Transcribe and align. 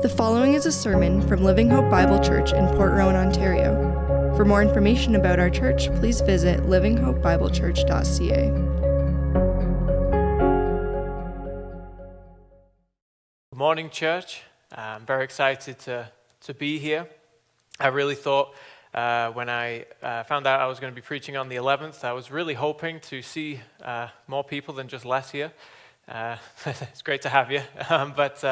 The 0.00 0.08
following 0.08 0.54
is 0.54 0.64
a 0.64 0.70
sermon 0.70 1.26
from 1.26 1.42
Living 1.42 1.68
Hope 1.68 1.90
Bible 1.90 2.20
Church 2.20 2.52
in 2.52 2.68
Port 2.68 2.92
Rowan, 2.92 3.16
Ontario. 3.16 4.32
For 4.36 4.44
more 4.44 4.62
information 4.62 5.16
about 5.16 5.40
our 5.40 5.50
church, 5.50 5.92
please 5.96 6.20
visit 6.20 6.60
livinghopebiblechurch.ca. 6.60 8.50
Good 13.50 13.58
morning, 13.58 13.90
church. 13.90 14.42
Uh, 14.70 14.82
I'm 14.82 15.04
very 15.04 15.24
excited 15.24 15.80
to, 15.80 16.08
to 16.42 16.54
be 16.54 16.78
here. 16.78 17.08
I 17.80 17.88
really 17.88 18.14
thought 18.14 18.54
uh, 18.94 19.32
when 19.32 19.50
I 19.50 19.86
uh, 20.00 20.22
found 20.22 20.46
out 20.46 20.60
I 20.60 20.66
was 20.66 20.78
going 20.78 20.92
to 20.92 20.94
be 20.94 21.04
preaching 21.04 21.36
on 21.36 21.48
the 21.48 21.56
11th, 21.56 22.04
I 22.04 22.12
was 22.12 22.30
really 22.30 22.54
hoping 22.54 23.00
to 23.00 23.20
see 23.20 23.58
uh, 23.82 24.06
more 24.28 24.44
people 24.44 24.74
than 24.74 24.86
just 24.86 25.04
less 25.04 25.32
here. 25.32 25.50
Uh, 26.06 26.36
it's 26.66 27.02
great 27.02 27.22
to 27.22 27.28
have 27.28 27.50
you. 27.50 27.62
Um, 27.90 28.12
but 28.16 28.44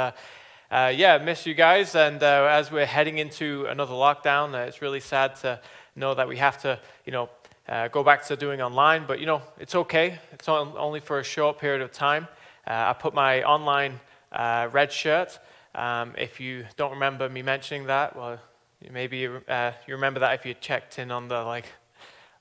uh, 0.70 0.74
uh, 0.74 0.92
yeah, 0.94 1.18
miss 1.18 1.46
you 1.46 1.54
guys. 1.54 1.94
And 1.94 2.22
as 2.22 2.70
we're 2.70 2.86
heading 2.86 3.18
into 3.18 3.66
another 3.66 3.94
lockdown, 3.94 4.54
it's 4.66 4.82
really 4.82 5.00
sad 5.00 5.36
to 5.36 5.60
know 5.94 6.14
that 6.14 6.28
we 6.28 6.36
have 6.36 6.60
to, 6.62 6.78
you 7.04 7.12
know, 7.12 7.28
go 7.92 8.02
back 8.02 8.24
to 8.26 8.36
doing 8.36 8.60
online. 8.60 9.04
But, 9.06 9.20
you 9.20 9.26
know, 9.26 9.42
it's 9.58 9.74
okay. 9.74 10.18
It's 10.32 10.48
only 10.48 11.00
for 11.00 11.18
a 11.18 11.24
short 11.24 11.58
period 11.58 11.82
of 11.82 11.92
time. 11.92 12.28
I 12.66 12.92
put 12.92 13.14
my 13.14 13.42
online 13.42 14.00
red 14.32 14.92
shirt. 14.92 15.38
Um, 15.74 16.14
if 16.16 16.40
you 16.40 16.64
don't 16.76 16.92
remember 16.92 17.28
me 17.28 17.42
mentioning 17.42 17.86
that, 17.86 18.16
well, 18.16 18.38
maybe 18.90 19.26
uh, 19.26 19.72
you 19.86 19.94
remember 19.94 20.20
that 20.20 20.34
if 20.34 20.46
you 20.46 20.54
checked 20.54 20.98
in 20.98 21.10
on 21.10 21.28
the 21.28 21.42
like 21.42 21.66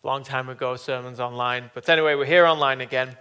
long 0.04 0.24
time 0.24 0.50
ago 0.50 0.76
sermons 0.76 1.20
online. 1.20 1.72
But 1.74 1.90
anyway, 1.90 2.16
we're 2.16 2.26
here 2.26 2.46
online 2.46 2.82
again. 2.82 3.18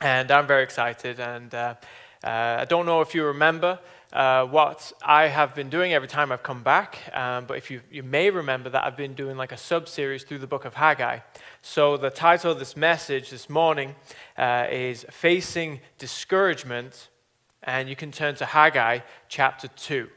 And 0.00 0.30
I'm 0.30 0.46
very 0.46 0.62
excited. 0.62 1.18
And 1.18 1.54
uh, 1.54 1.74
uh, 2.22 2.58
I 2.60 2.64
don't 2.64 2.86
know 2.86 3.00
if 3.00 3.14
you 3.14 3.24
remember 3.24 3.78
uh, 4.12 4.44
what 4.44 4.92
I 5.02 5.28
have 5.28 5.54
been 5.54 5.70
doing 5.70 5.92
every 5.92 6.08
time 6.08 6.32
I've 6.32 6.42
come 6.42 6.62
back, 6.62 6.98
um, 7.12 7.44
but 7.46 7.56
if 7.56 7.70
you, 7.70 7.80
you 7.90 8.02
may 8.02 8.30
remember 8.30 8.68
that 8.70 8.84
I've 8.84 8.96
been 8.96 9.14
doing 9.14 9.36
like 9.36 9.52
a 9.52 9.56
sub 9.56 9.88
series 9.88 10.24
through 10.24 10.38
the 10.38 10.48
book 10.48 10.64
of 10.64 10.74
Haggai. 10.74 11.20
So 11.62 11.96
the 11.96 12.10
title 12.10 12.50
of 12.50 12.58
this 12.58 12.76
message 12.76 13.30
this 13.30 13.48
morning 13.48 13.94
uh, 14.36 14.66
is 14.70 15.06
Facing 15.10 15.80
Discouragement, 15.98 17.08
and 17.62 17.88
you 17.88 17.94
can 17.94 18.10
turn 18.10 18.34
to 18.36 18.46
Haggai 18.46 19.00
chapter 19.28 19.68
2. 19.68 20.08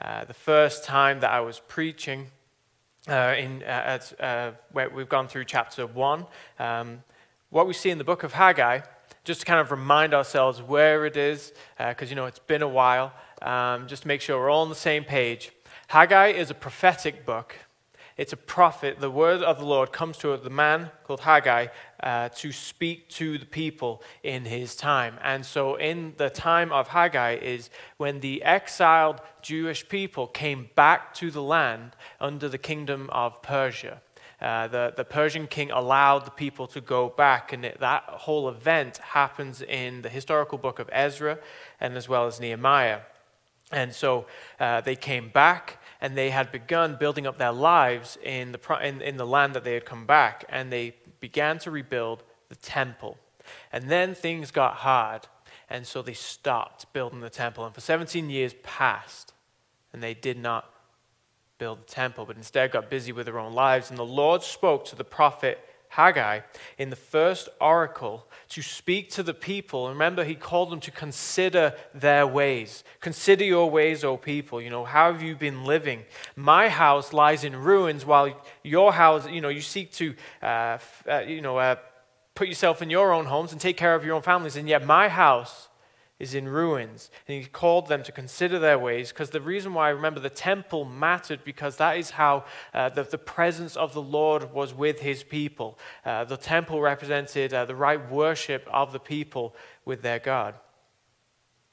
Uh, 0.00 0.24
the 0.24 0.34
first 0.34 0.84
time 0.84 1.20
that 1.20 1.30
I 1.30 1.40
was 1.40 1.60
preaching, 1.68 2.28
uh, 3.08 3.34
in, 3.36 3.62
uh, 3.62 4.00
at, 4.20 4.60
where 4.72 4.88
we've 4.88 5.08
gone 5.08 5.28
through 5.28 5.44
chapter 5.44 5.86
1, 5.86 6.26
um, 6.58 7.02
what 7.50 7.66
we 7.66 7.74
see 7.74 7.90
in 7.90 7.98
the 7.98 8.04
book 8.04 8.22
of 8.22 8.32
Haggai 8.32 8.80
just 9.26 9.40
to 9.40 9.46
kind 9.46 9.60
of 9.60 9.72
remind 9.72 10.14
ourselves 10.14 10.62
where 10.62 11.04
it 11.04 11.16
is, 11.16 11.52
because, 11.76 12.08
uh, 12.08 12.10
you 12.10 12.14
know, 12.14 12.26
it's 12.26 12.38
been 12.38 12.62
a 12.62 12.68
while, 12.68 13.12
um, 13.42 13.86
just 13.86 14.02
to 14.02 14.08
make 14.08 14.20
sure 14.20 14.38
we're 14.38 14.50
all 14.50 14.62
on 14.62 14.68
the 14.68 14.74
same 14.74 15.04
page. 15.04 15.52
Haggai 15.88 16.28
is 16.28 16.50
a 16.50 16.54
prophetic 16.54 17.24
book. 17.24 17.56
It's 18.16 18.32
a 18.32 18.36
prophet. 18.36 18.98
The 18.98 19.10
word 19.10 19.42
of 19.42 19.58
the 19.58 19.66
Lord 19.66 19.92
comes 19.92 20.16
to 20.18 20.34
the 20.38 20.48
man 20.48 20.90
called 21.04 21.20
Haggai 21.20 21.66
uh, 22.02 22.30
to 22.30 22.50
speak 22.50 23.10
to 23.10 23.36
the 23.36 23.44
people 23.44 24.02
in 24.22 24.46
his 24.46 24.74
time. 24.74 25.18
And 25.22 25.44
so, 25.44 25.74
in 25.74 26.14
the 26.16 26.30
time 26.30 26.72
of 26.72 26.88
Haggai, 26.88 27.34
is 27.36 27.68
when 27.98 28.20
the 28.20 28.42
exiled 28.42 29.20
Jewish 29.42 29.86
people 29.86 30.26
came 30.26 30.70
back 30.74 31.12
to 31.14 31.30
the 31.30 31.42
land 31.42 31.94
under 32.18 32.48
the 32.48 32.58
kingdom 32.58 33.10
of 33.12 33.42
Persia. 33.42 34.00
Uh, 34.40 34.66
the, 34.68 34.94
the 34.96 35.04
Persian 35.04 35.46
king 35.46 35.70
allowed 35.70 36.24
the 36.24 36.30
people 36.30 36.66
to 36.68 36.80
go 36.80 37.10
back, 37.10 37.52
and 37.52 37.66
it, 37.66 37.80
that 37.80 38.04
whole 38.04 38.48
event 38.48 38.96
happens 38.98 39.60
in 39.60 40.00
the 40.02 40.08
historical 40.08 40.56
book 40.56 40.78
of 40.78 40.88
Ezra 40.90 41.38
and 41.80 41.96
as 41.96 42.08
well 42.08 42.26
as 42.26 42.40
Nehemiah. 42.40 43.00
And 43.72 43.92
so 43.92 44.26
uh, 44.60 44.80
they 44.80 44.96
came 44.96 45.28
back 45.28 45.82
and 46.00 46.16
they 46.16 46.30
had 46.30 46.52
begun 46.52 46.96
building 46.98 47.26
up 47.26 47.38
their 47.38 47.52
lives 47.52 48.18
in 48.22 48.52
the, 48.52 48.78
in, 48.86 49.00
in 49.00 49.16
the 49.16 49.26
land 49.26 49.54
that 49.54 49.64
they 49.64 49.74
had 49.74 49.84
come 49.84 50.06
back, 50.06 50.44
and 50.48 50.70
they 50.70 50.94
began 51.20 51.58
to 51.60 51.70
rebuild 51.70 52.22
the 52.48 52.56
temple. 52.56 53.18
And 53.72 53.88
then 53.88 54.14
things 54.14 54.50
got 54.50 54.74
hard, 54.74 55.26
and 55.70 55.86
so 55.86 56.02
they 56.02 56.12
stopped 56.12 56.92
building 56.92 57.20
the 57.20 57.30
temple. 57.30 57.64
And 57.64 57.74
for 57.74 57.80
17 57.80 58.28
years 58.28 58.54
passed, 58.62 59.32
and 59.92 60.02
they 60.02 60.14
did 60.14 60.38
not 60.38 60.70
build 61.58 61.80
the 61.80 61.90
temple, 61.90 62.26
but 62.26 62.36
instead 62.36 62.70
got 62.70 62.90
busy 62.90 63.12
with 63.12 63.26
their 63.26 63.38
own 63.38 63.54
lives. 63.54 63.88
And 63.88 63.98
the 63.98 64.04
Lord 64.04 64.42
spoke 64.42 64.84
to 64.86 64.96
the 64.96 65.04
prophet 65.04 65.58
Haggai 65.88 66.40
in 66.78 66.90
the 66.90 66.96
first 66.96 67.48
oracle 67.60 68.26
to 68.50 68.62
speak 68.62 69.10
to 69.10 69.22
the 69.22 69.34
people. 69.34 69.88
Remember, 69.88 70.24
he 70.24 70.34
called 70.34 70.70
them 70.70 70.80
to 70.80 70.90
consider 70.90 71.74
their 71.94 72.26
ways. 72.26 72.84
Consider 73.00 73.44
your 73.44 73.70
ways, 73.70 74.04
O 74.04 74.16
people. 74.16 74.60
You 74.60 74.70
know, 74.70 74.84
how 74.84 75.12
have 75.12 75.22
you 75.22 75.34
been 75.36 75.64
living? 75.64 76.04
My 76.34 76.68
house 76.68 77.12
lies 77.12 77.44
in 77.44 77.56
ruins 77.56 78.04
while 78.04 78.40
your 78.62 78.92
house, 78.92 79.28
you 79.28 79.40
know, 79.40 79.48
you 79.48 79.60
seek 79.60 79.92
to, 79.92 80.14
uh, 80.42 80.78
uh, 81.08 81.18
you 81.26 81.40
know, 81.40 81.58
uh, 81.58 81.76
put 82.34 82.48
yourself 82.48 82.82
in 82.82 82.90
your 82.90 83.12
own 83.12 83.26
homes 83.26 83.52
and 83.52 83.60
take 83.60 83.76
care 83.76 83.94
of 83.94 84.04
your 84.04 84.14
own 84.14 84.22
families. 84.22 84.56
And 84.56 84.68
yet 84.68 84.84
my 84.84 85.08
house 85.08 85.65
is 86.18 86.34
in 86.34 86.48
ruins. 86.48 87.10
And 87.28 87.42
he 87.42 87.48
called 87.48 87.88
them 87.88 88.02
to 88.04 88.12
consider 88.12 88.58
their 88.58 88.78
ways 88.78 89.10
because 89.10 89.30
the 89.30 89.40
reason 89.40 89.74
why 89.74 89.88
I 89.88 89.90
remember 89.90 90.20
the 90.20 90.30
temple 90.30 90.84
mattered 90.84 91.44
because 91.44 91.76
that 91.76 91.98
is 91.98 92.10
how 92.10 92.44
uh, 92.72 92.88
the, 92.88 93.02
the 93.02 93.18
presence 93.18 93.76
of 93.76 93.92
the 93.92 94.02
Lord 94.02 94.52
was 94.52 94.72
with 94.72 95.00
his 95.00 95.22
people. 95.22 95.78
Uh, 96.04 96.24
the 96.24 96.36
temple 96.38 96.80
represented 96.80 97.52
uh, 97.52 97.66
the 97.66 97.74
right 97.74 98.10
worship 98.10 98.66
of 98.72 98.92
the 98.92 98.98
people 98.98 99.54
with 99.84 100.02
their 100.02 100.18
God. 100.18 100.54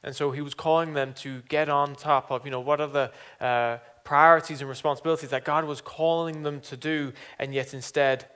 And 0.04 0.14
so 0.14 0.32
he 0.32 0.42
was 0.42 0.54
calling 0.54 0.94
them 0.94 1.14
to 1.16 1.42
get 1.44 1.70
on 1.70 1.96
top 1.96 2.30
of, 2.30 2.44
you 2.44 2.52
know, 2.52 2.60
what 2.60 2.82
are 2.82 2.88
the 2.88 3.12
uh, 3.40 3.78
priorities 4.04 4.60
and 4.60 4.70
responsibilities 4.70 5.30
that 5.30 5.46
God 5.46 5.64
was 5.64 5.80
calling 5.80 6.44
them 6.44 6.60
to 6.62 6.76
do, 6.76 7.14
and 7.40 7.54
yet 7.54 7.74
instead 7.74 8.28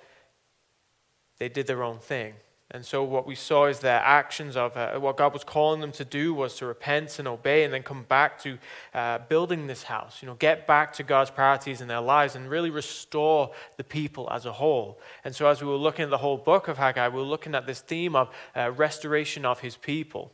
they 1.39 1.49
did 1.49 1.67
their 1.67 1.83
own 1.83 1.99
thing. 1.99 2.35
And 2.71 2.85
so, 2.85 3.01
what 3.01 3.25
we 3.25 3.35
saw 3.35 3.67
is 3.67 3.79
their 3.79 4.01
actions 4.01 4.57
of 4.57 4.75
uh, 4.75 4.99
what 4.99 5.15
God 5.15 5.31
was 5.31 5.45
calling 5.45 5.79
them 5.79 5.93
to 5.93 6.03
do 6.03 6.33
was 6.33 6.55
to 6.57 6.65
repent 6.65 7.17
and 7.17 7.25
obey 7.25 7.63
and 7.63 7.73
then 7.73 7.81
come 7.81 8.03
back 8.03 8.41
to 8.41 8.57
uh, 8.93 9.19
building 9.29 9.67
this 9.67 9.83
house. 9.83 10.21
You 10.21 10.27
know, 10.27 10.35
get 10.35 10.67
back 10.67 10.91
to 10.93 11.03
God's 11.03 11.31
priorities 11.31 11.79
in 11.79 11.87
their 11.87 12.01
lives 12.01 12.35
and 12.35 12.49
really 12.49 12.69
restore 12.69 13.51
the 13.77 13.85
people 13.85 14.27
as 14.31 14.45
a 14.45 14.51
whole. 14.51 14.99
And 15.23 15.33
so, 15.33 15.47
as 15.47 15.61
we 15.61 15.67
were 15.67 15.75
looking 15.75 16.03
at 16.03 16.09
the 16.09 16.17
whole 16.17 16.37
book 16.37 16.67
of 16.67 16.77
Haggai, 16.77 17.07
we 17.07 17.21
were 17.21 17.27
looking 17.27 17.55
at 17.55 17.65
this 17.65 17.79
theme 17.79 18.17
of 18.17 18.29
uh, 18.53 18.71
restoration 18.71 19.45
of 19.45 19.61
his 19.61 19.77
people. 19.77 20.33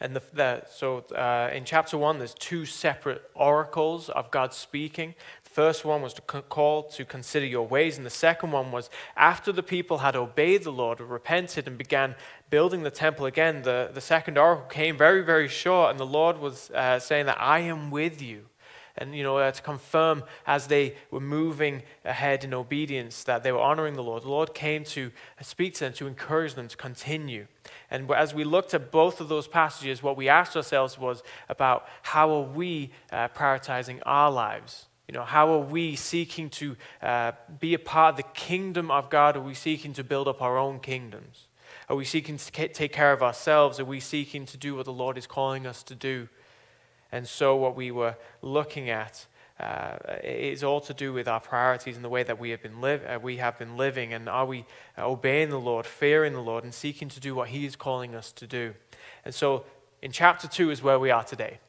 And 0.00 0.14
the, 0.14 0.22
the, 0.32 0.62
so 0.70 0.98
uh, 1.14 1.50
in 1.52 1.64
chapter 1.64 1.98
one, 1.98 2.18
there's 2.18 2.34
two 2.34 2.64
separate 2.64 3.22
oracles 3.34 4.08
of 4.08 4.30
God 4.30 4.54
speaking. 4.54 5.14
The 5.48 5.54
first 5.54 5.84
one 5.84 6.02
was 6.02 6.12
to 6.14 6.20
call 6.20 6.82
to 6.84 7.04
consider 7.06 7.46
your 7.46 7.66
ways, 7.66 7.96
and 7.96 8.04
the 8.04 8.10
second 8.10 8.52
one 8.52 8.70
was 8.70 8.90
after 9.16 9.50
the 9.50 9.62
people 9.62 9.98
had 9.98 10.14
obeyed 10.14 10.62
the 10.62 10.70
Lord, 10.70 11.00
repented, 11.00 11.66
and 11.66 11.78
began 11.78 12.14
building 12.50 12.82
the 12.82 12.90
temple 12.90 13.24
again. 13.24 13.62
The, 13.62 13.90
the 13.92 14.00
second 14.00 14.36
oracle 14.36 14.66
came 14.66 14.96
very, 14.96 15.22
very 15.22 15.48
short, 15.48 15.90
and 15.90 15.98
the 15.98 16.06
Lord 16.06 16.38
was 16.38 16.70
uh, 16.70 16.98
saying 16.98 17.26
that 17.26 17.40
I 17.40 17.60
am 17.60 17.90
with 17.90 18.20
you 18.20 18.44
and 18.98 19.14
you 19.14 19.22
know 19.22 19.38
uh, 19.38 19.50
to 19.50 19.62
confirm 19.62 20.24
as 20.46 20.66
they 20.66 20.96
were 21.10 21.20
moving 21.20 21.82
ahead 22.04 22.44
in 22.44 22.52
obedience 22.52 23.24
that 23.24 23.42
they 23.42 23.52
were 23.52 23.60
honoring 23.60 23.94
the 23.94 24.02
Lord. 24.02 24.24
The 24.24 24.28
Lord 24.28 24.54
came 24.54 24.84
to 24.84 25.10
speak 25.40 25.74
to 25.74 25.80
them 25.80 25.92
to 25.94 26.06
encourage 26.06 26.54
them 26.54 26.68
to 26.68 26.76
continue. 26.76 27.46
And 27.90 28.10
as 28.10 28.34
we 28.34 28.44
looked 28.44 28.74
at 28.74 28.90
both 28.90 29.20
of 29.20 29.28
those 29.28 29.48
passages, 29.48 30.02
what 30.02 30.16
we 30.16 30.28
asked 30.28 30.56
ourselves 30.56 30.98
was 30.98 31.22
about 31.48 31.86
how 32.02 32.30
are 32.30 32.42
we 32.42 32.90
uh, 33.10 33.28
prioritizing 33.28 34.00
our 34.04 34.30
lives. 34.30 34.87
You 35.08 35.14
know, 35.14 35.24
how 35.24 35.54
are 35.54 35.64
we 35.64 35.96
seeking 35.96 36.50
to 36.50 36.76
uh, 37.00 37.32
be 37.58 37.72
a 37.72 37.78
part 37.78 38.12
of 38.12 38.16
the 38.18 38.30
kingdom 38.34 38.90
of 38.90 39.08
God? 39.08 39.38
Are 39.38 39.42
we 39.42 39.54
seeking 39.54 39.94
to 39.94 40.04
build 40.04 40.28
up 40.28 40.42
our 40.42 40.58
own 40.58 40.80
kingdoms? 40.80 41.46
Are 41.88 41.96
we 41.96 42.04
seeking 42.04 42.36
to 42.36 42.68
take 42.68 42.92
care 42.92 43.14
of 43.14 43.22
ourselves? 43.22 43.80
Are 43.80 43.86
we 43.86 44.00
seeking 44.00 44.44
to 44.44 44.58
do 44.58 44.76
what 44.76 44.84
the 44.84 44.92
Lord 44.92 45.16
is 45.16 45.26
calling 45.26 45.66
us 45.66 45.82
to 45.84 45.94
do? 45.94 46.28
And 47.10 47.26
so, 47.26 47.56
what 47.56 47.74
we 47.74 47.90
were 47.90 48.16
looking 48.42 48.90
at 48.90 49.24
uh, 49.58 49.96
is 50.22 50.62
all 50.62 50.82
to 50.82 50.92
do 50.92 51.14
with 51.14 51.26
our 51.26 51.40
priorities 51.40 51.96
and 51.96 52.04
the 52.04 52.10
way 52.10 52.22
that 52.22 52.38
we 52.38 52.50
have 52.50 52.62
been 52.62 52.82
live, 52.82 53.02
uh, 53.06 53.18
we 53.20 53.38
have 53.38 53.58
been 53.58 53.78
living, 53.78 54.12
and 54.12 54.28
are 54.28 54.44
we 54.44 54.66
uh, 54.98 55.08
obeying 55.08 55.48
the 55.48 55.58
Lord, 55.58 55.86
fearing 55.86 56.34
the 56.34 56.42
Lord, 56.42 56.64
and 56.64 56.74
seeking 56.74 57.08
to 57.08 57.18
do 57.18 57.34
what 57.34 57.48
He 57.48 57.64
is 57.64 57.76
calling 57.76 58.14
us 58.14 58.30
to 58.32 58.46
do? 58.46 58.74
And 59.24 59.34
so, 59.34 59.64
in 60.02 60.12
chapter 60.12 60.46
two 60.46 60.70
is 60.70 60.82
where 60.82 60.98
we 60.98 61.10
are 61.10 61.24
today. 61.24 61.60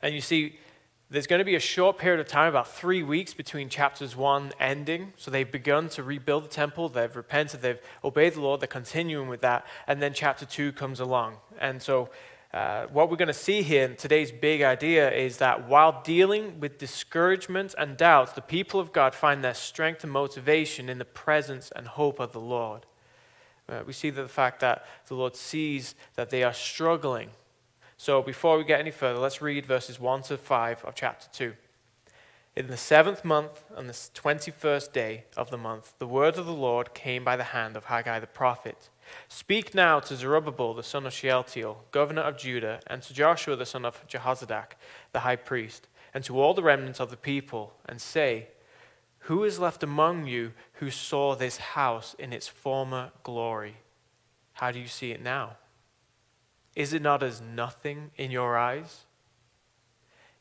And 0.00 0.14
you 0.14 0.20
see, 0.20 0.60
there's 1.10 1.26
going 1.26 1.38
to 1.38 1.44
be 1.44 1.54
a 1.54 1.60
short 1.60 1.96
period 1.96 2.20
of 2.20 2.28
time, 2.28 2.48
about 2.48 2.68
three 2.68 3.02
weeks, 3.02 3.32
between 3.32 3.68
chapters 3.68 4.14
one 4.14 4.52
ending. 4.60 5.12
So 5.16 5.30
they've 5.30 5.50
begun 5.50 5.88
to 5.90 6.02
rebuild 6.02 6.44
the 6.44 6.48
temple, 6.48 6.88
they've 6.90 7.14
repented, 7.14 7.62
they've 7.62 7.80
obeyed 8.04 8.34
the 8.34 8.40
Lord, 8.40 8.60
they're 8.60 8.66
continuing 8.68 9.28
with 9.28 9.40
that, 9.40 9.66
and 9.86 10.02
then 10.02 10.12
chapter 10.12 10.44
two 10.44 10.72
comes 10.72 11.00
along. 11.00 11.36
And 11.58 11.80
so 11.80 12.10
uh, 12.52 12.86
what 12.86 13.10
we're 13.10 13.16
going 13.16 13.28
to 13.28 13.34
see 13.34 13.62
here 13.62 13.84
in 13.84 13.96
today's 13.96 14.32
big 14.32 14.62
idea 14.62 15.10
is 15.10 15.38
that 15.38 15.68
while 15.68 16.02
dealing 16.02 16.60
with 16.60 16.78
discouragement 16.78 17.74
and 17.78 17.96
doubts, 17.96 18.32
the 18.32 18.40
people 18.40 18.80
of 18.80 18.92
God 18.92 19.14
find 19.14 19.42
their 19.42 19.54
strength 19.54 20.02
and 20.02 20.12
motivation 20.12 20.88
in 20.88 20.98
the 20.98 21.04
presence 21.04 21.70
and 21.74 21.86
hope 21.86 22.20
of 22.20 22.32
the 22.32 22.40
Lord. 22.40 22.86
Uh, 23.68 23.82
we 23.86 23.92
see 23.92 24.08
that 24.08 24.22
the 24.22 24.28
fact 24.28 24.60
that 24.60 24.86
the 25.08 25.14
Lord 25.14 25.36
sees 25.36 25.94
that 26.16 26.30
they 26.30 26.42
are 26.42 26.54
struggling, 26.54 27.30
So 28.00 28.22
before 28.22 28.56
we 28.56 28.62
get 28.62 28.78
any 28.78 28.92
further, 28.92 29.18
let's 29.18 29.42
read 29.42 29.66
verses 29.66 29.98
1 29.98 30.22
to 30.22 30.36
5 30.36 30.84
of 30.84 30.94
chapter 30.94 31.26
2. 31.32 31.52
In 32.54 32.68
the 32.68 32.76
seventh 32.76 33.24
month, 33.24 33.64
on 33.76 33.88
the 33.88 33.92
21st 33.92 34.92
day 34.92 35.24
of 35.36 35.50
the 35.50 35.58
month, 35.58 35.94
the 35.98 36.06
word 36.06 36.38
of 36.38 36.46
the 36.46 36.52
Lord 36.52 36.94
came 36.94 37.24
by 37.24 37.36
the 37.36 37.42
hand 37.44 37.76
of 37.76 37.86
Haggai 37.86 38.20
the 38.20 38.28
prophet. 38.28 38.88
Speak 39.26 39.74
now 39.74 39.98
to 39.98 40.14
Zerubbabel 40.14 40.74
the 40.74 40.84
son 40.84 41.06
of 41.06 41.12
Shealtiel, 41.12 41.86
governor 41.90 42.22
of 42.22 42.38
Judah, 42.38 42.80
and 42.86 43.02
to 43.02 43.12
Joshua 43.12 43.56
the 43.56 43.66
son 43.66 43.84
of 43.84 44.06
Jehozadak, 44.06 44.76
the 45.10 45.20
high 45.20 45.36
priest, 45.36 45.88
and 46.14 46.22
to 46.22 46.40
all 46.40 46.54
the 46.54 46.62
remnants 46.62 47.00
of 47.00 47.10
the 47.10 47.16
people, 47.16 47.74
and 47.84 48.00
say, 48.00 48.46
Who 49.22 49.42
is 49.42 49.58
left 49.58 49.82
among 49.82 50.28
you 50.28 50.52
who 50.74 50.92
saw 50.92 51.34
this 51.34 51.56
house 51.56 52.14
in 52.16 52.32
its 52.32 52.46
former 52.46 53.10
glory? 53.24 53.78
How 54.52 54.70
do 54.70 54.78
you 54.78 54.86
see 54.86 55.10
it 55.10 55.20
now? 55.20 55.56
Is 56.78 56.92
it 56.92 57.02
not 57.02 57.24
as 57.24 57.40
nothing 57.40 58.12
in 58.16 58.30
your 58.30 58.56
eyes? 58.56 59.04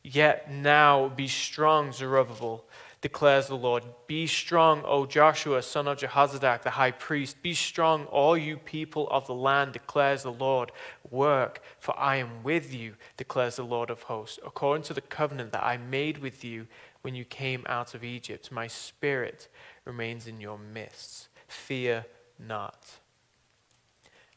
Yet 0.04 0.52
now 0.52 1.10
be 1.10 1.28
strong, 1.28 1.92
Zerubbabel, 1.92 2.64
declares 3.02 3.48
the 3.48 3.56
Lord. 3.56 3.84
Be 4.06 4.28
strong, 4.28 4.84
O 4.86 5.08
Joshua, 5.08 5.64
son 5.64 5.88
of 5.88 5.98
Jehozadak, 5.98 6.62
the 6.62 6.70
high 6.70 6.92
priest. 6.92 7.42
Be 7.42 7.56
strong, 7.56 8.06
all 8.06 8.38
you 8.38 8.56
people 8.56 9.10
of 9.10 9.26
the 9.26 9.34
land, 9.34 9.74
declares 9.74 10.22
the 10.22 10.32
Lord. 10.32 10.72
Work, 11.10 11.64
for 11.80 11.98
I 12.00 12.18
am 12.18 12.44
with 12.44 12.72
you, 12.72 12.94
declares 13.18 13.56
the 13.56 13.64
Lord 13.64 13.90
of 13.90 14.04
hosts, 14.04 14.38
according 14.46 14.84
to 14.84 14.94
the 14.94 15.02
covenant 15.02 15.54
that 15.54 15.66
I 15.66 15.78
made 15.78 16.20
with 16.20 16.44
you 16.44 16.68
when 17.02 17.16
you 17.16 17.26
came 17.26 17.66
out 17.68 17.96
of 17.96 18.04
Egypt. 18.04 18.52
My 18.52 18.68
spirit 18.68 19.48
remains 19.86 20.28
in 20.28 20.40
your 20.40 20.60
midst. 20.60 21.30
Fear 21.48 22.06
not. 22.38 23.00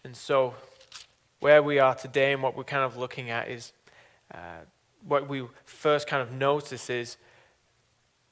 And 0.03 0.17
so, 0.17 0.55
where 1.41 1.63
we 1.63 1.79
are 1.79 1.95
today 1.95 2.33
and 2.33 2.43
what 2.43 2.57
we're 2.57 2.65
kind 2.65 2.85
of 2.85 2.97
looking 2.97 3.31
at 3.31 3.49
is 3.49 3.73
uh, 4.35 4.61
what 5.07 5.29
we 5.29 5.45
first 5.65 6.07
kind 6.07 6.23
of 6.23 6.31
notice 6.31 6.91
is 6.91 7.17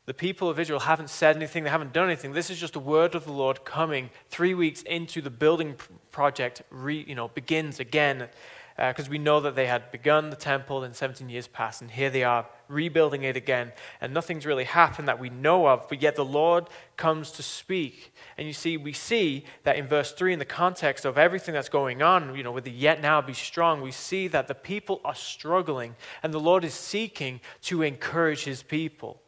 the 0.04 0.14
people 0.14 0.48
of 0.48 0.58
Israel 0.58 0.80
haven't 0.80 1.10
said 1.10 1.36
anything, 1.36 1.64
they 1.64 1.70
haven't 1.70 1.92
done 1.92 2.06
anything. 2.06 2.32
This 2.32 2.50
is 2.50 2.58
just 2.58 2.76
a 2.76 2.80
word 2.80 3.14
of 3.14 3.24
the 3.24 3.32
Lord 3.32 3.64
coming 3.64 4.10
three 4.30 4.54
weeks 4.54 4.82
into 4.82 5.20
the 5.20 5.30
building 5.30 5.76
project, 6.10 6.62
re, 6.70 7.04
you 7.06 7.14
know, 7.14 7.28
begins 7.28 7.80
again 7.80 8.28
because 8.78 9.08
uh, 9.08 9.10
we 9.10 9.18
know 9.18 9.40
that 9.40 9.56
they 9.56 9.66
had 9.66 9.90
begun 9.90 10.30
the 10.30 10.36
temple 10.36 10.84
in 10.84 10.94
17 10.94 11.28
years 11.28 11.48
past, 11.48 11.82
and 11.82 11.90
here 11.90 12.10
they 12.10 12.22
are 12.22 12.46
rebuilding 12.68 13.24
it 13.24 13.36
again, 13.36 13.72
and 14.00 14.14
nothing's 14.14 14.46
really 14.46 14.62
happened 14.62 15.08
that 15.08 15.18
we 15.18 15.30
know 15.30 15.66
of, 15.66 15.88
but 15.88 16.00
yet 16.00 16.14
the 16.14 16.24
Lord 16.24 16.68
comes 16.96 17.32
to 17.32 17.42
speak. 17.42 18.14
And 18.36 18.46
you 18.46 18.52
see, 18.52 18.76
we 18.76 18.92
see 18.92 19.44
that 19.64 19.76
in 19.76 19.88
verse 19.88 20.12
3, 20.12 20.34
in 20.34 20.38
the 20.38 20.44
context 20.44 21.04
of 21.04 21.18
everything 21.18 21.54
that's 21.54 21.68
going 21.68 22.02
on, 22.02 22.36
you 22.36 22.44
know, 22.44 22.52
with 22.52 22.62
the 22.62 22.70
yet 22.70 23.02
now 23.02 23.20
be 23.20 23.32
strong, 23.32 23.80
we 23.80 23.90
see 23.90 24.28
that 24.28 24.46
the 24.46 24.54
people 24.54 25.00
are 25.04 25.14
struggling, 25.14 25.96
and 26.22 26.32
the 26.32 26.38
Lord 26.38 26.64
is 26.64 26.74
seeking 26.74 27.40
to 27.62 27.82
encourage 27.82 28.44
his 28.44 28.62
people. 28.62 29.20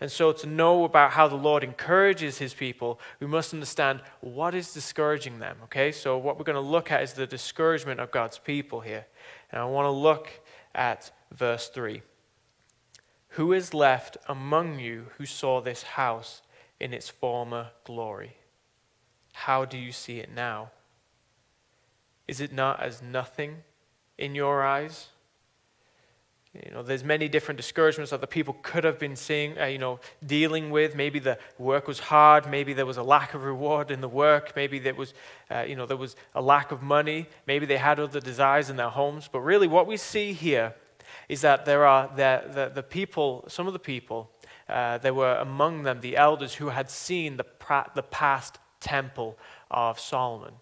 And 0.00 0.12
so, 0.12 0.30
to 0.32 0.46
know 0.46 0.84
about 0.84 1.12
how 1.12 1.26
the 1.26 1.36
Lord 1.36 1.64
encourages 1.64 2.38
his 2.38 2.52
people, 2.52 3.00
we 3.18 3.26
must 3.26 3.54
understand 3.54 4.02
what 4.20 4.54
is 4.54 4.74
discouraging 4.74 5.38
them. 5.38 5.56
Okay, 5.64 5.90
so 5.90 6.18
what 6.18 6.38
we're 6.38 6.44
going 6.44 6.54
to 6.54 6.60
look 6.60 6.92
at 6.92 7.02
is 7.02 7.14
the 7.14 7.26
discouragement 7.26 8.00
of 8.00 8.10
God's 8.10 8.38
people 8.38 8.80
here. 8.80 9.06
And 9.50 9.60
I 9.60 9.64
want 9.64 9.86
to 9.86 9.90
look 9.90 10.28
at 10.74 11.10
verse 11.32 11.68
3. 11.68 12.02
Who 13.30 13.52
is 13.52 13.72
left 13.72 14.18
among 14.28 14.78
you 14.80 15.06
who 15.16 15.24
saw 15.24 15.60
this 15.60 15.82
house 15.82 16.42
in 16.78 16.92
its 16.92 17.08
former 17.08 17.68
glory? 17.84 18.36
How 19.32 19.64
do 19.64 19.78
you 19.78 19.92
see 19.92 20.18
it 20.18 20.30
now? 20.34 20.70
Is 22.28 22.40
it 22.40 22.52
not 22.52 22.82
as 22.82 23.02
nothing 23.02 23.58
in 24.18 24.34
your 24.34 24.62
eyes? 24.62 25.08
You 26.64 26.70
know, 26.72 26.82
there's 26.82 27.04
many 27.04 27.28
different 27.28 27.56
discouragements 27.56 28.10
that 28.10 28.20
the 28.20 28.26
people 28.26 28.56
could 28.62 28.84
have 28.84 28.98
been 28.98 29.16
seeing, 29.16 29.58
uh, 29.58 29.66
you 29.66 29.78
know, 29.78 30.00
dealing 30.24 30.70
with. 30.70 30.94
Maybe 30.94 31.18
the 31.18 31.38
work 31.58 31.86
was 31.86 31.98
hard. 31.98 32.48
Maybe 32.50 32.72
there 32.72 32.86
was 32.86 32.96
a 32.96 33.02
lack 33.02 33.34
of 33.34 33.44
reward 33.44 33.90
in 33.90 34.00
the 34.00 34.08
work. 34.08 34.52
Maybe 34.56 34.78
there 34.78 34.94
was, 34.94 35.14
uh, 35.50 35.64
you 35.66 35.76
know, 35.76 35.86
there 35.86 35.96
was 35.96 36.16
a 36.34 36.40
lack 36.40 36.72
of 36.72 36.82
money. 36.82 37.26
Maybe 37.46 37.66
they 37.66 37.76
had 37.76 38.00
other 38.00 38.20
desires 38.20 38.70
in 38.70 38.76
their 38.76 38.88
homes. 38.88 39.28
But 39.30 39.40
really, 39.40 39.66
what 39.66 39.86
we 39.86 39.96
see 39.96 40.32
here 40.32 40.74
is 41.28 41.40
that 41.42 41.64
there 41.64 41.86
are 41.86 42.08
the, 42.14 42.42
the, 42.52 42.72
the 42.74 42.82
people, 42.82 43.44
some 43.48 43.66
of 43.66 43.72
the 43.72 43.78
people, 43.78 44.30
uh, 44.68 44.98
there 44.98 45.14
were 45.14 45.36
among 45.36 45.82
them 45.82 46.00
the 46.00 46.16
elders 46.16 46.54
who 46.54 46.68
had 46.68 46.90
seen 46.90 47.36
the, 47.36 47.44
pra- 47.44 47.90
the 47.94 48.02
past 48.02 48.58
temple 48.80 49.38
of 49.70 49.98
Solomon. 49.98 50.54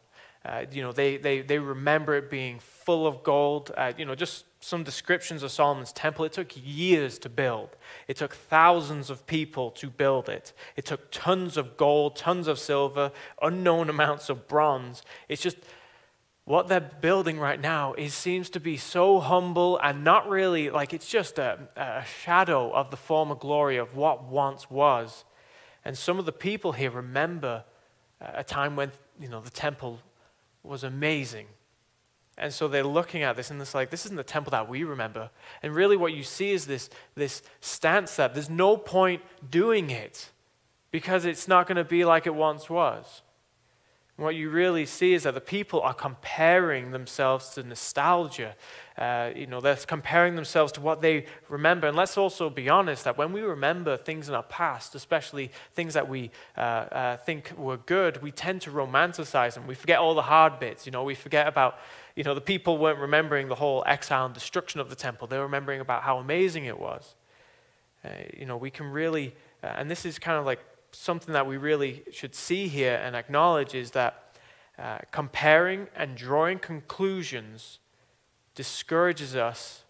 Uh, 0.44 0.66
you 0.70 0.82
know, 0.82 0.92
they, 0.92 1.16
they, 1.16 1.40
they 1.40 1.58
remember 1.58 2.14
it 2.14 2.30
being 2.30 2.58
full 2.58 3.06
of 3.06 3.22
gold. 3.22 3.72
Uh, 3.76 3.92
you 3.96 4.04
know, 4.04 4.14
just 4.14 4.44
some 4.64 4.82
descriptions 4.82 5.42
of 5.42 5.52
Solomon's 5.52 5.92
temple. 5.92 6.24
It 6.24 6.32
took 6.32 6.52
years 6.54 7.18
to 7.20 7.28
build. 7.28 7.76
It 8.08 8.16
took 8.16 8.34
thousands 8.34 9.10
of 9.10 9.26
people 9.26 9.70
to 9.72 9.90
build 9.90 10.28
it. 10.28 10.52
It 10.74 10.86
took 10.86 11.10
tons 11.10 11.56
of 11.56 11.76
gold, 11.76 12.16
tons 12.16 12.48
of 12.48 12.58
silver, 12.58 13.12
unknown 13.42 13.90
amounts 13.90 14.30
of 14.30 14.48
bronze. 14.48 15.02
It's 15.28 15.42
just 15.42 15.58
what 16.46 16.68
they're 16.68 16.80
building 16.80 17.38
right 17.38 17.60
now 17.60 17.94
is 17.94 18.14
seems 18.14 18.50
to 18.50 18.60
be 18.60 18.76
so 18.76 19.20
humble 19.20 19.78
and 19.78 20.02
not 20.02 20.28
really 20.28 20.70
like 20.70 20.92
it's 20.92 21.08
just 21.08 21.38
a, 21.38 21.68
a 21.76 22.04
shadow 22.22 22.70
of 22.72 22.90
the 22.90 22.96
former 22.96 23.34
glory 23.34 23.76
of 23.76 23.94
what 23.94 24.24
once 24.24 24.70
was. 24.70 25.24
And 25.84 25.96
some 25.96 26.18
of 26.18 26.24
the 26.24 26.32
people 26.32 26.72
here 26.72 26.90
remember 26.90 27.64
a 28.20 28.44
time 28.44 28.76
when 28.76 28.92
you 29.20 29.28
know 29.28 29.40
the 29.40 29.50
temple 29.50 30.00
was 30.62 30.84
amazing. 30.84 31.46
And 32.36 32.52
so 32.52 32.66
they're 32.66 32.82
looking 32.82 33.22
at 33.22 33.36
this 33.36 33.50
and 33.50 33.60
it's 33.60 33.74
like, 33.74 33.90
this 33.90 34.04
isn't 34.06 34.16
the 34.16 34.24
temple 34.24 34.50
that 34.50 34.68
we 34.68 34.82
remember. 34.82 35.30
And 35.62 35.74
really, 35.74 35.96
what 35.96 36.12
you 36.12 36.24
see 36.24 36.52
is 36.52 36.66
this, 36.66 36.90
this 37.14 37.42
stance 37.60 38.16
that 38.16 38.34
there's 38.34 38.50
no 38.50 38.76
point 38.76 39.22
doing 39.48 39.90
it 39.90 40.30
because 40.90 41.24
it's 41.24 41.46
not 41.46 41.66
going 41.66 41.76
to 41.76 41.84
be 41.84 42.04
like 42.04 42.26
it 42.26 42.34
once 42.34 42.68
was. 42.68 43.22
What 44.16 44.36
you 44.36 44.48
really 44.48 44.86
see 44.86 45.12
is 45.12 45.24
that 45.24 45.34
the 45.34 45.40
people 45.40 45.80
are 45.80 45.92
comparing 45.92 46.92
themselves 46.92 47.48
to 47.50 47.64
nostalgia. 47.64 48.54
Uh, 48.96 49.30
you 49.34 49.48
know, 49.48 49.60
they're 49.60 49.74
comparing 49.74 50.36
themselves 50.36 50.70
to 50.72 50.80
what 50.80 51.00
they 51.00 51.26
remember. 51.48 51.88
And 51.88 51.96
let's 51.96 52.16
also 52.16 52.48
be 52.48 52.68
honest 52.68 53.02
that 53.04 53.18
when 53.18 53.32
we 53.32 53.40
remember 53.40 53.96
things 53.96 54.28
in 54.28 54.36
our 54.36 54.44
past, 54.44 54.94
especially 54.94 55.50
things 55.72 55.94
that 55.94 56.08
we 56.08 56.30
uh, 56.56 56.60
uh, 56.60 57.16
think 57.16 57.52
were 57.58 57.76
good, 57.76 58.22
we 58.22 58.30
tend 58.30 58.60
to 58.62 58.70
romanticize 58.70 59.54
them. 59.54 59.66
We 59.66 59.74
forget 59.74 59.98
all 59.98 60.14
the 60.14 60.22
hard 60.22 60.60
bits. 60.60 60.86
You 60.86 60.92
know, 60.92 61.02
we 61.02 61.16
forget 61.16 61.48
about, 61.48 61.80
you 62.14 62.22
know, 62.22 62.34
the 62.34 62.40
people 62.40 62.78
weren't 62.78 63.00
remembering 63.00 63.48
the 63.48 63.56
whole 63.56 63.82
exile 63.84 64.26
and 64.26 64.34
destruction 64.34 64.78
of 64.78 64.90
the 64.90 64.96
temple. 64.96 65.26
They 65.26 65.38
were 65.38 65.42
remembering 65.42 65.80
about 65.80 66.04
how 66.04 66.18
amazing 66.18 66.66
it 66.66 66.78
was. 66.78 67.16
Uh, 68.04 68.10
you 68.32 68.46
know, 68.46 68.56
we 68.56 68.70
can 68.70 68.86
really, 68.92 69.34
uh, 69.64 69.72
and 69.76 69.90
this 69.90 70.06
is 70.06 70.20
kind 70.20 70.38
of 70.38 70.46
like 70.46 70.60
something 70.94 71.32
that 71.32 71.46
we 71.46 71.56
really 71.56 72.04
should 72.12 72.34
see 72.34 72.68
here 72.68 73.00
and 73.02 73.14
acknowledge 73.16 73.74
is 73.74 73.92
that 73.92 74.36
uh, 74.78 74.98
comparing 75.10 75.88
and 75.94 76.16
drawing 76.16 76.58
conclusions 76.58 77.78
discourages 78.54 79.36
us 79.36 79.84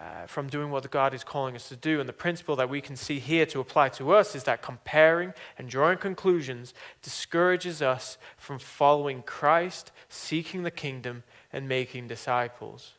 uh, 0.00 0.26
from 0.26 0.48
doing 0.48 0.70
what 0.70 0.88
God 0.90 1.12
is 1.12 1.24
calling 1.24 1.56
us 1.56 1.68
to 1.68 1.76
do. 1.76 1.98
And 1.98 2.08
the 2.08 2.12
principle 2.12 2.54
that 2.56 2.70
we 2.70 2.80
can 2.80 2.94
see 2.94 3.18
here 3.18 3.46
to 3.46 3.58
apply 3.58 3.88
to 3.90 4.12
us 4.12 4.36
is 4.36 4.44
that 4.44 4.62
comparing 4.62 5.34
and 5.58 5.68
drawing 5.68 5.98
conclusions 5.98 6.72
discourages 7.02 7.82
us 7.82 8.16
from 8.36 8.60
following 8.60 9.22
Christ, 9.22 9.90
seeking 10.08 10.62
the 10.62 10.70
kingdom, 10.70 11.24
and 11.52 11.68
making 11.68 12.06
disciples. 12.06 12.92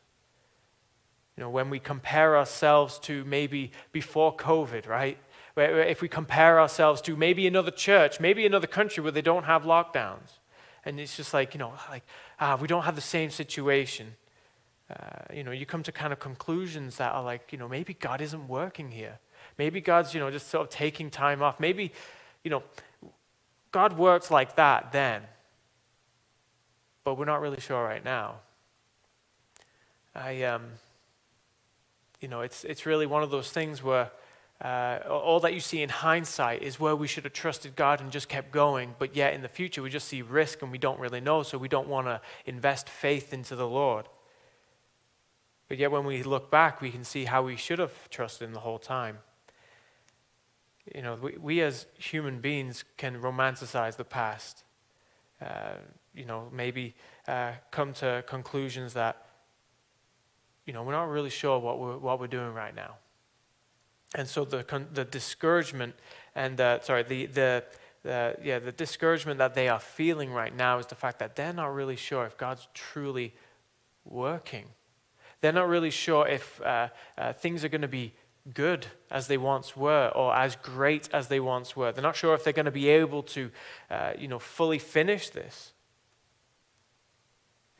You 1.36 1.44
know, 1.44 1.50
when 1.50 1.70
we 1.70 1.78
compare 1.78 2.36
ourselves 2.36 2.98
to 3.00 3.24
maybe 3.24 3.72
before 3.92 4.36
COVID, 4.36 4.86
right? 4.86 5.16
If 5.56 6.00
we 6.00 6.08
compare 6.08 6.60
ourselves 6.60 7.00
to 7.02 7.16
maybe 7.16 7.46
another 7.46 7.70
church, 7.70 8.20
maybe 8.20 8.46
another 8.46 8.66
country 8.66 9.02
where 9.02 9.12
they 9.12 9.22
don't 9.22 9.44
have 9.44 9.64
lockdowns. 9.64 10.38
And 10.84 10.98
it's 10.98 11.16
just 11.16 11.34
like, 11.34 11.54
you 11.54 11.58
know, 11.58 11.72
like, 11.90 12.04
ah, 12.38 12.56
we 12.60 12.66
don't 12.66 12.84
have 12.84 12.94
the 12.94 13.02
same 13.02 13.30
situation. 13.30 14.14
Uh, 14.90 15.34
you 15.34 15.44
know, 15.44 15.50
you 15.50 15.66
come 15.66 15.82
to 15.82 15.92
kind 15.92 16.12
of 16.12 16.18
conclusions 16.18 16.96
that 16.96 17.12
are 17.12 17.22
like, 17.22 17.52
you 17.52 17.58
know, 17.58 17.68
maybe 17.68 17.94
God 17.94 18.20
isn't 18.20 18.48
working 18.48 18.90
here. 18.90 19.18
Maybe 19.58 19.80
God's, 19.80 20.14
you 20.14 20.20
know, 20.20 20.30
just 20.30 20.48
sort 20.48 20.66
of 20.66 20.70
taking 20.70 21.10
time 21.10 21.42
off. 21.42 21.60
Maybe, 21.60 21.92
you 22.42 22.50
know, 22.50 22.62
God 23.72 23.98
works 23.98 24.30
like 24.30 24.56
that 24.56 24.92
then. 24.92 25.22
But 27.04 27.14
we're 27.14 27.24
not 27.24 27.40
really 27.40 27.60
sure 27.60 27.82
right 27.82 28.04
now. 28.04 28.36
I, 30.14 30.42
um, 30.42 30.64
you 32.20 32.28
know, 32.28 32.40
it's, 32.40 32.64
it's 32.64 32.84
really 32.84 33.06
one 33.06 33.22
of 33.22 33.30
those 33.30 33.50
things 33.50 33.82
where 33.82 34.10
uh, 34.60 34.98
all 35.08 35.40
that 35.40 35.54
you 35.54 35.60
see 35.60 35.82
in 35.82 35.88
hindsight 35.88 36.62
is 36.62 36.78
where 36.78 36.94
we 36.94 37.06
should 37.06 37.24
have 37.24 37.32
trusted 37.32 37.76
God 37.76 38.00
and 38.00 38.12
just 38.12 38.28
kept 38.28 38.50
going, 38.50 38.94
but 38.98 39.16
yet 39.16 39.32
in 39.32 39.40
the 39.40 39.48
future 39.48 39.82
we 39.82 39.88
just 39.88 40.06
see 40.06 40.20
risk 40.20 40.60
and 40.62 40.70
we 40.70 40.76
don't 40.76 41.00
really 41.00 41.20
know, 41.20 41.42
so 41.42 41.56
we 41.56 41.68
don't 41.68 41.88
want 41.88 42.06
to 42.06 42.20
invest 42.44 42.88
faith 42.88 43.32
into 43.32 43.56
the 43.56 43.66
Lord. 43.66 44.06
But 45.68 45.78
yet 45.78 45.90
when 45.90 46.04
we 46.04 46.22
look 46.22 46.50
back, 46.50 46.80
we 46.80 46.90
can 46.90 47.04
see 47.04 47.24
how 47.24 47.42
we 47.42 47.56
should 47.56 47.78
have 47.78 48.10
trusted 48.10 48.48
Him 48.48 48.54
the 48.54 48.60
whole 48.60 48.78
time. 48.78 49.18
You 50.94 51.02
know, 51.02 51.14
we, 51.14 51.36
we 51.38 51.60
as 51.62 51.86
human 51.96 52.40
beings 52.40 52.84
can 52.96 53.20
romanticize 53.20 53.96
the 53.96 54.04
past. 54.04 54.64
Uh, 55.40 55.74
you 56.14 56.26
know, 56.26 56.48
maybe 56.52 56.94
uh, 57.28 57.52
come 57.70 57.92
to 57.94 58.24
conclusions 58.26 58.92
that 58.94 59.26
you 60.66 60.74
know, 60.74 60.82
we're 60.82 60.92
not 60.92 61.08
really 61.08 61.30
sure 61.30 61.58
what 61.58 61.78
we're, 61.78 61.96
what 61.96 62.20
we're 62.20 62.26
doing 62.26 62.52
right 62.52 62.74
now. 62.74 62.96
And 64.14 64.26
so 64.26 64.44
the, 64.44 64.64
the 64.92 65.04
discouragement 65.04 65.94
and, 66.34 66.58
sorry, 66.82 67.02
the, 67.02 67.26
the, 67.26 67.64
the, 68.02 68.36
yeah, 68.42 68.58
the 68.58 68.72
discouragement 68.72 69.38
that 69.38 69.54
they 69.54 69.68
are 69.68 69.80
feeling 69.80 70.32
right 70.32 70.54
now 70.54 70.78
is 70.78 70.86
the 70.86 70.94
fact 70.94 71.18
that 71.18 71.36
they're 71.36 71.52
not 71.52 71.74
really 71.74 71.96
sure 71.96 72.24
if 72.24 72.36
God's 72.36 72.68
truly 72.74 73.34
working. 74.04 74.66
They're 75.40 75.52
not 75.52 75.68
really 75.68 75.90
sure 75.90 76.26
if 76.26 76.60
uh, 76.62 76.88
uh, 77.16 77.32
things 77.32 77.64
are 77.64 77.68
going 77.68 77.82
to 77.82 77.88
be 77.88 78.12
good 78.52 78.86
as 79.10 79.26
they 79.26 79.38
once 79.38 79.76
were 79.76 80.10
or 80.14 80.34
as 80.34 80.56
great 80.56 81.08
as 81.12 81.28
they 81.28 81.40
once 81.40 81.76
were. 81.76 81.92
They're 81.92 82.02
not 82.02 82.16
sure 82.16 82.34
if 82.34 82.44
they're 82.44 82.52
going 82.52 82.66
to 82.66 82.70
be 82.70 82.88
able 82.88 83.22
to, 83.24 83.50
uh, 83.90 84.12
you 84.18 84.28
know, 84.28 84.38
fully 84.38 84.78
finish 84.78 85.30
this. 85.30 85.72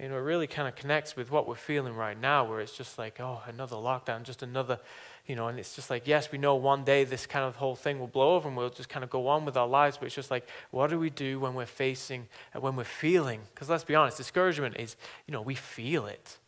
You 0.00 0.08
know, 0.08 0.16
it 0.16 0.20
really 0.20 0.46
kind 0.46 0.66
of 0.66 0.74
connects 0.76 1.14
with 1.14 1.30
what 1.30 1.46
we're 1.46 1.56
feeling 1.56 1.94
right 1.94 2.18
now, 2.18 2.44
where 2.44 2.60
it's 2.60 2.74
just 2.74 2.96
like, 2.98 3.20
oh, 3.20 3.42
another 3.46 3.76
lockdown, 3.76 4.22
just 4.22 4.42
another, 4.42 4.78
you 5.26 5.36
know, 5.36 5.48
and 5.48 5.58
it's 5.58 5.76
just 5.76 5.90
like, 5.90 6.06
yes, 6.06 6.32
we 6.32 6.38
know 6.38 6.54
one 6.54 6.84
day 6.84 7.04
this 7.04 7.26
kind 7.26 7.44
of 7.44 7.56
whole 7.56 7.76
thing 7.76 8.00
will 8.00 8.06
blow 8.06 8.34
over 8.34 8.48
and 8.48 8.56
we'll 8.56 8.70
just 8.70 8.88
kind 8.88 9.04
of 9.04 9.10
go 9.10 9.26
on 9.28 9.44
with 9.44 9.58
our 9.58 9.68
lives, 9.68 9.98
but 9.98 10.06
it's 10.06 10.14
just 10.14 10.30
like, 10.30 10.48
what 10.70 10.88
do 10.88 10.98
we 10.98 11.10
do 11.10 11.38
when 11.38 11.52
we're 11.52 11.66
facing, 11.66 12.28
uh, 12.54 12.60
when 12.60 12.76
we're 12.76 12.84
feeling? 12.84 13.42
Because 13.54 13.68
let's 13.68 13.84
be 13.84 13.94
honest, 13.94 14.16
discouragement 14.16 14.76
is, 14.78 14.96
you 15.26 15.32
know, 15.32 15.42
we 15.42 15.54
feel 15.54 16.06
it. 16.06 16.38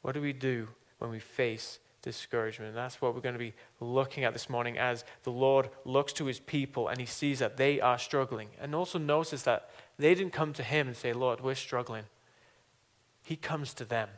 What 0.00 0.12
do 0.12 0.22
we 0.22 0.32
do 0.32 0.68
when 0.96 1.10
we 1.10 1.18
face 1.18 1.80
discouragement? 2.00 2.70
And 2.70 2.78
that's 2.78 3.02
what 3.02 3.14
we're 3.14 3.20
going 3.20 3.34
to 3.34 3.38
be 3.38 3.52
looking 3.80 4.24
at 4.24 4.32
this 4.32 4.48
morning 4.48 4.78
as 4.78 5.04
the 5.24 5.30
Lord 5.30 5.68
looks 5.84 6.14
to 6.14 6.24
his 6.24 6.40
people 6.40 6.88
and 6.88 6.98
he 6.98 7.06
sees 7.06 7.40
that 7.40 7.58
they 7.58 7.82
are 7.82 7.98
struggling. 7.98 8.48
And 8.58 8.74
also 8.74 8.98
notice 8.98 9.42
that 9.42 9.68
they 9.98 10.14
didn't 10.14 10.32
come 10.32 10.54
to 10.54 10.62
him 10.62 10.86
and 10.86 10.96
say, 10.96 11.12
Lord, 11.12 11.42
we're 11.42 11.54
struggling. 11.54 12.04
He 13.28 13.36
comes 13.36 13.74
to 13.74 13.84
them. 13.84 14.08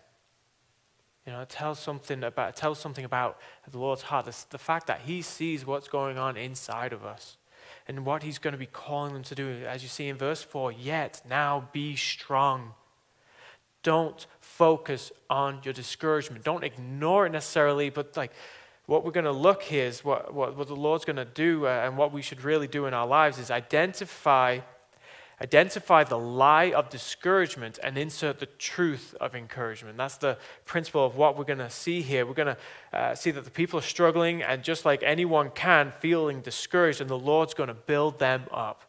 You 1.26 1.32
know, 1.32 1.40
it 1.40 1.48
tells 1.48 1.80
something 1.80 2.22
about, 2.22 2.54
tells 2.54 2.78
something 2.78 3.04
about 3.04 3.40
the 3.68 3.76
Lord's 3.76 4.02
heart. 4.02 4.26
The, 4.26 4.44
the 4.50 4.58
fact 4.58 4.86
that 4.86 5.00
He 5.00 5.20
sees 5.20 5.66
what's 5.66 5.88
going 5.88 6.16
on 6.16 6.36
inside 6.36 6.92
of 6.92 7.04
us 7.04 7.36
and 7.88 8.06
what 8.06 8.22
He's 8.22 8.38
going 8.38 8.52
to 8.52 8.58
be 8.58 8.66
calling 8.66 9.12
them 9.12 9.24
to 9.24 9.34
do. 9.34 9.64
As 9.66 9.82
you 9.82 9.88
see 9.88 10.06
in 10.06 10.16
verse 10.16 10.44
4, 10.44 10.70
yet 10.70 11.22
now 11.28 11.68
be 11.72 11.96
strong. 11.96 12.74
Don't 13.82 14.28
focus 14.38 15.10
on 15.28 15.58
your 15.64 15.74
discouragement. 15.74 16.44
Don't 16.44 16.62
ignore 16.62 17.26
it 17.26 17.30
necessarily, 17.30 17.90
but 17.90 18.16
like 18.16 18.30
what 18.86 19.04
we're 19.04 19.10
going 19.10 19.24
to 19.24 19.32
look 19.32 19.64
here 19.64 19.86
is 19.86 20.04
what, 20.04 20.32
what, 20.32 20.56
what 20.56 20.68
the 20.68 20.76
Lord's 20.76 21.04
going 21.04 21.16
to 21.16 21.24
do 21.24 21.66
uh, 21.66 21.82
and 21.84 21.96
what 21.96 22.12
we 22.12 22.22
should 22.22 22.44
really 22.44 22.68
do 22.68 22.86
in 22.86 22.94
our 22.94 23.08
lives 23.08 23.40
is 23.40 23.50
identify 23.50 24.60
Identify 25.42 26.04
the 26.04 26.18
lie 26.18 26.70
of 26.72 26.90
discouragement 26.90 27.78
and 27.82 27.96
insert 27.96 28.40
the 28.40 28.46
truth 28.46 29.14
of 29.20 29.34
encouragement. 29.34 29.96
That's 29.96 30.18
the 30.18 30.36
principle 30.66 31.06
of 31.06 31.16
what 31.16 31.38
we're 31.38 31.44
going 31.44 31.60
to 31.60 31.70
see 31.70 32.02
here. 32.02 32.26
We're 32.26 32.34
going 32.34 32.54
to 32.54 32.98
uh, 32.98 33.14
see 33.14 33.30
that 33.30 33.44
the 33.44 33.50
people 33.50 33.78
are 33.78 33.82
struggling, 33.82 34.42
and 34.42 34.62
just 34.62 34.84
like 34.84 35.02
anyone 35.02 35.50
can, 35.50 35.92
feeling 35.92 36.42
discouraged, 36.42 37.00
and 37.00 37.08
the 37.08 37.18
Lord's 37.18 37.54
going 37.54 37.68
to 37.68 37.74
build 37.74 38.18
them 38.18 38.42
up. 38.52 38.84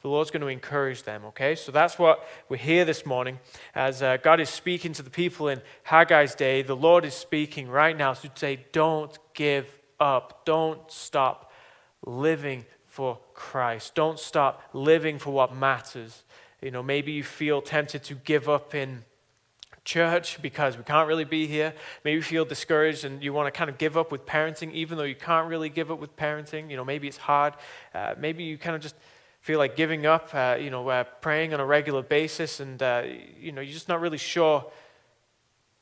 The 0.00 0.08
Lord's 0.08 0.30
going 0.30 0.40
to 0.40 0.48
encourage 0.48 1.02
them, 1.02 1.26
okay? 1.26 1.54
So 1.54 1.70
that's 1.70 1.98
what 1.98 2.26
we're 2.48 2.56
here 2.56 2.86
this 2.86 3.04
morning. 3.04 3.38
As 3.74 4.02
uh, 4.02 4.16
God 4.16 4.40
is 4.40 4.48
speaking 4.48 4.94
to 4.94 5.02
the 5.02 5.10
people 5.10 5.48
in 5.48 5.60
Haggai's 5.86 6.34
day, 6.34 6.62
the 6.62 6.74
Lord 6.74 7.04
is 7.04 7.14
speaking 7.14 7.68
right 7.68 7.96
now 7.96 8.14
to 8.14 8.30
say, 8.34 8.64
don't 8.72 9.16
give 9.34 9.68
up, 10.00 10.46
don't 10.46 10.90
stop 10.90 11.52
living 12.04 12.64
for 12.92 13.18
Christ. 13.32 13.94
Don't 13.94 14.18
stop 14.18 14.62
living 14.74 15.18
for 15.18 15.30
what 15.30 15.56
matters. 15.56 16.24
You 16.60 16.70
know, 16.70 16.82
maybe 16.82 17.10
you 17.12 17.22
feel 17.22 17.62
tempted 17.62 18.02
to 18.04 18.14
give 18.14 18.50
up 18.50 18.74
in 18.74 19.04
church 19.82 20.42
because 20.42 20.76
we 20.76 20.84
can't 20.84 21.08
really 21.08 21.24
be 21.24 21.46
here. 21.46 21.72
Maybe 22.04 22.16
you 22.16 22.22
feel 22.22 22.44
discouraged 22.44 23.06
and 23.06 23.22
you 23.22 23.32
want 23.32 23.46
to 23.46 23.50
kind 23.50 23.70
of 23.70 23.78
give 23.78 23.96
up 23.96 24.12
with 24.12 24.26
parenting, 24.26 24.72
even 24.74 24.98
though 24.98 25.04
you 25.04 25.14
can't 25.14 25.48
really 25.48 25.70
give 25.70 25.90
up 25.90 26.00
with 26.00 26.14
parenting. 26.16 26.70
You 26.70 26.76
know, 26.76 26.84
maybe 26.84 27.08
it's 27.08 27.16
hard. 27.16 27.54
Uh, 27.94 28.14
maybe 28.18 28.44
you 28.44 28.58
kind 28.58 28.76
of 28.76 28.82
just 28.82 28.96
feel 29.40 29.58
like 29.58 29.74
giving 29.74 30.04
up, 30.04 30.28
uh, 30.34 30.58
you 30.60 30.68
know, 30.68 30.86
uh, 30.86 31.04
praying 31.22 31.54
on 31.54 31.60
a 31.60 31.64
regular 31.64 32.02
basis, 32.02 32.60
and, 32.60 32.82
uh, 32.82 33.04
you 33.40 33.52
know, 33.52 33.62
you're 33.62 33.72
just 33.72 33.88
not 33.88 34.02
really 34.02 34.18
sure 34.18 34.70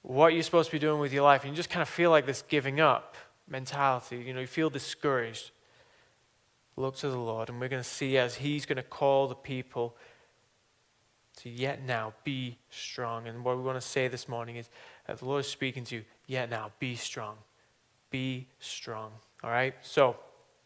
what 0.03 0.33
you're 0.33 0.45
supposed 0.45 0.71
to 0.71 0.77
be 0.77 0.79
doing 0.79 1.01
with 1.01 1.13
your 1.13 1.25
life. 1.25 1.43
And 1.43 1.51
you 1.51 1.57
just 1.57 1.71
kind 1.71 1.83
of 1.83 1.89
feel 1.89 2.11
like 2.11 2.25
this 2.25 2.43
giving 2.43 2.79
up 2.79 3.17
mentality. 3.49 4.19
You 4.19 4.33
know, 4.33 4.41
you 4.41 4.47
feel 4.47 4.71
discouraged 4.71 5.51
look 6.81 6.97
to 6.97 7.09
the 7.09 7.19
Lord, 7.19 7.49
and 7.49 7.61
we're 7.61 7.69
going 7.69 7.83
to 7.83 7.89
see 7.89 8.19
as 8.19 8.37
He's 8.37 8.67
going 8.67 8.77
to 8.77 8.83
call 8.83 9.29
the 9.29 9.35
people 9.35 9.97
to 11.39 11.49
yet 11.49 11.83
now 11.83 12.13
be 12.25 12.59
strong. 12.71 13.27
And 13.27 13.45
what 13.45 13.57
we 13.57 13.63
want 13.63 13.81
to 13.81 13.87
say 13.87 14.09
this 14.09 14.29
morning 14.29 14.57
is 14.57 14.69
that 15.07 15.19
the 15.19 15.25
Lord 15.25 15.41
is 15.41 15.51
speaking 15.51 15.85
to 15.85 15.97
you, 15.97 16.05
yet 16.27 16.51
now 16.51 16.73
be 16.79 16.97
strong. 16.97 17.37
Be 18.11 18.47
strong. 18.59 19.13
All 19.43 19.51
right? 19.51 19.75
So, 19.83 20.17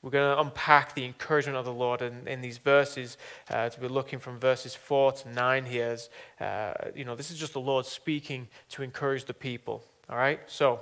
we're 0.02 0.10
going 0.10 0.36
to 0.36 0.40
unpack 0.42 0.94
the 0.94 1.06
encouragement 1.06 1.56
of 1.56 1.64
the 1.64 1.72
Lord 1.72 2.02
in, 2.02 2.28
in 2.28 2.42
these 2.42 2.58
verses. 2.58 3.16
Uh, 3.48 3.70
to 3.70 3.80
be 3.80 3.88
looking 3.88 4.18
from 4.18 4.38
verses 4.38 4.74
4 4.74 5.12
to 5.12 5.28
9 5.30 5.64
here. 5.64 5.86
As, 5.86 6.10
uh, 6.40 6.74
you 6.94 7.06
know, 7.06 7.14
this 7.14 7.30
is 7.30 7.38
just 7.38 7.54
the 7.54 7.60
Lord 7.60 7.86
speaking 7.86 8.48
to 8.70 8.82
encourage 8.82 9.24
the 9.24 9.32
people. 9.32 9.82
All 10.10 10.16
right? 10.16 10.40
So, 10.46 10.80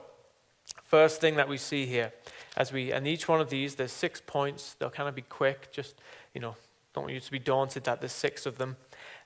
first 0.82 1.20
thing 1.20 1.36
that 1.36 1.48
we 1.48 1.56
see 1.56 1.86
here 1.86 2.12
as 2.56 2.72
we 2.72 2.92
and 2.92 3.06
each 3.06 3.28
one 3.28 3.40
of 3.40 3.50
these 3.50 3.74
there's 3.76 3.92
six 3.92 4.20
points. 4.20 4.74
They'll 4.78 4.90
kind 4.90 5.08
of 5.08 5.14
be 5.14 5.22
quick 5.22 5.72
just 5.72 6.00
you 6.34 6.40
know 6.40 6.56
don't 6.92 7.04
want 7.04 7.14
you 7.14 7.20
to 7.20 7.30
be 7.30 7.38
daunted 7.38 7.84
that 7.84 8.00
there's 8.00 8.12
six 8.12 8.44
of 8.44 8.58
them. 8.58 8.76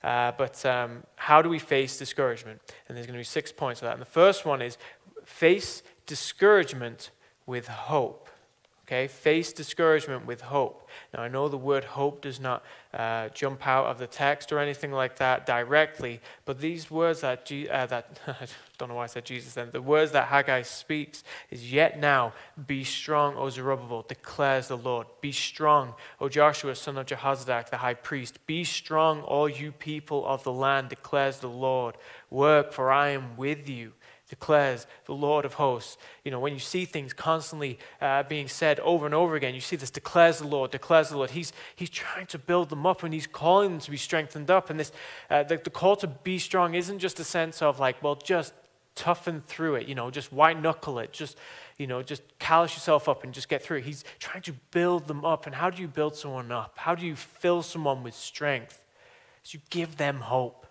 Uh, 0.03 0.31
but 0.37 0.65
um, 0.65 1.03
how 1.15 1.41
do 1.41 1.49
we 1.49 1.59
face 1.59 1.97
discouragement? 1.97 2.61
And 2.87 2.95
there's 2.95 3.07
going 3.07 3.15
to 3.15 3.19
be 3.19 3.25
six 3.25 3.51
points 3.51 3.81
of 3.81 3.87
that. 3.87 3.93
And 3.93 4.01
the 4.01 4.05
first 4.05 4.45
one 4.45 4.61
is 4.61 4.77
face 5.25 5.83
discouragement 6.05 7.11
with 7.45 7.67
hope 7.67 8.26
Okay, 8.87 9.07
face 9.07 9.51
discouragement 9.51 10.25
with 10.25 10.39
hope. 10.39 10.87
Now, 11.13 11.21
I 11.21 11.27
know 11.27 11.49
the 11.49 11.57
word 11.57 11.83
hope 11.83 12.21
does 12.21 12.39
not 12.39 12.63
uh, 12.93 13.27
jump 13.29 13.67
out 13.67 13.87
of 13.87 13.99
the 13.99 14.07
text 14.07 14.53
or 14.53 14.59
anything 14.59 14.93
like 14.93 15.17
that 15.17 15.45
directly, 15.45 16.21
but 16.45 16.61
these 16.61 16.89
words 16.89 17.19
that, 17.19 17.45
Je- 17.45 17.67
uh, 17.67 17.85
that 17.87 18.17
I 18.27 18.47
don't 18.77 18.87
know 18.87 18.95
why 18.95 19.03
I 19.03 19.07
said 19.07 19.25
Jesus 19.25 19.55
then, 19.55 19.71
the 19.73 19.81
words 19.81 20.13
that 20.13 20.29
Haggai 20.29 20.61
speaks 20.61 21.25
is, 21.49 21.69
Yet 21.69 21.99
now, 21.99 22.31
be 22.65 22.85
strong, 22.85 23.35
O 23.35 23.49
Zerubbabel, 23.49 24.05
declares 24.07 24.69
the 24.69 24.77
Lord. 24.77 25.07
Be 25.19 25.33
strong, 25.33 25.93
O 26.21 26.29
Joshua, 26.29 26.73
son 26.73 26.97
of 26.97 27.07
Jehozadak, 27.07 27.69
the 27.69 27.77
high 27.77 27.93
priest. 27.93 28.39
Be 28.47 28.63
strong, 28.63 29.19
all 29.23 29.49
you 29.49 29.73
people 29.73 30.25
of 30.25 30.45
the 30.45 30.53
land, 30.53 30.87
declares 30.87 31.39
the 31.39 31.49
Lord. 31.49 31.97
Work, 32.29 32.71
for 32.71 32.89
I 32.89 33.09
am 33.09 33.35
with 33.35 33.67
you 33.67 33.91
declares 34.29 34.87
the 35.05 35.13
Lord 35.13 35.45
of 35.45 35.53
hosts. 35.55 35.97
You 36.23 36.31
know, 36.31 36.39
when 36.39 36.53
you 36.53 36.59
see 36.59 36.85
things 36.85 37.13
constantly 37.13 37.79
uh, 38.01 38.23
being 38.23 38.47
said 38.47 38.79
over 38.81 39.05
and 39.05 39.15
over 39.15 39.35
again, 39.35 39.55
you 39.55 39.61
see 39.61 39.75
this 39.75 39.89
declares 39.89 40.39
the 40.39 40.47
Lord, 40.47 40.71
declares 40.71 41.09
the 41.09 41.17
Lord. 41.17 41.31
He's, 41.31 41.53
he's 41.75 41.89
trying 41.89 42.27
to 42.27 42.37
build 42.37 42.69
them 42.69 42.85
up 42.85 43.03
and 43.03 43.13
he's 43.13 43.27
calling 43.27 43.71
them 43.71 43.79
to 43.79 43.91
be 43.91 43.97
strengthened 43.97 44.51
up. 44.51 44.69
And 44.69 44.79
this, 44.79 44.91
uh, 45.29 45.43
the, 45.43 45.57
the 45.57 45.69
call 45.69 45.95
to 45.97 46.07
be 46.07 46.39
strong 46.39 46.75
isn't 46.75 46.99
just 46.99 47.19
a 47.19 47.23
sense 47.23 47.61
of 47.61 47.79
like, 47.79 48.03
well, 48.03 48.15
just 48.15 48.53
toughen 48.95 49.43
through 49.47 49.75
it, 49.75 49.87
you 49.87 49.95
know, 49.95 50.11
just 50.11 50.33
white 50.33 50.61
knuckle 50.61 50.99
it, 50.99 51.13
just, 51.13 51.37
you 51.77 51.87
know, 51.87 52.01
just 52.01 52.21
callous 52.39 52.73
yourself 52.73 53.07
up 53.07 53.23
and 53.23 53.33
just 53.33 53.47
get 53.47 53.63
through 53.63 53.77
it. 53.77 53.85
He's 53.85 54.03
trying 54.19 54.41
to 54.43 54.53
build 54.71 55.07
them 55.07 55.23
up. 55.23 55.45
And 55.45 55.55
how 55.55 55.69
do 55.69 55.81
you 55.81 55.87
build 55.87 56.15
someone 56.15 56.51
up? 56.51 56.73
How 56.77 56.95
do 56.95 57.05
you 57.05 57.15
fill 57.15 57.61
someone 57.61 58.03
with 58.03 58.15
strength? 58.15 58.81
Is 59.45 59.53
you 59.53 59.61
give 59.69 59.95
them 59.95 60.19
hope. 60.19 60.66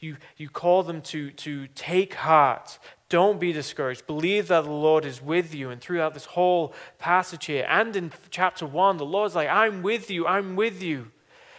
You, 0.00 0.16
you 0.36 0.48
call 0.48 0.82
them 0.82 1.02
to, 1.02 1.30
to 1.30 1.66
take 1.74 2.14
heart. 2.14 2.78
Don't 3.08 3.38
be 3.38 3.52
discouraged. 3.52 4.06
Believe 4.06 4.48
that 4.48 4.64
the 4.64 4.70
Lord 4.70 5.04
is 5.04 5.20
with 5.20 5.54
you. 5.54 5.70
And 5.70 5.80
throughout 5.80 6.14
this 6.14 6.24
whole 6.24 6.74
passage 6.98 7.46
here 7.46 7.66
and 7.68 7.94
in 7.94 8.12
chapter 8.30 8.66
1, 8.66 8.96
the 8.96 9.04
Lord's 9.04 9.34
like, 9.34 9.48
I'm 9.48 9.82
with 9.82 10.10
you, 10.10 10.26
I'm 10.26 10.56
with 10.56 10.82
you. 10.82 11.10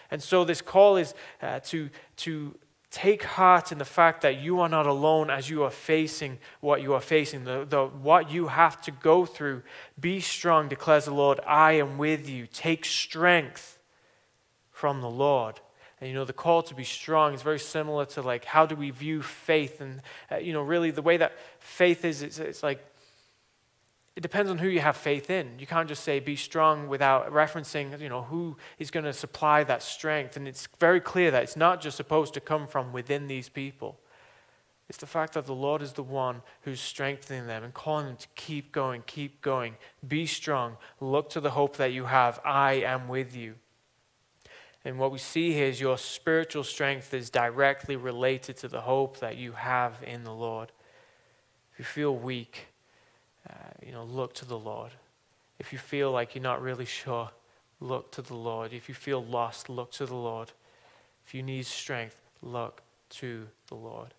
And 0.10 0.22
so 0.22 0.44
this 0.44 0.62
call 0.62 0.98
is 0.98 1.13
uh, 1.42 1.60
to, 1.65 1.89
to 2.18 2.56
take 2.94 3.24
heart 3.24 3.72
in 3.72 3.80
the 3.80 3.86
fact 3.86 4.22
that 4.22 4.38
you 4.38 4.60
are 4.60 4.70
not 4.70 4.86
alone 4.86 5.32
as 5.32 5.50
you 5.50 5.63
are 5.63 5.72
facing 5.72 6.38
what 6.60 6.84
you 6.84 6.94
are 6.94 7.01
facing, 7.01 7.44
the, 7.44 7.65
the, 7.68 7.88
what 7.88 8.30
you 8.30 8.48
have 8.48 8.80
to 8.84 8.92
go 8.92 9.25
through. 9.25 9.63
Be 10.00 10.20
strong, 10.20 10.70
declares 10.70 11.06
the 11.06 11.13
Lord. 11.13 11.39
I 11.48 11.74
am 11.74 11.98
with 11.98 12.30
you. 12.30 12.46
Take 12.46 12.86
strength 12.86 13.80
from 14.72 15.01
the 15.01 15.10
Lord. 15.10 15.60
And 16.04 16.10
you 16.10 16.18
know, 16.18 16.26
the 16.26 16.34
call 16.34 16.62
to 16.64 16.76
be 16.76 16.84
strong 16.84 17.34
is 17.34 17.42
very 17.42 17.60
similar 17.60 18.06
to 18.08 18.22
like 18.22 18.44
how 18.44 18.66
do 18.66 18.76
we 18.76 18.90
view 18.90 19.22
faith? 19.22 19.80
And 19.80 20.02
uh, 20.30 20.36
you 20.36 20.52
know, 20.52 20.62
really 20.62 20.92
the 20.92 21.02
way 21.02 21.16
that 21.16 21.32
faith 21.60 22.04
is, 22.04 22.22
it's, 22.22 22.40
it's 22.40 22.62
like 22.62 22.86
it 24.14 24.20
depends 24.20 24.52
on 24.52 24.58
who 24.58 24.68
you 24.68 24.82
have 24.82 24.98
faith 24.98 25.30
in. 25.30 25.58
You 25.58 25.66
can't 25.66 25.88
just 25.88 26.04
say 26.04 26.20
be 26.20 26.36
strong 26.36 26.90
without 26.90 27.32
referencing, 27.32 27.98
you 28.02 28.10
know, 28.10 28.24
who 28.24 28.58
is 28.80 28.92
going 28.92 29.06
to 29.06 29.14
supply 29.14 29.64
that 29.64 29.82
strength. 29.82 30.36
And 30.36 30.46
it's 30.46 30.68
very 30.78 31.00
clear 31.00 31.32
that 31.32 31.42
it's 31.42 31.56
not 31.56 31.80
just 31.80 31.96
supposed 31.96 32.34
to 32.34 32.42
come 32.42 32.68
from 32.68 32.92
within 32.92 33.28
these 33.28 33.48
people. 33.48 33.98
It's 34.90 34.98
the 34.98 35.08
fact 35.08 35.36
that 35.36 35.46
the 35.46 35.56
Lord 35.56 35.82
is 35.82 35.94
the 35.94 36.04
one 36.04 36.42
who's 36.64 36.82
strengthening 36.82 37.48
them 37.48 37.64
and 37.64 37.74
calling 37.74 38.08
them 38.08 38.18
to 38.18 38.28
keep 38.36 38.74
going, 38.74 39.04
keep 39.06 39.42
going, 39.42 39.78
be 40.06 40.26
strong, 40.26 40.76
look 41.00 41.30
to 41.30 41.40
the 41.40 41.52
hope 41.52 41.78
that 41.78 41.94
you 41.94 42.04
have. 42.04 42.42
I 42.44 42.74
am 42.74 43.08
with 43.08 43.38
you. 43.38 43.56
And 44.86 45.00
what 45.00 45.12
we 45.12 45.18
see 45.18 45.54
here 45.54 45.68
is 45.68 45.80
your 45.80 45.98
spiritual 45.98 46.63
strength 46.63 47.13
is 47.13 47.30
directly 47.30 47.96
related 47.96 48.58
to 48.58 48.68
the 48.68 48.82
hope 48.82 49.20
that 49.20 49.38
you 49.38 49.54
have 49.54 49.96
in 50.06 50.24
the 50.24 50.34
Lord. 50.34 50.72
If 51.72 51.80
you 51.80 51.86
feel 51.86 52.16
weak, 52.16 52.68
uh, 53.50 53.54
you 53.86 53.92
know, 53.92 54.04
look 54.04 54.34
to 54.36 54.46
the 54.46 54.58
Lord. 54.58 54.92
If 55.58 55.72
you 55.72 55.80
feel 55.80 56.12
like 56.12 56.36
you're 56.36 56.44
not 56.44 56.62
really 56.62 56.86
sure, 56.86 57.30
look 57.80 58.12
to 58.12 58.22
the 58.22 58.36
Lord. 58.36 58.74
If 58.74 58.90
you 58.90 58.96
feel 58.96 59.24
lost, 59.24 59.70
look 59.70 59.92
to 59.94 60.06
the 60.06 60.16
Lord. 60.16 60.52
If 61.25 61.34
you 61.34 61.42
need 61.42 61.66
strength, 61.66 62.20
look 62.42 62.82
to 63.12 63.48
the 63.68 63.75
Lord. 63.75 64.13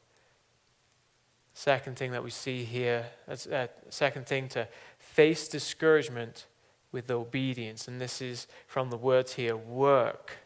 Second 1.53 1.97
thing 1.97 2.11
that 2.13 2.25
we 2.25 2.31
see 2.31 2.65
here, 2.65 3.07
uh, 3.29 3.67
second 3.89 4.27
thing 4.27 4.49
to 4.49 4.67
face 4.99 5.47
discouragement 5.47 6.47
with 6.91 7.11
obedience. 7.11 7.87
And 7.87 8.01
this 8.01 8.21
is 8.21 8.47
from 8.67 8.91
the 8.91 8.97
words 8.97 9.35
here 9.35 9.57
work. 9.57 10.39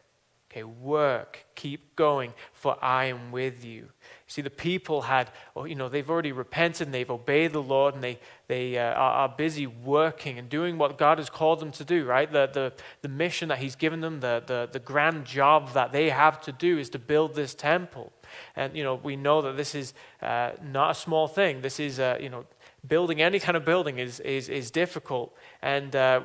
Okay, 0.51 0.63
work, 0.63 1.45
keep 1.55 1.95
going, 1.95 2.33
for 2.55 2.83
I 2.83 3.07
am 3.07 3.33
with 3.33 3.67
you. 3.67 3.91
See, 4.27 4.41
the 4.41 4.49
people 4.49 5.03
had, 5.03 5.31
oh, 5.55 5.67
you 5.67 5.75
know, 5.75 5.91
they've 5.91 6.09
already 6.09 6.33
repented 6.33 6.87
and 6.87 6.95
they've 6.95 7.11
obeyed 7.11 7.53
the 7.53 7.63
Lord 7.63 7.95
and 7.95 8.03
they, 8.03 8.19
they 8.47 8.79
uh, 8.79 8.95
are, 8.95 9.29
busy 9.29 9.67
working 9.67 10.39
and 10.39 10.49
doing 10.49 10.79
what 10.79 10.97
God 10.97 11.19
has 11.19 11.29
called 11.29 11.61
them 11.61 11.71
to 11.73 11.85
do, 11.85 12.07
right? 12.07 12.33
The, 12.33 12.49
the, 12.51 12.73
the 13.03 13.11
mission 13.11 13.51
that 13.51 13.59
He's 13.59 13.77
given 13.77 14.01
them, 14.01 14.21
the, 14.21 14.43
the, 14.47 14.71
the 14.73 14.79
grand 14.79 15.27
job 15.27 15.75
that 15.75 15.93
they 15.93 16.09
have 16.09 16.41
to 16.43 16.53
do 16.53 16.79
is 16.79 16.89
to 16.91 16.99
build 16.99 17.35
this 17.35 17.55
temple. 17.55 18.11
And, 18.57 18.75
you 18.75 18.83
know, 18.83 18.95
we 18.95 19.17
know 19.17 19.43
that 19.43 19.59
this 19.59 19.75
is 19.75 19.93
uh, 20.23 20.53
not 20.63 20.93
a 20.93 20.95
small 20.95 21.29
thing. 21.29 21.61
This 21.61 21.79
is, 21.79 22.01
uh, 22.01 22.17
you 22.19 22.31
know, 22.31 22.47
building 22.87 23.21
any 23.21 23.39
kind 23.39 23.57
of 23.57 23.67
building 23.67 23.99
is, 23.99 24.19
is, 24.21 24.49
is 24.49 24.71
difficult. 24.71 25.37
And 25.61 25.95
uh, 25.95 26.23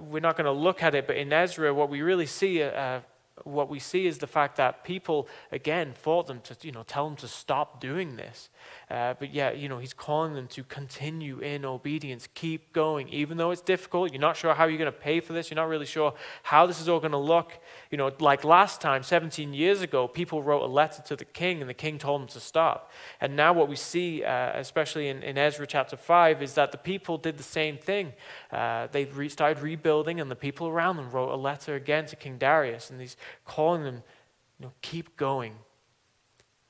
we're 0.00 0.20
not 0.20 0.36
going 0.36 0.44
to 0.44 0.52
look 0.52 0.82
at 0.82 0.94
it, 0.94 1.06
but 1.06 1.16
in 1.16 1.32
Ezra, 1.32 1.72
what 1.72 1.88
we 1.88 2.02
really 2.02 2.26
see 2.26 2.62
uh, 2.62 3.00
what 3.42 3.68
we 3.68 3.80
see 3.80 4.06
is 4.06 4.18
the 4.18 4.26
fact 4.26 4.56
that 4.56 4.84
people, 4.84 5.28
again, 5.50 5.92
fought 5.92 6.28
them 6.28 6.40
to, 6.42 6.56
you 6.62 6.72
know, 6.72 6.84
tell 6.84 7.06
them 7.06 7.16
to 7.16 7.28
stop 7.28 7.80
doing 7.80 8.16
this. 8.16 8.48
Uh, 8.90 9.14
but 9.18 9.32
yet, 9.32 9.58
you 9.58 9.68
know, 9.68 9.78
he's 9.78 9.94
calling 9.94 10.34
them 10.34 10.46
to 10.48 10.62
continue 10.64 11.38
in 11.38 11.64
obedience, 11.64 12.28
keep 12.34 12.72
going, 12.72 13.08
even 13.08 13.36
though 13.36 13.50
it's 13.50 13.62
difficult. 13.62 14.12
You're 14.12 14.20
not 14.20 14.36
sure 14.36 14.54
how 14.54 14.66
you're 14.66 14.78
going 14.78 14.92
to 14.92 14.98
pay 14.98 15.20
for 15.20 15.32
this. 15.32 15.50
You're 15.50 15.56
not 15.56 15.68
really 15.68 15.86
sure 15.86 16.14
how 16.42 16.66
this 16.66 16.80
is 16.80 16.88
all 16.88 17.00
going 17.00 17.12
to 17.12 17.18
look. 17.18 17.58
You 17.90 17.98
know, 17.98 18.10
like 18.20 18.44
last 18.44 18.80
time, 18.80 19.02
17 19.02 19.54
years 19.54 19.80
ago, 19.80 20.06
people 20.06 20.42
wrote 20.42 20.62
a 20.62 20.66
letter 20.66 21.02
to 21.02 21.16
the 21.16 21.24
king, 21.24 21.60
and 21.60 21.68
the 21.68 21.74
king 21.74 21.98
told 21.98 22.20
them 22.20 22.28
to 22.28 22.40
stop. 22.40 22.90
And 23.20 23.36
now, 23.36 23.52
what 23.52 23.68
we 23.68 23.76
see, 23.76 24.22
uh, 24.22 24.52
especially 24.54 25.08
in, 25.08 25.22
in 25.22 25.38
Ezra 25.38 25.66
chapter 25.66 25.96
5, 25.96 26.42
is 26.42 26.54
that 26.54 26.72
the 26.72 26.78
people 26.78 27.16
did 27.18 27.38
the 27.38 27.42
same 27.42 27.78
thing. 27.78 28.12
Uh, 28.52 28.88
they 28.92 29.06
re- 29.06 29.28
started 29.28 29.62
rebuilding, 29.62 30.20
and 30.20 30.30
the 30.30 30.36
people 30.36 30.68
around 30.68 30.96
them 30.96 31.10
wrote 31.10 31.32
a 31.32 31.36
letter 31.36 31.74
again 31.74 32.06
to 32.06 32.16
King 32.16 32.38
Darius, 32.38 32.90
and 32.90 33.00
he's 33.00 33.16
calling 33.44 33.82
them, 33.82 34.02
you 34.58 34.66
know, 34.66 34.72
keep 34.82 35.16
going, 35.16 35.54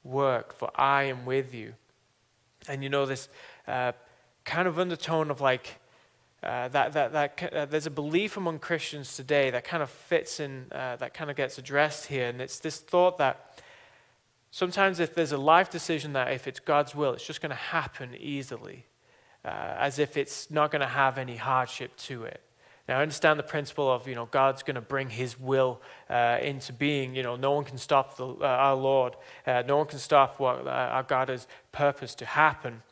work, 0.02 0.54
for 0.54 0.70
I 0.74 1.04
am 1.04 1.24
with 1.24 1.54
you. 1.54 1.74
And 2.68 2.82
you 2.82 2.88
know, 2.88 3.06
this 3.06 3.28
uh, 3.66 3.92
kind 4.44 4.68
of 4.68 4.78
undertone 4.78 5.30
of 5.30 5.40
like, 5.40 5.78
uh, 6.42 6.68
that, 6.68 6.92
that, 6.92 7.12
that 7.12 7.52
uh, 7.52 7.64
there's 7.64 7.86
a 7.86 7.90
belief 7.90 8.36
among 8.36 8.58
Christians 8.58 9.16
today 9.16 9.50
that 9.50 9.64
kind 9.64 9.82
of 9.82 9.90
fits 9.90 10.40
in, 10.40 10.66
uh, 10.72 10.96
that 10.96 11.14
kind 11.14 11.30
of 11.30 11.36
gets 11.36 11.58
addressed 11.58 12.06
here. 12.06 12.28
And 12.28 12.40
it's 12.40 12.58
this 12.58 12.78
thought 12.78 13.18
that 13.18 13.62
sometimes 14.50 15.00
if 15.00 15.14
there's 15.14 15.32
a 15.32 15.38
life 15.38 15.70
decision 15.70 16.12
that 16.12 16.32
if 16.32 16.46
it's 16.46 16.60
God's 16.60 16.94
will, 16.94 17.14
it's 17.14 17.26
just 17.26 17.40
going 17.40 17.50
to 17.50 17.56
happen 17.56 18.14
easily, 18.18 18.86
uh, 19.44 19.48
as 19.78 19.98
if 19.98 20.16
it's 20.16 20.50
not 20.50 20.70
going 20.70 20.80
to 20.80 20.86
have 20.86 21.18
any 21.18 21.36
hardship 21.36 21.96
to 21.96 22.24
it. 22.24 22.40
Now, 22.88 22.98
I 22.98 23.02
understand 23.02 23.38
the 23.38 23.44
principle 23.44 23.90
of, 23.90 24.06
you 24.06 24.14
know, 24.14 24.26
God's 24.26 24.62
going 24.62 24.74
to 24.74 24.82
bring 24.82 25.08
his 25.08 25.40
will 25.40 25.80
uh, 26.10 26.38
into 26.42 26.72
being. 26.72 27.14
You 27.14 27.22
know, 27.22 27.34
no 27.36 27.52
one 27.52 27.64
can 27.64 27.78
stop 27.78 28.16
the, 28.16 28.26
uh, 28.26 28.44
our 28.44 28.74
Lord. 28.74 29.16
Uh, 29.46 29.62
no 29.66 29.78
one 29.78 29.86
can 29.86 29.98
stop 29.98 30.38
what 30.38 30.66
uh, 30.66 30.70
our 30.70 31.02
God 31.02 31.30
has 31.30 31.46
purposed 31.72 32.18
to 32.18 32.26
happen. 32.26 32.82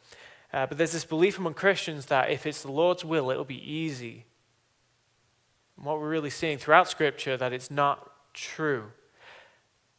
Uh, 0.53 0.67
but 0.67 0.79
there's 0.79 0.93
this 0.93 1.05
belief 1.05 1.39
among 1.39 1.55
Christians 1.55 2.07
that 2.07 2.31
if 2.31 2.47
it's 2.47 2.63
the 2.63 2.73
Lord's 2.73 3.05
will, 3.05 3.31
it'll 3.31 3.45
be 3.45 3.71
easy. 3.71 4.25
And 5.77 5.85
what 5.85 5.99
we're 6.01 6.09
really 6.09 6.31
seeing 6.31 6.57
throughout 6.57 6.89
Scripture 6.89 7.37
that 7.37 7.52
it's 7.52 7.71
not 7.71 8.11
true. 8.33 8.93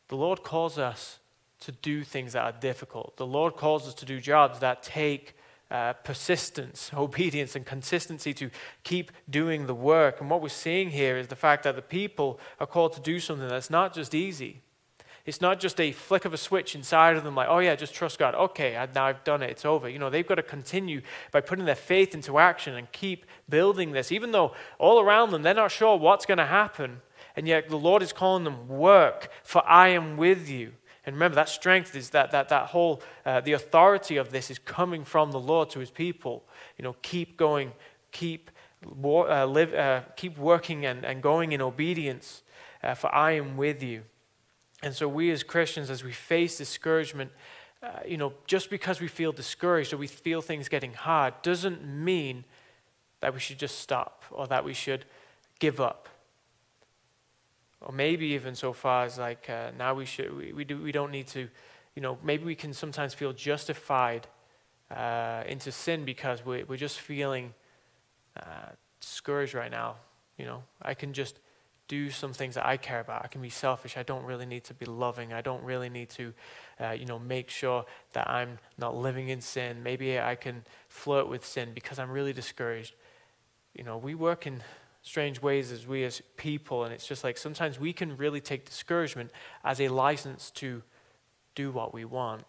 The 0.07 0.15
Lord 0.15 0.43
calls 0.43 0.79
us 0.79 1.19
to 1.61 1.71
do 1.71 2.03
things 2.03 2.33
that 2.33 2.43
are 2.43 2.59
difficult. 2.59 3.17
The 3.17 3.25
Lord 3.25 3.55
calls 3.55 3.87
us 3.87 3.93
to 3.95 4.05
do 4.05 4.19
jobs 4.19 4.59
that 4.59 4.83
take 4.83 5.35
uh, 5.73 5.93
persistence, 5.93 6.91
obedience, 6.95 7.55
and 7.55 7.65
consistency 7.65 8.31
to 8.35 8.51
keep 8.83 9.11
doing 9.27 9.65
the 9.65 9.73
work. 9.73 10.21
And 10.21 10.29
what 10.29 10.39
we're 10.39 10.49
seeing 10.49 10.91
here 10.91 11.17
is 11.17 11.27
the 11.27 11.35
fact 11.35 11.63
that 11.63 11.75
the 11.75 11.81
people 11.81 12.39
are 12.59 12.67
called 12.67 12.93
to 12.93 13.01
do 13.01 13.19
something 13.19 13.47
that's 13.47 13.71
not 13.71 13.91
just 13.91 14.13
easy. 14.13 14.61
It's 15.25 15.41
not 15.41 15.59
just 15.59 15.79
a 15.79 15.91
flick 15.91 16.25
of 16.25 16.33
a 16.33 16.37
switch 16.37 16.75
inside 16.75 17.15
of 17.15 17.23
them, 17.23 17.33
like, 17.33 17.47
oh 17.49 17.59
yeah, 17.59 17.75
just 17.75 17.95
trust 17.95 18.19
God. 18.19 18.35
Okay, 18.35 18.73
now 18.93 19.05
I've 19.05 19.23
done 19.23 19.41
it, 19.41 19.49
it's 19.49 19.65
over. 19.65 19.89
You 19.89 19.97
know, 19.97 20.09
they've 20.09 20.27
got 20.27 20.35
to 20.35 20.43
continue 20.43 21.01
by 21.31 21.41
putting 21.41 21.65
their 21.65 21.75
faith 21.75 22.13
into 22.13 22.37
action 22.37 22.75
and 22.75 22.91
keep 22.91 23.25
building 23.49 23.93
this, 23.93 24.11
even 24.11 24.31
though 24.31 24.53
all 24.77 24.99
around 24.99 25.31
them 25.31 25.41
they're 25.41 25.53
not 25.53 25.71
sure 25.71 25.97
what's 25.97 26.25
going 26.25 26.37
to 26.39 26.45
happen. 26.45 27.01
And 27.35 27.47
yet 27.47 27.69
the 27.69 27.77
Lord 27.77 28.03
is 28.03 28.13
calling 28.13 28.43
them, 28.43 28.67
work, 28.67 29.31
for 29.43 29.67
I 29.67 29.87
am 29.87 30.17
with 30.17 30.49
you. 30.49 30.73
And 31.05 31.15
remember, 31.15 31.35
that 31.35 31.49
strength 31.49 31.95
is 31.95 32.11
that, 32.11 32.31
that, 32.31 32.49
that 32.49 32.67
whole, 32.67 33.01
uh, 33.25 33.41
the 33.41 33.53
authority 33.53 34.17
of 34.17 34.31
this 34.31 34.49
is 34.49 34.57
coming 34.59 35.03
from 35.03 35.31
the 35.31 35.39
Lord 35.39 35.69
to 35.71 35.79
his 35.79 35.91
people. 35.91 36.45
You 36.77 36.83
know, 36.83 36.95
keep 37.01 37.35
going, 37.35 37.73
keep, 38.11 38.49
uh, 38.85 39.45
live, 39.45 39.73
uh, 39.73 40.01
keep 40.15 40.37
working 40.37 40.85
and, 40.85 41.03
and 41.03 41.21
going 41.21 41.51
in 41.51 41.61
obedience, 41.61 42.43
uh, 42.81 42.93
for 42.93 43.13
I 43.13 43.31
am 43.31 43.57
with 43.57 43.83
you. 43.83 44.03
And 44.81 44.95
so, 44.95 45.07
we 45.07 45.31
as 45.31 45.43
Christians, 45.43 45.89
as 45.89 46.03
we 46.03 46.11
face 46.11 46.57
discouragement, 46.57 47.31
uh, 47.81 47.99
you 48.07 48.15
know, 48.15 48.33
just 48.47 48.69
because 48.69 49.01
we 49.01 49.09
feel 49.09 49.33
discouraged 49.33 49.91
or 49.91 49.97
we 49.97 50.07
feel 50.07 50.41
things 50.41 50.69
getting 50.69 50.93
hard 50.93 51.33
doesn't 51.41 51.85
mean 51.85 52.45
that 53.19 53.33
we 53.33 53.41
should 53.41 53.59
just 53.59 53.79
stop 53.79 54.23
or 54.31 54.47
that 54.47 54.63
we 54.63 54.73
should 54.73 55.03
give 55.59 55.81
up 55.81 56.07
or 57.83 57.93
maybe 57.93 58.27
even 58.27 58.55
so 58.55 58.73
far 58.73 59.05
as 59.05 59.17
like 59.17 59.49
uh, 59.49 59.71
now 59.77 59.93
we 59.93 60.05
should 60.05 60.35
we, 60.35 60.53
we 60.53 60.63
do 60.63 60.81
we 60.81 60.91
don't 60.91 61.11
need 61.11 61.27
to 61.27 61.47
you 61.95 62.01
know 62.01 62.17
maybe 62.23 62.43
we 62.43 62.55
can 62.55 62.73
sometimes 62.73 63.13
feel 63.13 63.33
justified 63.33 64.27
uh, 64.91 65.43
into 65.47 65.71
sin 65.71 66.05
because 66.05 66.45
we, 66.45 66.63
we're 66.63 66.77
just 66.77 66.99
feeling 66.99 67.53
uh, 68.37 68.69
discouraged 68.99 69.53
right 69.53 69.71
now. 69.71 69.95
You 70.37 70.45
know 70.45 70.63
i 70.81 70.95
can 70.95 71.13
just 71.13 71.37
do 71.87 72.09
some 72.09 72.33
things 72.33 72.55
that 72.55 72.65
i 72.65 72.77
care 72.77 73.01
about. 73.01 73.23
I 73.23 73.27
can 73.27 73.41
be 73.41 73.49
selfish. 73.49 73.97
I 73.97 74.03
don't 74.03 74.23
really 74.23 74.45
need 74.45 74.63
to 74.65 74.73
be 74.73 74.85
loving. 74.85 75.33
I 75.33 75.41
don't 75.41 75.63
really 75.63 75.89
need 75.89 76.09
to 76.11 76.33
uh, 76.79 76.91
you 76.91 77.05
know 77.05 77.19
make 77.19 77.49
sure 77.49 77.85
that 78.13 78.29
i'm 78.29 78.57
not 78.77 78.95
living 78.95 79.29
in 79.29 79.41
sin. 79.41 79.83
Maybe 79.83 80.19
i 80.19 80.35
can 80.35 80.63
flirt 80.87 81.27
with 81.27 81.45
sin 81.45 81.69
because 81.73 81.99
i'm 81.99 82.09
really 82.09 82.33
discouraged. 82.33 82.95
You 83.75 83.83
know 83.83 83.97
we 83.97 84.15
work 84.15 84.47
in 84.47 84.61
strange 85.03 85.41
ways 85.41 85.71
as 85.71 85.85
we 85.85 86.03
as 86.05 86.21
people. 86.37 86.85
And 86.85 86.93
it's 86.93 87.05
just 87.05 87.23
like 87.23 87.37
sometimes 87.37 87.79
we 87.79 87.93
can 87.93 88.17
really 88.17 88.41
take 88.41 88.65
discouragement 88.65 89.31
as 89.63 89.79
a 89.79 89.89
license 89.89 90.49
to 90.51 90.81
do 91.53 91.71
what 91.71 91.93
we 91.93 92.05
want. 92.05 92.45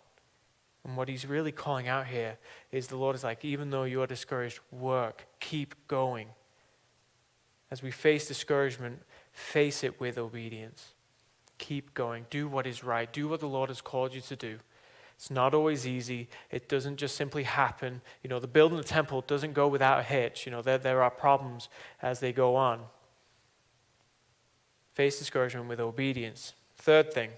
And 0.85 0.97
what 0.97 1.09
he's 1.09 1.27
really 1.27 1.53
calling 1.53 1.89
out 1.89 2.07
here 2.07 2.39
is 2.71 2.87
the 2.87 2.97
Lord 2.97 3.17
is 3.17 3.25
like, 3.25 3.45
even 3.45 3.71
though 3.71 3.85
you 3.85 4.03
are 4.03 4.07
discouraged, 4.07 4.61
work, 4.71 5.27
keep 5.41 5.75
going. 5.89 6.29
As 7.71 7.83
we 7.83 7.91
face 7.91 8.29
discouragement, 8.29 9.03
face 9.33 9.83
it 9.83 9.99
with 9.99 10.17
obedience. 10.17 10.95
Keep 11.59 11.95
going. 11.95 12.27
Do 12.31 12.49
what 12.49 12.67
is 12.67 12.85
right. 12.85 13.11
Do 13.13 13.29
what 13.29 13.41
the 13.41 13.49
Lord 13.49 13.71
has 13.71 13.81
called 13.81 14.15
you 14.15 14.21
to 14.23 14.37
do. 14.37 14.59
It's 15.17 15.31
not 15.31 15.55
always 15.55 15.87
easy. 15.87 16.29
It 16.51 16.69
doesn't 16.69 16.97
just 16.97 17.17
simply 17.17 17.45
happen. 17.45 18.01
You 18.23 18.31
know, 18.31 18.41
the 18.41 18.47
building 18.47 18.79
the 18.79 18.85
temple 18.85 19.23
doesn't 19.27 19.55
go 19.55 19.69
without 19.69 20.01
a 20.01 20.03
hitch. 20.03 20.47
You 20.47 20.53
know, 20.53 20.63
there, 20.63 20.79
there 20.79 21.03
are 21.03 21.11
problems 21.11 21.69
as 22.03 22.21
they 22.21 22.33
go 22.33 22.57
on. 22.57 22.81
Face 24.95 25.19
discouragement 25.19 25.69
with 25.69 25.81
obedience. 25.81 26.55
Third 26.77 27.13
thing, 27.13 27.31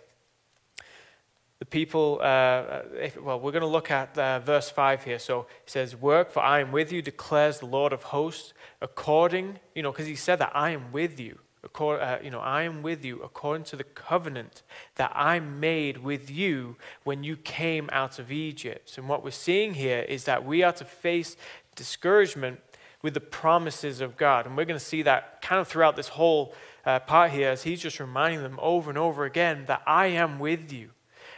the 1.58 1.64
people, 1.64 2.18
uh, 2.20 2.24
uh 2.24 2.82
if, 3.00 3.20
well, 3.20 3.38
we're 3.38 3.52
going 3.52 3.62
to 3.62 3.68
look 3.68 3.90
at 3.90 4.16
uh, 4.18 4.40
verse 4.40 4.68
5 4.70 5.04
here. 5.04 5.18
So 5.18 5.46
it 5.64 5.70
says, 5.70 5.94
Work, 5.94 6.30
for 6.30 6.40
I 6.40 6.60
am 6.60 6.72
with 6.72 6.92
you, 6.92 7.02
declares 7.02 7.60
the 7.60 7.66
Lord 7.66 7.92
of 7.92 8.04
hosts, 8.04 8.52
according, 8.80 9.58
you 9.74 9.82
know, 9.82 9.92
because 9.92 10.06
he 10.06 10.16
said 10.16 10.36
that 10.40 10.52
I 10.54 10.70
am 10.70 10.92
with 10.92 11.20
you 11.20 11.38
uh, 11.74 12.18
you 12.22 12.30
know, 12.30 12.40
I 12.40 12.62
am 12.62 12.82
with 12.82 13.04
you 13.04 13.22
according 13.22 13.64
to 13.64 13.76
the 13.76 13.84
covenant 13.84 14.62
that 14.96 15.12
I 15.14 15.40
made 15.40 15.98
with 15.98 16.30
you 16.30 16.76
when 17.04 17.24
you 17.24 17.36
came 17.36 17.88
out 17.92 18.18
of 18.18 18.30
Egypt. 18.32 18.96
And 18.98 19.08
what 19.08 19.24
we're 19.24 19.30
seeing 19.30 19.74
here 19.74 20.00
is 20.00 20.24
that 20.24 20.44
we 20.44 20.62
are 20.62 20.72
to 20.72 20.84
face 20.84 21.36
discouragement 21.74 22.60
with 23.02 23.14
the 23.14 23.20
promises 23.20 24.00
of 24.00 24.16
God. 24.16 24.46
And 24.46 24.56
we're 24.56 24.64
going 24.64 24.78
to 24.78 24.84
see 24.84 25.02
that 25.02 25.40
kind 25.42 25.60
of 25.60 25.68
throughout 25.68 25.96
this 25.96 26.08
whole 26.08 26.54
uh, 26.84 27.00
part 27.00 27.30
here 27.30 27.50
as 27.50 27.62
he's 27.62 27.80
just 27.80 28.00
reminding 28.00 28.42
them 28.42 28.58
over 28.60 28.90
and 28.90 28.98
over 28.98 29.24
again 29.24 29.64
that 29.66 29.82
I 29.86 30.06
am 30.06 30.38
with 30.38 30.72
you. 30.72 30.90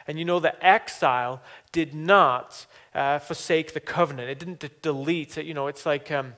And 0.07 0.19
you 0.19 0.25
know, 0.25 0.41
the 0.41 0.65
exile 0.65 1.43
did 1.73 1.95
not 1.95 2.67
uh, 2.95 3.19
forsake 3.19 3.75
the 3.75 3.81
covenant, 3.81 4.31
it 4.31 4.39
didn't 4.39 4.61
d- 4.61 4.71
delete. 4.83 5.37
You 5.37 5.55
know, 5.55 5.67
it's 5.67 5.85
like. 5.85 6.11
Um, 6.11 6.35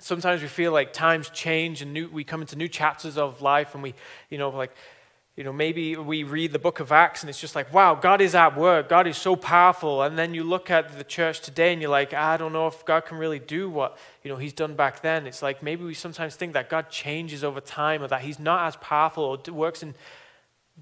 sometimes 0.00 0.42
we 0.42 0.48
feel 0.48 0.72
like 0.72 0.92
times 0.92 1.30
change 1.30 1.82
and 1.82 1.92
new, 1.92 2.08
we 2.08 2.24
come 2.24 2.40
into 2.40 2.56
new 2.56 2.68
chapters 2.68 3.16
of 3.16 3.42
life 3.42 3.74
and 3.74 3.82
we, 3.82 3.94
you 4.30 4.38
know, 4.38 4.50
like, 4.50 4.74
you 5.36 5.44
know, 5.44 5.52
maybe 5.52 5.96
we 5.96 6.24
read 6.24 6.50
the 6.50 6.58
book 6.58 6.80
of 6.80 6.90
Acts 6.90 7.22
and 7.22 7.30
it's 7.30 7.40
just 7.40 7.54
like, 7.54 7.72
wow, 7.72 7.94
God 7.94 8.20
is 8.20 8.34
at 8.34 8.56
work. 8.56 8.88
God 8.88 9.06
is 9.06 9.16
so 9.16 9.36
powerful. 9.36 10.02
And 10.02 10.18
then 10.18 10.34
you 10.34 10.42
look 10.42 10.68
at 10.68 10.98
the 10.98 11.04
church 11.04 11.40
today 11.40 11.72
and 11.72 11.80
you're 11.80 11.92
like, 11.92 12.12
I 12.12 12.36
don't 12.36 12.52
know 12.52 12.66
if 12.66 12.84
God 12.84 13.04
can 13.04 13.18
really 13.18 13.38
do 13.38 13.70
what, 13.70 13.96
you 14.24 14.30
know, 14.32 14.36
he's 14.36 14.52
done 14.52 14.74
back 14.74 15.00
then. 15.00 15.28
It's 15.28 15.40
like 15.40 15.62
maybe 15.62 15.84
we 15.84 15.94
sometimes 15.94 16.34
think 16.34 16.54
that 16.54 16.68
God 16.68 16.90
changes 16.90 17.44
over 17.44 17.60
time 17.60 18.02
or 18.02 18.08
that 18.08 18.22
he's 18.22 18.40
not 18.40 18.66
as 18.66 18.74
powerful 18.76 19.22
or 19.22 19.52
works 19.52 19.84
in 19.84 19.94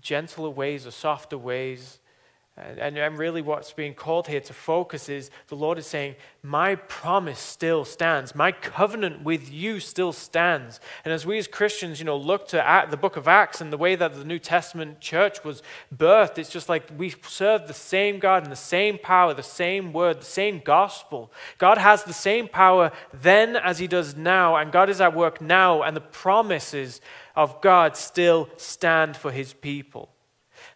gentler 0.00 0.48
ways 0.48 0.87
or 0.87 0.90
softer 0.90 1.37
ways. 1.37 1.98
And, 2.58 2.96
and, 2.96 3.18
really, 3.18 3.42
what's 3.42 3.74
being 3.74 3.92
called 3.92 4.28
here 4.28 4.40
to 4.40 4.54
focus 4.54 5.10
is 5.10 5.30
the 5.48 5.54
Lord 5.54 5.76
is 5.76 5.86
saying, 5.86 6.14
My 6.42 6.74
promise 6.74 7.38
still 7.38 7.84
stands. 7.84 8.34
My 8.34 8.50
covenant 8.50 9.24
with 9.24 9.52
you 9.52 9.78
still 9.78 10.10
stands. 10.10 10.80
And 11.04 11.12
as 11.12 11.26
we 11.26 11.36
as 11.36 11.46
Christians, 11.46 11.98
you 11.98 12.06
know, 12.06 12.16
look 12.16 12.48
to 12.48 12.86
the 12.90 12.96
book 12.96 13.18
of 13.18 13.28
Acts 13.28 13.60
and 13.60 13.70
the 13.70 13.76
way 13.76 13.94
that 13.94 14.14
the 14.14 14.24
New 14.24 14.38
Testament 14.38 15.00
church 15.00 15.44
was 15.44 15.62
birthed, 15.94 16.38
it's 16.38 16.48
just 16.48 16.70
like 16.70 16.88
we 16.96 17.14
serve 17.26 17.68
the 17.68 17.74
same 17.74 18.18
God 18.18 18.44
and 18.44 18.52
the 18.52 18.56
same 18.56 18.96
power, 18.96 19.34
the 19.34 19.42
same 19.42 19.92
word, 19.92 20.22
the 20.22 20.24
same 20.24 20.62
gospel. 20.64 21.30
God 21.58 21.76
has 21.76 22.04
the 22.04 22.14
same 22.14 22.48
power 22.48 22.90
then 23.12 23.56
as 23.56 23.80
he 23.80 23.86
does 23.86 24.16
now, 24.16 24.56
and 24.56 24.72
God 24.72 24.88
is 24.88 25.02
at 25.02 25.14
work 25.14 25.42
now, 25.42 25.82
and 25.82 25.94
the 25.94 26.00
promises 26.00 27.02
of 27.34 27.60
God 27.60 27.98
still 27.98 28.48
stand 28.56 29.14
for 29.14 29.30
his 29.30 29.52
people. 29.52 30.15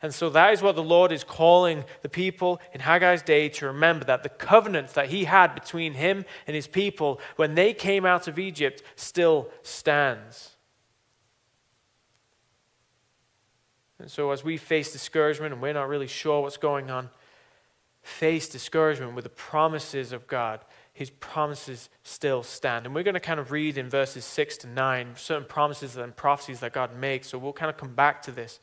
And 0.02 0.14
so 0.14 0.30
that 0.30 0.52
is 0.52 0.62
what 0.62 0.76
the 0.76 0.82
Lord 0.82 1.12
is 1.12 1.24
calling 1.24 1.84
the 2.00 2.08
people 2.08 2.60
in 2.72 2.80
Haggai's 2.80 3.22
day 3.22 3.50
to 3.50 3.66
remember 3.66 4.04
that 4.06 4.22
the 4.22 4.30
covenant 4.30 4.88
that 4.94 5.10
he 5.10 5.24
had 5.24 5.54
between 5.54 5.94
him 5.94 6.24
and 6.46 6.56
his 6.56 6.66
people 6.66 7.20
when 7.36 7.54
they 7.54 7.74
came 7.74 8.06
out 8.06 8.26
of 8.26 8.38
Egypt 8.38 8.82
still 8.96 9.50
stands. 9.62 10.56
And 13.98 14.10
so, 14.10 14.30
as 14.30 14.42
we 14.42 14.56
face 14.56 14.92
discouragement 14.92 15.52
and 15.52 15.60
we're 15.60 15.74
not 15.74 15.88
really 15.88 16.06
sure 16.06 16.40
what's 16.40 16.56
going 16.56 16.90
on, 16.90 17.10
face 18.02 18.48
discouragement 18.48 19.14
with 19.14 19.24
the 19.24 19.30
promises 19.30 20.12
of 20.12 20.26
God. 20.26 20.60
His 20.92 21.10
promises 21.10 21.88
still 22.02 22.42
stand. 22.42 22.86
And 22.86 22.94
we're 22.94 23.04
going 23.04 23.14
to 23.14 23.20
kind 23.20 23.40
of 23.40 23.52
read 23.52 23.78
in 23.78 23.88
verses 23.88 24.24
6 24.24 24.58
to 24.58 24.66
9 24.66 25.12
certain 25.16 25.46
promises 25.46 25.96
and 25.96 26.14
prophecies 26.14 26.60
that 26.60 26.72
God 26.72 26.96
makes. 26.96 27.28
So 27.28 27.38
we'll 27.38 27.52
kind 27.52 27.70
of 27.70 27.76
come 27.76 27.94
back 27.94 28.22
to 28.22 28.32
this. 28.32 28.60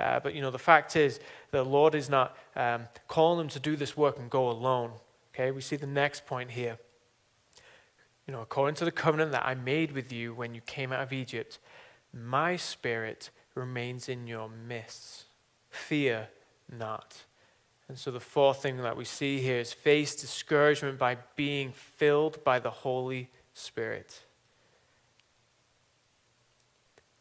Uh, 0.00 0.20
but 0.20 0.34
you 0.34 0.40
know, 0.40 0.50
the 0.50 0.58
fact 0.58 0.96
is, 0.96 1.20
the 1.50 1.62
Lord 1.62 1.94
is 1.94 2.08
not 2.08 2.36
um, 2.56 2.88
calling 3.08 3.38
them 3.38 3.48
to 3.48 3.60
do 3.60 3.76
this 3.76 3.96
work 3.96 4.18
and 4.18 4.30
go 4.30 4.50
alone. 4.50 4.92
Okay, 5.34 5.50
we 5.50 5.60
see 5.60 5.76
the 5.76 5.86
next 5.86 6.26
point 6.26 6.50
here. 6.50 6.78
You 8.26 8.32
know, 8.32 8.40
according 8.40 8.76
to 8.76 8.84
the 8.84 8.92
covenant 8.92 9.32
that 9.32 9.44
I 9.44 9.54
made 9.54 9.92
with 9.92 10.12
you 10.12 10.34
when 10.34 10.54
you 10.54 10.60
came 10.60 10.92
out 10.92 11.02
of 11.02 11.12
Egypt, 11.12 11.58
my 12.12 12.56
spirit 12.56 13.30
remains 13.54 14.08
in 14.08 14.26
your 14.26 14.48
midst. 14.48 15.24
Fear 15.68 16.28
not. 16.68 17.24
And 17.88 17.98
so 17.98 18.10
the 18.10 18.20
fourth 18.20 18.62
thing 18.62 18.76
that 18.78 18.96
we 18.96 19.04
see 19.04 19.40
here 19.40 19.58
is 19.58 19.72
face 19.72 20.14
discouragement 20.14 20.98
by 20.98 21.18
being 21.34 21.72
filled 21.72 22.42
by 22.44 22.60
the 22.60 22.70
Holy 22.70 23.30
Spirit 23.52 24.20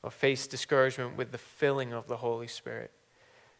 or 0.03 0.11
face 0.11 0.47
discouragement 0.47 1.17
with 1.17 1.31
the 1.31 1.37
filling 1.37 1.93
of 1.93 2.07
the 2.07 2.17
Holy 2.17 2.47
Spirit. 2.47 2.91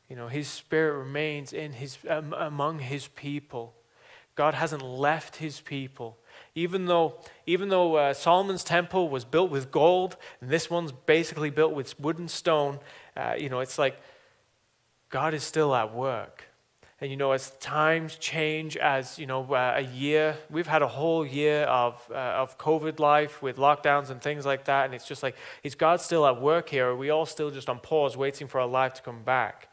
You 0.10 0.16
know, 0.16 0.28
His 0.28 0.48
Spirit 0.48 0.98
remains 0.98 1.54
in 1.54 1.74
his, 1.74 1.98
um, 2.08 2.34
among 2.34 2.80
His 2.80 3.08
people. 3.08 3.76
God 4.36 4.54
hasn't 4.54 4.84
left 4.84 5.38
His 5.38 5.62
people. 5.62 6.18
Even 6.56 6.86
though, 6.86 7.20
even 7.46 7.70
though 7.70 7.96
uh, 7.96 8.14
Solomon's 8.14 8.64
temple 8.64 9.10
was 9.10 9.26
built 9.26 9.52
with 9.52 9.70
gold, 9.70 10.16
and 10.42 10.50
this 10.50 10.70
one's 10.70 10.92
basically 10.92 11.50
built 11.50 11.74
with 11.74 12.00
wood 12.00 12.18
and 12.18 12.32
stone, 12.32 12.80
uh, 13.16 13.36
you 13.38 13.50
know, 13.50 13.60
it's 13.60 13.78
like 13.78 14.00
God 15.10 15.34
is 15.34 15.44
still 15.44 15.76
at 15.76 15.94
work. 15.94 16.49
And 17.02 17.10
you 17.10 17.16
know, 17.16 17.32
as 17.32 17.52
times 17.60 18.18
change, 18.18 18.76
as 18.76 19.18
you 19.18 19.26
know, 19.26 19.54
uh, 19.54 19.76
a 19.78 19.82
year, 19.82 20.38
we've 20.50 20.68
had 20.68 20.82
a 20.82 20.88
whole 20.88 21.26
year 21.26 21.64
of, 21.64 22.06
uh, 22.12 22.16
of 22.16 22.58
COVID 22.58 23.00
life 23.00 23.42
with 23.42 23.56
lockdowns 23.56 24.10
and 24.10 24.22
things 24.22 24.46
like 24.46 24.66
that. 24.66 24.86
And 24.86 24.94
it's 24.94 25.08
just 25.08 25.24
like, 25.24 25.38
is 25.64 25.76
God 25.76 26.02
still 26.02 26.28
at 26.28 26.42
work 26.42 26.70
here? 26.70 26.90
Are 26.90 26.96
we 26.96 27.10
all 27.10 27.26
still 27.26 27.52
just 27.52 27.70
on 27.70 27.80
pause 27.80 28.18
waiting 28.18 28.48
for 28.48 28.60
our 28.60 28.68
life 28.68 28.94
to 28.96 29.02
come 29.02 29.24
back? 29.24 29.70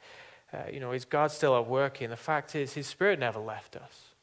Uh, 0.52 0.58
you 0.72 0.78
know, 0.78 0.92
is 0.92 1.04
God 1.04 1.32
still 1.32 1.56
at 1.56 1.66
work 1.66 1.96
here? 1.96 2.06
And 2.06 2.12
the 2.12 2.16
fact 2.16 2.54
is, 2.54 2.74
His 2.74 2.86
Spirit 2.86 3.18
never 3.18 3.40
left 3.40 3.74
us. 3.76 4.14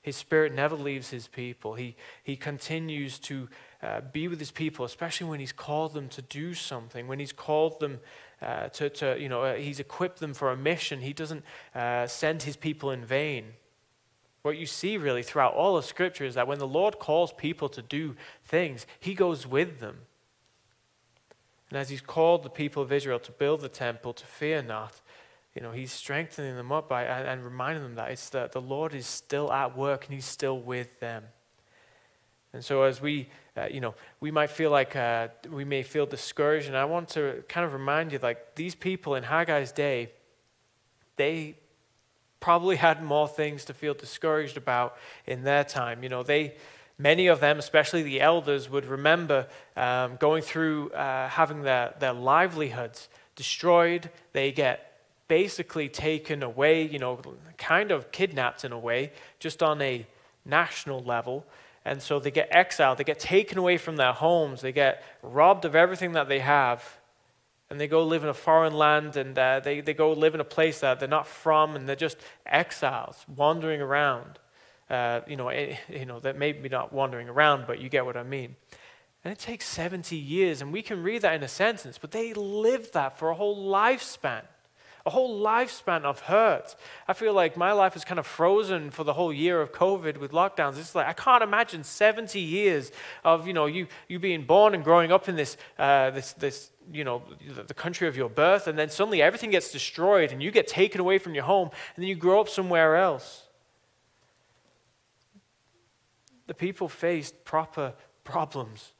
His 0.00 0.16
Spirit 0.16 0.52
never 0.52 0.74
leaves 0.74 1.10
His 1.10 1.28
people. 1.28 1.74
He, 1.74 1.94
he 2.24 2.34
continues 2.34 3.20
to 3.20 3.48
uh, 3.80 4.00
be 4.00 4.26
with 4.26 4.40
His 4.40 4.50
people, 4.50 4.84
especially 4.84 5.28
when 5.28 5.38
He's 5.38 5.52
called 5.52 5.94
them 5.94 6.08
to 6.08 6.22
do 6.22 6.54
something, 6.54 7.06
when 7.06 7.20
He's 7.20 7.32
called 7.32 7.78
them 7.78 8.00
uh, 8.42 8.68
to, 8.68 8.90
to, 8.90 9.16
you 9.18 9.28
know, 9.28 9.42
uh, 9.42 9.54
he's 9.54 9.78
equipped 9.78 10.18
them 10.18 10.34
for 10.34 10.50
a 10.50 10.56
mission. 10.56 11.00
He 11.00 11.12
doesn't 11.12 11.44
uh, 11.74 12.06
send 12.06 12.42
his 12.42 12.56
people 12.56 12.90
in 12.90 13.04
vain. 13.04 13.54
What 14.42 14.58
you 14.58 14.66
see 14.66 14.96
really 14.96 15.22
throughout 15.22 15.54
all 15.54 15.76
of 15.76 15.84
Scripture 15.84 16.24
is 16.24 16.34
that 16.34 16.48
when 16.48 16.58
the 16.58 16.66
Lord 16.66 16.98
calls 16.98 17.32
people 17.32 17.68
to 17.68 17.82
do 17.82 18.16
things, 18.42 18.86
he 18.98 19.14
goes 19.14 19.46
with 19.46 19.78
them. 19.78 19.98
And 21.70 21.78
as 21.78 21.88
he's 21.88 22.00
called 22.00 22.42
the 22.42 22.50
people 22.50 22.82
of 22.82 22.92
Israel 22.92 23.20
to 23.20 23.32
build 23.32 23.60
the 23.60 23.68
temple, 23.68 24.12
to 24.14 24.26
fear 24.26 24.60
not, 24.60 25.00
you 25.54 25.62
know, 25.62 25.70
he's 25.70 25.92
strengthening 25.92 26.56
them 26.56 26.72
up 26.72 26.88
by, 26.88 27.04
and, 27.04 27.28
and 27.28 27.44
reminding 27.44 27.82
them 27.82 27.94
that 27.94 28.10
it's 28.10 28.28
that 28.30 28.52
the 28.52 28.60
Lord 28.60 28.94
is 28.94 29.06
still 29.06 29.52
at 29.52 29.76
work 29.76 30.06
and 30.06 30.14
he's 30.14 30.26
still 30.26 30.58
with 30.58 30.98
them. 30.98 31.24
And 32.52 32.64
so 32.64 32.82
as 32.82 33.00
we 33.00 33.28
uh, 33.56 33.66
you 33.70 33.80
know, 33.80 33.94
we 34.20 34.30
might 34.30 34.50
feel 34.50 34.70
like 34.70 34.96
uh, 34.96 35.28
we 35.50 35.64
may 35.64 35.82
feel 35.82 36.06
discouraged. 36.06 36.68
And 36.68 36.76
I 36.76 36.84
want 36.84 37.08
to 37.10 37.44
kind 37.48 37.66
of 37.66 37.72
remind 37.72 38.12
you, 38.12 38.18
like 38.18 38.54
these 38.54 38.74
people 38.74 39.14
in 39.14 39.24
Haggai's 39.24 39.72
day, 39.72 40.10
they 41.16 41.56
probably 42.40 42.76
had 42.76 43.02
more 43.02 43.28
things 43.28 43.64
to 43.66 43.74
feel 43.74 43.94
discouraged 43.94 44.56
about 44.56 44.96
in 45.26 45.44
their 45.44 45.64
time. 45.64 46.02
You 46.02 46.08
know, 46.08 46.22
they, 46.22 46.54
many 46.98 47.26
of 47.26 47.40
them, 47.40 47.58
especially 47.58 48.02
the 48.02 48.20
elders, 48.20 48.70
would 48.70 48.86
remember 48.86 49.46
um, 49.76 50.16
going 50.16 50.42
through 50.42 50.90
uh, 50.90 51.28
having 51.28 51.62
their, 51.62 51.94
their 52.00 52.14
livelihoods 52.14 53.08
destroyed. 53.36 54.10
They 54.32 54.50
get 54.50 54.98
basically 55.28 55.88
taken 55.88 56.42
away, 56.42 56.86
you 56.86 56.98
know, 56.98 57.20
kind 57.58 57.90
of 57.90 58.10
kidnapped 58.12 58.64
in 58.64 58.72
a 58.72 58.78
way, 58.78 59.12
just 59.38 59.62
on 59.62 59.80
a 59.82 60.06
national 60.44 61.00
level. 61.00 61.46
And 61.84 62.00
so 62.00 62.20
they 62.20 62.30
get 62.30 62.48
exiled, 62.50 62.98
they 62.98 63.04
get 63.04 63.18
taken 63.18 63.58
away 63.58 63.76
from 63.76 63.96
their 63.96 64.12
homes, 64.12 64.60
they 64.60 64.72
get 64.72 65.02
robbed 65.22 65.64
of 65.64 65.74
everything 65.74 66.12
that 66.12 66.28
they 66.28 66.38
have, 66.38 67.00
and 67.68 67.80
they 67.80 67.88
go 67.88 68.04
live 68.04 68.22
in 68.22 68.28
a 68.28 68.34
foreign 68.34 68.74
land 68.74 69.16
and 69.16 69.36
uh, 69.36 69.58
they, 69.58 69.80
they 69.80 69.94
go 69.94 70.12
live 70.12 70.34
in 70.34 70.40
a 70.40 70.44
place 70.44 70.80
that 70.80 71.00
they're 71.00 71.08
not 71.08 71.26
from 71.26 71.74
and 71.74 71.88
they're 71.88 71.96
just 71.96 72.18
exiles 72.44 73.24
wandering 73.34 73.80
around. 73.80 74.38
Uh, 74.90 75.22
you 75.26 75.36
know, 75.36 75.48
eh, 75.48 75.76
you 75.88 76.04
know, 76.04 76.20
that 76.20 76.38
maybe 76.38 76.68
not 76.68 76.92
wandering 76.92 77.28
around, 77.28 77.64
but 77.66 77.80
you 77.80 77.88
get 77.88 78.04
what 78.04 78.16
I 78.16 78.22
mean. 78.22 78.56
And 79.24 79.32
it 79.32 79.38
takes 79.38 79.66
70 79.66 80.16
years, 80.16 80.60
and 80.60 80.72
we 80.72 80.82
can 80.82 81.02
read 81.02 81.22
that 81.22 81.34
in 81.34 81.42
a 81.42 81.48
sentence, 81.48 81.96
but 81.96 82.10
they 82.10 82.34
lived 82.34 82.92
that 82.92 83.18
for 83.18 83.30
a 83.30 83.34
whole 83.34 83.70
lifespan 83.72 84.42
a 85.04 85.10
whole 85.10 85.42
lifespan 85.42 86.04
of 86.04 86.20
hurt. 86.20 86.76
I 87.08 87.12
feel 87.12 87.34
like 87.34 87.56
my 87.56 87.72
life 87.72 87.96
is 87.96 88.04
kind 88.04 88.18
of 88.20 88.26
frozen 88.26 88.90
for 88.90 89.04
the 89.04 89.12
whole 89.14 89.32
year 89.32 89.60
of 89.60 89.72
COVID 89.72 90.18
with 90.18 90.32
lockdowns. 90.32 90.78
It's 90.78 90.94
like 90.94 91.06
I 91.06 91.12
can't 91.12 91.42
imagine 91.42 91.82
70 91.84 92.38
years 92.38 92.92
of 93.24 93.46
you 93.46 93.52
know 93.52 93.66
you 93.66 93.88
you 94.08 94.18
being 94.18 94.44
born 94.44 94.74
and 94.74 94.84
growing 94.84 95.10
up 95.10 95.28
in 95.28 95.36
this 95.36 95.56
uh, 95.78 96.10
this 96.10 96.32
this 96.34 96.70
you 96.92 97.04
know 97.04 97.22
the 97.66 97.74
country 97.74 98.06
of 98.06 98.16
your 98.16 98.28
birth, 98.28 98.66
and 98.66 98.78
then 98.78 98.90
suddenly 98.90 99.22
everything 99.22 99.50
gets 99.50 99.72
destroyed 99.72 100.32
and 100.32 100.42
you 100.42 100.50
get 100.50 100.68
taken 100.68 101.00
away 101.00 101.18
from 101.18 101.34
your 101.34 101.44
home, 101.44 101.70
and 101.96 102.02
then 102.02 102.08
you 102.08 102.14
grow 102.14 102.40
up 102.40 102.48
somewhere 102.48 102.96
else. 102.96 103.44
The 106.46 106.54
people 106.54 106.88
faced 106.88 107.44
proper 107.44 107.94
problems, 108.24 108.92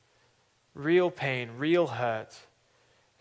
real 0.74 1.10
pain, 1.10 1.50
real 1.58 1.86
hurt. 1.88 2.36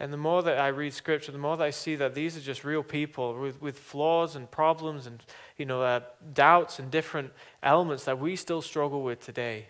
And 0.01 0.11
the 0.11 0.17
more 0.17 0.41
that 0.41 0.57
I 0.57 0.69
read 0.69 0.95
scripture, 0.95 1.31
the 1.31 1.37
more 1.37 1.55
that 1.57 1.63
I 1.63 1.69
see 1.69 1.95
that 1.97 2.15
these 2.15 2.35
are 2.35 2.41
just 2.41 2.63
real 2.63 2.81
people 2.81 3.39
with, 3.39 3.61
with 3.61 3.77
flaws 3.77 4.35
and 4.35 4.49
problems 4.49 5.05
and 5.05 5.23
you 5.57 5.65
know, 5.67 5.83
uh, 5.83 5.99
doubts 6.33 6.79
and 6.79 6.89
different 6.89 7.31
elements 7.61 8.05
that 8.05 8.17
we 8.17 8.35
still 8.35 8.63
struggle 8.63 9.03
with 9.03 9.19
today. 9.23 9.67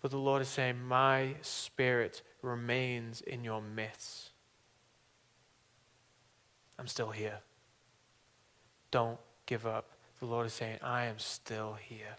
But 0.00 0.10
the 0.10 0.16
Lord 0.16 0.40
is 0.40 0.48
saying, 0.48 0.82
My 0.82 1.34
spirit 1.42 2.22
remains 2.40 3.20
in 3.20 3.44
your 3.44 3.60
midst. 3.60 4.30
I'm 6.78 6.86
still 6.86 7.10
here. 7.10 7.40
Don't 8.90 9.18
give 9.44 9.66
up. 9.66 9.90
The 10.18 10.24
Lord 10.24 10.46
is 10.46 10.54
saying, 10.54 10.78
I 10.82 11.04
am 11.04 11.18
still 11.18 11.76
here. 11.78 12.16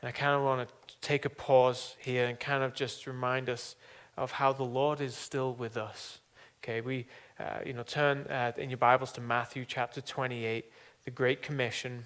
And 0.00 0.08
I 0.08 0.10
kind 0.10 0.34
of 0.34 0.42
want 0.42 0.68
to 0.68 0.96
take 1.00 1.24
a 1.24 1.30
pause 1.30 1.94
here 2.00 2.26
and 2.26 2.40
kind 2.40 2.64
of 2.64 2.74
just 2.74 3.06
remind 3.06 3.48
us 3.48 3.76
of 4.16 4.32
how 4.32 4.52
the 4.52 4.62
Lord 4.62 5.00
is 5.00 5.14
still 5.14 5.54
with 5.54 5.76
us. 5.76 6.20
Okay, 6.62 6.80
we, 6.80 7.06
uh, 7.40 7.58
you 7.66 7.72
know, 7.72 7.82
turn 7.82 8.26
uh, 8.28 8.52
in 8.56 8.70
your 8.70 8.76
Bibles 8.76 9.10
to 9.12 9.20
Matthew 9.20 9.64
chapter 9.66 10.00
28, 10.00 10.64
the 11.04 11.10
Great 11.10 11.42
Commission. 11.42 12.04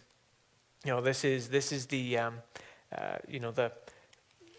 You 0.85 0.93
know, 0.93 1.01
this 1.01 1.25
is, 1.25 1.49
this 1.49 1.73
is 1.73 1.87
the, 1.87 2.19
um, 2.19 2.35
uh, 2.97 3.17
you 3.29 3.41
know, 3.41 3.51
the, 3.51 3.73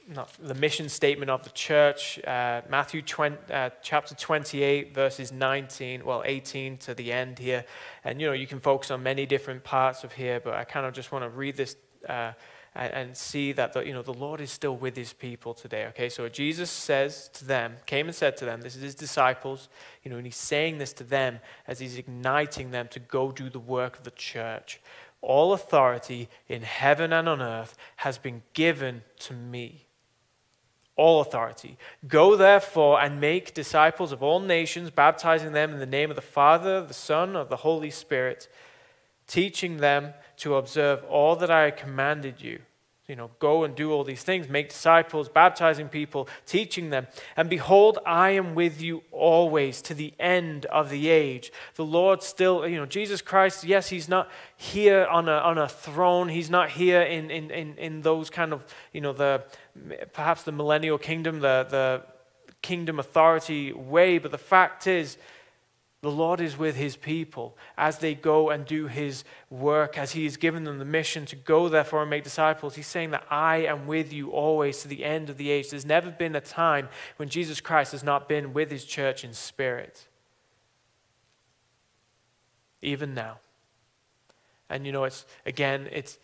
not 0.07 0.31
the 0.39 0.53
mission 0.53 0.87
statement 0.87 1.31
of 1.31 1.43
the 1.43 1.49
church, 1.49 2.19
uh, 2.25 2.61
Matthew 2.69 3.01
20, 3.01 3.37
uh, 3.51 3.69
chapter 3.81 4.15
28, 4.15 4.93
verses 4.93 5.31
19, 5.31 6.05
well, 6.05 6.21
18 6.25 6.77
to 6.77 6.93
the 6.93 7.11
end 7.11 7.39
here. 7.39 7.65
And, 8.03 8.21
you 8.21 8.27
know, 8.27 8.33
you 8.33 8.47
can 8.47 8.59
focus 8.59 8.91
on 8.91 9.03
many 9.03 9.25
different 9.25 9.63
parts 9.63 10.03
of 10.03 10.13
here, 10.13 10.39
but 10.39 10.53
I 10.53 10.63
kind 10.63 10.85
of 10.85 10.93
just 10.93 11.11
want 11.11 11.25
to 11.25 11.29
read 11.29 11.57
this 11.57 11.75
uh, 12.07 12.33
and, 12.75 12.93
and, 12.93 13.17
see 13.17 13.51
that, 13.53 13.73
the, 13.73 13.85
you 13.85 13.93
know, 13.93 14.01
the 14.01 14.13
Lord 14.13 14.41
is 14.41 14.51
still 14.51 14.75
with 14.75 14.95
his 14.95 15.13
people 15.13 15.53
today, 15.53 15.85
okay? 15.87 16.09
So 16.09 16.29
Jesus 16.29 16.69
says 16.69 17.29
to 17.33 17.45
them, 17.45 17.75
came 17.85 18.07
and 18.07 18.15
said 18.15 18.37
to 18.37 18.45
them, 18.45 18.61
this 18.61 18.75
is 18.75 18.81
his 18.81 18.95
disciples, 18.95 19.69
you 20.03 20.11
know, 20.11 20.17
and 20.17 20.25
he's 20.25 20.35
saying 20.35 20.77
this 20.77 20.93
to 20.93 21.03
them 21.03 21.39
as 21.67 21.79
he's 21.79 21.97
igniting 21.97 22.71
them 22.71 22.87
to 22.89 22.99
go 22.99 23.31
do 23.31 23.49
the 23.49 23.59
work 23.59 23.97
of 23.97 24.03
the 24.03 24.11
church. 24.11 24.79
All 25.21 25.53
authority 25.53 26.29
in 26.47 26.61
heaven 26.61 27.11
and 27.11 27.27
on 27.27 27.41
earth 27.41 27.75
has 27.97 28.17
been 28.17 28.43
given 28.53 29.01
to 29.19 29.33
me 29.33 29.87
all 30.97 31.21
authority. 31.21 31.77
Go 32.07 32.35
therefore 32.35 32.99
and 32.99 33.21
make 33.21 33.53
disciples 33.53 34.11
of 34.11 34.23
all 34.23 34.39
nations, 34.39 34.89
baptizing 34.89 35.53
them 35.53 35.71
in 35.71 35.79
the 35.79 35.85
name 35.85 36.09
of 36.09 36.15
the 36.15 36.21
Father, 36.21 36.83
the 36.83 36.93
Son, 36.93 37.35
of 37.35 37.49
the 37.49 37.57
Holy 37.57 37.91
Spirit, 37.91 38.49
teaching 39.27 39.77
them 39.77 40.13
to 40.37 40.55
observe 40.55 41.03
all 41.05 41.35
that 41.35 41.51
I 41.51 41.71
commanded 41.71 42.41
you 42.41 42.59
you 43.07 43.15
know, 43.15 43.31
go 43.39 43.63
and 43.63 43.73
do 43.73 43.93
all 43.93 44.03
these 44.03 44.23
things, 44.23 44.49
make 44.49 44.67
disciples, 44.67 45.29
baptizing 45.29 45.87
people, 45.87 46.27
teaching 46.45 46.89
them. 46.89 47.07
And 47.37 47.49
behold, 47.49 47.99
I 48.05 48.31
am 48.31 48.53
with 48.53 48.81
you 48.81 49.01
always 49.11 49.81
to 49.83 49.93
the 49.93 50.13
end 50.19 50.65
of 50.65 50.89
the 50.89 51.07
age. 51.07 51.53
The 51.75 51.85
Lord 51.85 52.21
still, 52.21 52.67
you 52.67 52.75
know, 52.75 52.85
Jesus 52.85 53.21
Christ, 53.21 53.63
yes, 53.63 53.87
he's 53.87 54.09
not 54.09 54.29
here 54.57 55.05
on 55.05 55.29
a, 55.29 55.37
on 55.37 55.57
a 55.57 55.69
throne. 55.69 56.27
He's 56.27 56.49
not 56.49 56.71
here 56.71 57.01
in, 57.01 57.31
in, 57.31 57.49
in, 57.49 57.77
in 57.77 58.01
those 58.01 58.29
kind 58.29 58.51
of, 58.51 58.65
you 58.91 58.99
know, 58.99 59.13
the 59.13 59.45
perhaps 60.11 60.43
the 60.43 60.51
millennial 60.51 60.97
kingdom, 60.97 61.39
the, 61.39 61.65
the 61.69 62.01
kingdom 62.61 62.99
authority 62.99 63.71
way. 63.71 64.17
But 64.17 64.31
the 64.31 64.37
fact 64.37 64.85
is, 64.85 65.17
the 66.01 66.11
Lord 66.11 66.39
is 66.39 66.57
with 66.57 66.75
his 66.75 66.95
people 66.95 67.57
as 67.77 67.97
they 67.97 68.13
go 68.13 68.49
and 68.49 68.65
do 68.65 68.87
his 68.87 69.23
work, 69.49 69.97
as 69.97 70.11
he 70.11 70.25
has 70.25 70.37
given 70.37 70.63
them 70.63 70.77
the 70.77 70.85
mission 70.85 71.25
to 71.25 71.35
go, 71.35 71.69
therefore, 71.69 72.01
and 72.01 72.09
make 72.09 72.23
disciples. 72.23 72.75
He's 72.75 72.87
saying 72.87 73.11
that 73.11 73.25
I 73.31 73.57
am 73.57 73.87
with 73.87 74.13
you 74.13 74.29
always 74.29 74.81
to 74.81 74.87
the 74.87 75.03
end 75.03 75.29
of 75.29 75.37
the 75.37 75.49
age. 75.49 75.71
There's 75.71 75.85
never 75.85 76.11
been 76.11 76.35
a 76.35 76.41
time 76.41 76.89
when 77.15 77.29
Jesus 77.29 77.59
Christ 77.59 77.93
has 77.93 78.03
not 78.03 78.29
been 78.29 78.53
with 78.53 78.69
his 78.69 78.85
church 78.85 79.23
in 79.23 79.33
spirit. 79.33 80.07
Even 82.81 83.15
now. 83.15 83.39
And 84.69 84.85
you 84.85 84.91
know, 84.91 85.05
it's 85.05 85.25
again, 85.45 85.89
it's 85.91 86.19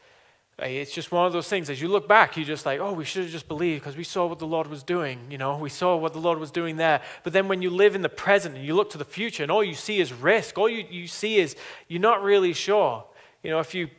it's 0.60 0.94
just 0.94 1.12
one 1.12 1.26
of 1.26 1.34
those 1.34 1.48
things. 1.48 1.70
As 1.70 1.82
you 1.82 1.88
look 1.88 2.08
back, 2.08 2.38
you're 2.38 2.46
just 2.46 2.66
like, 2.66 2.80
oh, 2.80 2.94
we 2.94 3.06
should 3.06 3.24
have 3.24 3.32
just 3.32 3.48
believed 3.48 3.82
because 3.82 3.98
we 3.98 4.04
saw 4.04 4.28
what 4.28 4.38
the 4.40 4.46
Lord 4.46 4.68
was 4.68 4.84
doing. 4.84 5.20
You 5.30 5.38
know, 5.38 5.58
we 5.58 5.70
saw 5.70 5.96
what 5.96 6.14
the 6.14 6.20
Lord 6.20 6.38
was 6.38 6.52
doing 6.52 6.78
there. 6.78 7.02
But 7.24 7.34
then 7.34 7.48
when 7.48 7.62
you 7.62 7.72
live 7.72 7.96
in 7.96 8.04
the 8.04 8.10
present 8.10 8.56
and 8.56 8.64
you 8.64 8.76
look 8.76 8.92
to 8.92 8.98
the 8.98 9.06
future 9.06 9.42
and 9.42 9.52
all 9.52 9.64
you 9.64 9.74
see 9.74 10.00
is 10.00 10.14
risk, 10.14 10.58
all 10.58 10.70
you, 10.70 10.86
you 10.90 11.08
see 11.08 11.38
is 11.38 11.56
you're 11.88 12.02
not 12.02 12.22
really 12.22 12.54
sure. 12.54 13.04
You 13.42 13.50
know, 13.50 13.60
if 13.60 13.74
you 13.74 13.90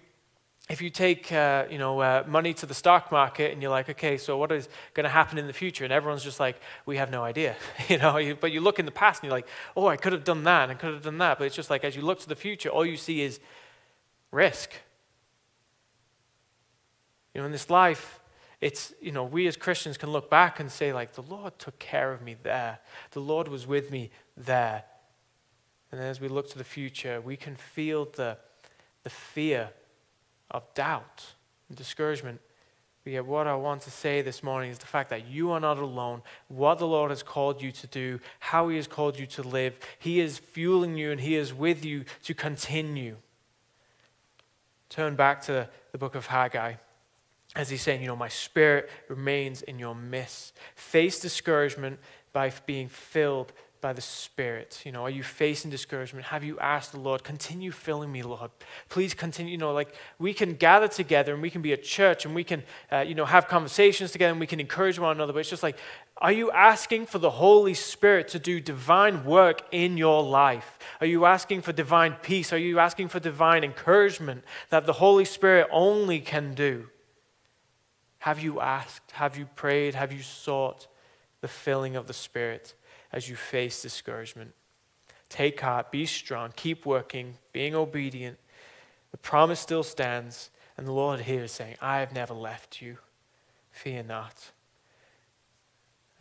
if 0.71 0.81
you 0.81 0.89
take 0.89 1.31
uh, 1.31 1.67
you 1.71 1.77
know 1.77 2.01
uh, 2.01 2.25
money 2.27 2.55
to 2.55 2.67
the 2.67 2.75
stock 2.75 3.13
market 3.13 3.53
and 3.53 3.61
you're 3.61 3.71
like 3.71 3.91
okay 3.91 4.17
so 4.17 4.39
what 4.39 4.51
is 4.51 4.69
going 4.95 5.05
to 5.05 5.11
happen 5.11 5.37
in 5.37 5.47
the 5.47 5.53
future 5.53 5.85
and 5.85 5.93
everyone's 5.93 6.25
just 6.25 6.41
like 6.41 6.59
we 6.87 6.97
have 6.97 7.11
no 7.11 7.23
idea 7.23 7.55
you 7.89 7.99
know 7.99 8.17
you, 8.17 8.35
but 8.35 8.51
you 8.51 8.61
look 8.61 8.79
in 8.79 8.87
the 8.87 8.91
past 8.91 9.23
and 9.23 9.29
you're 9.29 9.37
like 9.37 9.47
oh 9.77 9.87
i 9.87 9.97
could 9.97 10.13
have 10.13 10.25
done 10.25 10.43
that 10.45 10.63
and 10.65 10.73
i 10.73 10.75
could 10.75 10.95
have 10.95 11.03
done 11.03 11.19
that 11.19 11.39
but 11.39 11.45
it's 11.45 11.57
just 11.57 11.69
like 11.69 11.85
as 11.85 11.95
you 11.95 12.01
look 12.01 12.19
to 12.19 12.29
the 12.29 12.35
future 12.35 12.71
all 12.71 12.87
you 12.87 12.97
see 12.97 13.21
is 13.21 13.41
risk 14.33 14.71
you 17.35 17.41
know, 17.41 17.47
in 17.47 17.53
this 17.53 17.69
life, 17.69 18.21
it's, 18.61 18.95
you 19.03 19.13
know, 19.13 19.25
we 19.25 19.47
as 19.47 19.57
Christians 19.57 19.99
can 19.99 20.11
look 20.11 20.31
back 20.31 20.61
and 20.61 20.71
say, 20.71 20.93
like, 20.93 21.13
the 21.13 21.23
Lord 21.23 21.59
took 21.59 21.79
care 21.79 22.13
of 22.13 22.23
me 22.23 22.37
there. 22.43 22.79
The 23.11 23.21
Lord 23.21 23.49
was 23.49 23.67
with 23.67 23.91
me 23.91 24.11
there. 24.37 24.85
And 25.93 26.01
as 26.01 26.21
we 26.21 26.29
look 26.29 26.49
to 26.51 26.59
the 26.59 26.65
future, 26.65 27.21
we 27.21 27.37
can 27.37 27.57
feel 27.57 28.07
the, 28.07 28.39
the 29.03 29.11
fear 29.11 29.71
of 30.51 30.63
doubt 30.75 31.35
and 31.69 31.77
discouragement. 31.77 32.41
But 33.03 33.13
yet, 33.13 33.27
what 33.27 33.47
I 33.47 33.55
want 33.55 33.83
to 33.83 33.91
say 33.91 34.23
this 34.23 34.43
morning 34.43 34.71
is 34.71 34.79
the 34.79 34.87
fact 34.87 35.11
that 35.11 35.29
you 35.29 35.51
are 35.51 35.61
not 35.61 35.77
alone. 35.77 36.23
What 36.49 36.79
the 36.79 36.87
Lord 36.87 37.11
has 37.11 37.23
called 37.23 37.61
you 37.61 37.71
to 37.71 37.87
do, 37.87 38.19
how 38.39 38.69
He 38.69 38.77
has 38.77 38.87
called 38.87 39.19
you 39.19 39.27
to 39.27 39.43
live, 39.43 39.79
He 39.99 40.21
is 40.21 40.39
fueling 40.39 40.97
you 40.97 41.11
and 41.11 41.21
He 41.21 41.35
is 41.35 41.53
with 41.53 41.85
you 41.85 42.05
to 42.23 42.33
continue. 42.33 43.17
Turn 44.89 45.17
back 45.17 45.43
to 45.43 45.69
the 45.93 45.99
book 45.99 46.15
of 46.15 46.27
Haggai 46.27 46.75
as 47.55 47.71
he's 47.71 47.83
saying, 47.83 48.01
you 48.01 48.07
know, 48.07 48.17
my 48.17 48.29
spirit 48.29 48.91
remains 49.09 49.63
in 49.63 49.79
your 49.79 49.95
midst. 49.95 50.55
Face 50.75 51.21
discouragement 51.21 51.99
by 52.33 52.53
being 52.67 52.89
filled 52.89 53.53
by 53.85 53.93
the 53.93 54.01
Spirit. 54.01 54.81
You 54.87 54.93
know, 54.93 55.03
are 55.03 55.11
you 55.11 55.23
facing 55.23 55.71
discouragement? 55.71 56.25
Have 56.25 56.43
you 56.43 56.59
asked 56.59 56.93
the 56.93 56.99
Lord, 56.99 57.23
continue 57.23 57.71
filling 57.71 58.11
me, 58.11 58.23
Lord? 58.23 58.51
Please 58.89 59.13
continue. 59.13 59.53
You 59.53 59.59
know, 59.59 59.75
like 59.75 59.95
we 60.19 60.33
can 60.33 60.55
gather 60.55 60.89
together 60.89 61.35
and 61.35 61.43
we 61.43 61.51
can 61.51 61.61
be 61.61 61.75
a 61.75 61.77
church 61.77 62.25
and 62.25 62.35
we 62.35 62.45
can, 62.45 62.63
uh, 62.91 63.01
you 63.01 63.15
know, 63.15 63.27
have 63.27 63.47
conversations 63.47 64.11
together 64.11 64.31
and 64.31 64.41
we 64.41 64.47
can 64.47 64.59
encourage 64.59 64.99
one 64.99 65.15
another. 65.15 65.35
But 65.35 65.41
it's 65.41 65.51
just 65.51 65.63
like, 65.63 65.77
are 66.17 66.33
you 66.33 66.51
asking 66.51 67.05
for 67.05 67.19
the 67.19 67.33
Holy 67.33 67.75
Spirit 67.75 68.29
to 68.29 68.39
do 68.39 68.59
divine 68.59 69.27
work 69.27 69.61
in 69.71 69.99
your 69.99 70.23
life? 70.23 70.79
Are 71.03 71.07
you 71.07 71.27
asking 71.27 71.61
for 71.61 71.75
divine 71.75 72.15
peace? 72.23 72.55
Are 72.55 72.59
you 72.59 72.79
asking 72.79 73.09
for 73.09 73.21
divine 73.21 73.65
encouragement 73.65 74.45
that 74.71 74.87
the 74.87 74.95
Holy 74.95 75.27
Spirit 75.27 75.69
only 75.71 76.21
can 76.21 76.55
do? 76.55 76.89
Have 78.25 78.43
you 78.43 78.59
asked? 78.59 79.11
Have 79.13 79.37
you 79.37 79.45
prayed? 79.45 79.95
Have 79.95 80.11
you 80.11 80.23
sought 80.23 80.87
the 81.43 81.47
filling 81.47 81.95
of 81.95 82.07
the 82.07 82.15
Spirit 82.15 82.73
as 83.13 83.29
you 83.29 83.37
face 83.37 83.83
discouragement? 83.83 84.55
Take 85.29 85.61
heart, 85.61 85.93
be 85.93 86.07
strong, 86.07 86.51
keep 86.57 86.87
working, 86.87 87.35
being 87.53 87.75
obedient. 87.75 88.39
The 89.11 89.19
promise 89.19 89.61
still 89.61 89.83
stands, 89.83 90.49
and 90.79 90.87
the 90.87 90.93
Lord 90.93 91.21
here 91.21 91.43
is 91.43 91.53
saying, 91.53 91.77
I 91.83 91.99
have 91.99 92.15
never 92.15 92.33
left 92.33 92.81
you. 92.81 92.97
Fear 93.71 94.05
not. 94.05 94.53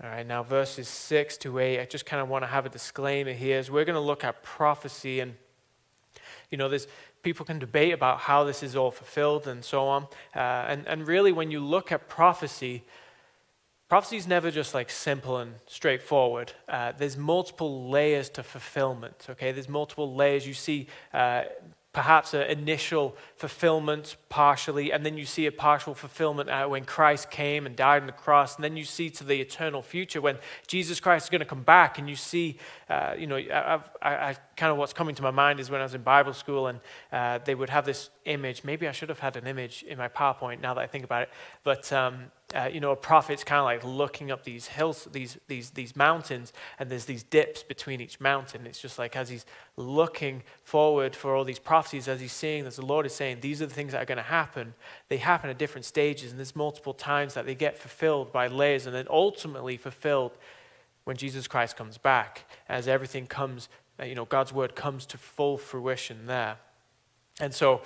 All 0.04 0.10
right, 0.10 0.28
now 0.28 0.44
verses 0.44 0.90
6 0.90 1.38
to 1.38 1.58
8, 1.58 1.80
I 1.80 1.86
just 1.86 2.06
kind 2.06 2.22
of 2.22 2.28
want 2.28 2.44
to 2.44 2.48
have 2.48 2.66
a 2.66 2.70
disclaimer 2.70 3.32
here 3.32 3.60
as 3.60 3.72
we're 3.72 3.86
going 3.86 3.96
to 3.96 4.02
look 4.02 4.26
at 4.26 4.44
prophecy. 4.44 5.22
And, 5.22 5.36
you 6.52 6.58
know, 6.58 6.68
there's, 6.68 6.88
people 7.24 7.46
can 7.46 7.58
debate 7.58 7.94
about 7.94 8.20
how 8.20 8.44
this 8.44 8.62
is 8.62 8.76
all 8.76 8.92
fulfilled 8.92 9.48
and 9.48 9.64
so 9.64 9.88
on. 9.88 10.04
Uh, 10.36 10.40
and, 10.68 10.88
and 10.88 11.08
really, 11.08 11.32
when 11.32 11.50
you 11.50 11.60
look 11.60 11.92
at 11.92 12.08
prophecy, 12.08 12.84
prophecy 13.90 14.18
is 14.18 14.28
never 14.28 14.52
just 14.52 14.74
like 14.74 14.90
simple 14.90 15.38
and 15.38 15.54
straightforward. 15.66 16.52
Uh, 16.68 16.92
there's 16.98 17.18
multiple 17.18 17.90
layers 17.90 18.30
to 18.30 18.44
fulfillment, 18.44 19.26
okay? 19.30 19.52
There's 19.52 19.70
multiple 19.70 20.14
layers. 20.14 20.46
You 20.46 20.54
see 20.54 20.88
uh, 21.14 21.44
perhaps 21.94 22.34
an 22.34 22.42
initial 22.50 23.16
fulfillment 23.36 24.16
partially, 24.28 24.92
and 24.92 25.06
then 25.06 25.16
you 25.16 25.26
see 25.26 25.46
a 25.46 25.52
partial 25.52 25.94
fulfillment 25.94 26.50
uh, 26.50 26.66
when 26.66 26.84
Christ 26.86 27.30
came 27.30 27.68
and 27.68 27.76
died 27.76 28.02
on 28.02 28.08
the 28.08 28.14
cross, 28.14 28.56
and 28.56 28.64
then 28.64 28.76
you 28.76 28.84
see 28.84 29.12
to 29.12 29.24
the 29.24 29.40
eternal 29.40 29.84
future 29.84 30.20
when 30.20 30.38
Jesus 30.66 31.00
Christ 31.00 31.28
is 31.28 31.30
going 31.30 31.40
to 31.40 31.46
come 31.46 31.62
back, 31.62 32.00
and 32.00 32.10
you 32.10 32.16
see, 32.16 32.58
uh, 32.94 33.16
you 33.18 33.28
know, 33.28 33.38
I, 33.38 33.80
I, 34.02 34.36
kind 34.56 34.72
of 34.72 34.78
what's 34.78 34.94
coming 34.94 35.16
to 35.16 35.24
my 35.24 35.32
mind 35.32 35.60
is 35.60 35.72
when 35.72 35.82
I 35.82 35.84
was 35.84 35.96
in 35.96 36.04
Bible 36.04 36.34
school, 36.34 36.68
and 36.68 36.80
uh, 37.12 37.40
they 37.44 37.56
would 37.56 37.70
have 37.70 37.86
this 37.86 38.10
image. 38.26 38.64
Maybe 38.64 38.88
I 38.88 38.92
should 38.92 39.10
have 39.10 39.20
had 39.20 39.36
an 39.36 39.48
image 39.48 39.84
in 39.84 39.98
my 39.98 40.10
PowerPoint 40.10 40.62
now 40.62 40.74
that 40.76 40.82
I 40.82 40.88
think 40.88 41.04
about 41.04 41.24
it, 41.24 41.30
but. 41.64 41.92
Um, 41.92 42.32
uh, 42.54 42.70
you 42.72 42.80
know, 42.80 42.92
a 42.92 42.96
prophet's 42.96 43.44
kind 43.44 43.58
of 43.58 43.66
like 43.66 43.84
looking 43.84 44.30
up 44.30 44.44
these 44.44 44.68
hills, 44.68 45.08
these, 45.12 45.40
these, 45.48 45.72
these 45.72 45.96
mountains, 45.96 46.54
and 46.78 46.88
there's 46.88 47.06
these 47.06 47.24
dips 47.24 47.64
between 47.64 48.00
each 48.00 48.20
mountain. 48.20 48.68
It's 48.68 48.80
just 48.80 49.00
like 49.00 49.16
as 49.16 49.30
he's 49.30 49.44
looking 49.76 50.44
forward 50.64 51.16
for 51.16 51.36
all 51.36 51.46
these 51.46 51.58
prophecies, 51.58 52.08
as 52.08 52.22
he's 52.22 52.32
seeing, 52.32 52.68
as 52.68 52.76
the 52.76 52.86
Lord 52.86 53.08
is 53.08 53.16
saying, 53.16 53.40
these 53.42 53.60
are 53.64 53.66
the 53.66 53.74
things 53.74 53.94
that 53.94 54.04
are 54.04 54.06
going 54.06 54.18
to 54.18 54.24
happen. 54.24 54.76
They 55.10 55.18
happen 55.18 55.50
at 55.50 55.58
different 55.58 55.86
stages, 55.86 56.30
and 56.30 56.38
there's 56.40 56.56
multiple 56.56 56.94
times 56.94 57.34
that 57.34 57.48
they 57.48 57.56
get 57.56 57.76
fulfilled 57.76 58.32
by 58.32 58.46
layers, 58.46 58.86
and 58.86 58.94
then 58.94 59.08
ultimately 59.10 59.76
fulfilled 59.78 60.34
when 61.06 61.18
Jesus 61.18 61.48
Christ 61.48 61.76
comes 61.76 61.98
back, 61.98 62.46
as 62.70 62.88
everything 62.88 63.28
comes, 63.28 63.70
uh, 64.00 64.06
you 64.06 64.16
know, 64.16 64.26
God's 64.26 64.54
word 64.54 64.76
comes 64.76 65.06
to 65.08 65.18
full 65.18 65.58
fruition 65.58 66.26
there. 66.26 66.58
And 67.40 67.54
so, 67.54 67.82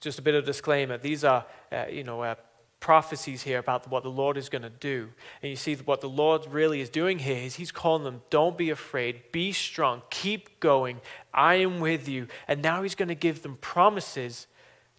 just 0.00 0.18
a 0.18 0.22
bit 0.22 0.34
of 0.34 0.44
disclaimer: 0.44 0.98
these 0.98 1.24
are, 1.24 1.44
uh, 1.72 1.86
you 1.90 2.04
know, 2.04 2.22
uh, 2.22 2.34
prophecies 2.80 3.42
here 3.42 3.58
about 3.58 3.88
what 3.90 4.02
the 4.02 4.10
Lord 4.10 4.36
is 4.36 4.48
going 4.48 4.62
to 4.62 4.70
do. 4.70 5.10
And 5.42 5.50
you 5.50 5.56
see 5.56 5.74
what 5.76 6.00
the 6.00 6.08
Lord 6.08 6.46
really 6.50 6.80
is 6.80 6.88
doing 6.88 7.18
here 7.18 7.36
is 7.36 7.56
He's 7.56 7.70
calling 7.70 8.04
them, 8.04 8.22
don't 8.30 8.56
be 8.56 8.70
afraid, 8.70 9.30
be 9.32 9.52
strong, 9.52 10.02
keep 10.10 10.58
going, 10.60 11.00
I 11.32 11.56
am 11.56 11.78
with 11.80 12.08
you. 12.08 12.26
And 12.48 12.62
now 12.62 12.82
He's 12.82 12.94
going 12.94 13.08
to 13.08 13.14
give 13.14 13.42
them 13.42 13.56
promises 13.60 14.46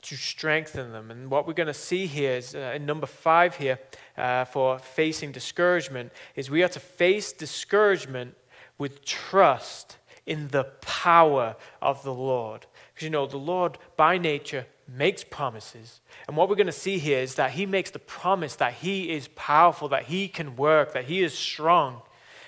to 0.03 0.15
strengthen 0.15 0.91
them. 0.91 1.11
And 1.11 1.29
what 1.29 1.45
we're 1.45 1.53
going 1.53 1.67
to 1.67 1.73
see 1.73 2.07
here 2.07 2.33
is 2.33 2.55
uh, 2.55 2.73
in 2.75 2.85
number 2.85 3.07
five 3.07 3.57
here 3.57 3.79
uh, 4.17 4.45
for 4.45 4.79
facing 4.79 5.31
discouragement 5.31 6.11
is 6.35 6.49
we 6.49 6.63
are 6.63 6.69
to 6.69 6.79
face 6.79 7.31
discouragement 7.31 8.35
with 8.77 9.05
trust 9.05 9.97
in 10.25 10.47
the 10.49 10.63
power 10.81 11.55
of 11.81 12.03
the 12.03 12.13
Lord. 12.13 12.65
Because 12.93 13.03
you 13.03 13.09
know, 13.09 13.27
the 13.27 13.37
Lord 13.37 13.77
by 13.95 14.17
nature 14.17 14.65
makes 14.87 15.23
promises. 15.23 16.01
And 16.27 16.35
what 16.35 16.49
we're 16.49 16.55
going 16.55 16.65
to 16.67 16.71
see 16.71 16.97
here 16.97 17.19
is 17.19 17.35
that 17.35 17.51
he 17.51 17.65
makes 17.65 17.91
the 17.91 17.99
promise 17.99 18.55
that 18.55 18.73
he 18.73 19.11
is 19.11 19.29
powerful, 19.29 19.87
that 19.89 20.03
he 20.03 20.27
can 20.27 20.55
work, 20.55 20.93
that 20.93 21.05
he 21.05 21.21
is 21.23 21.37
strong. 21.37 22.01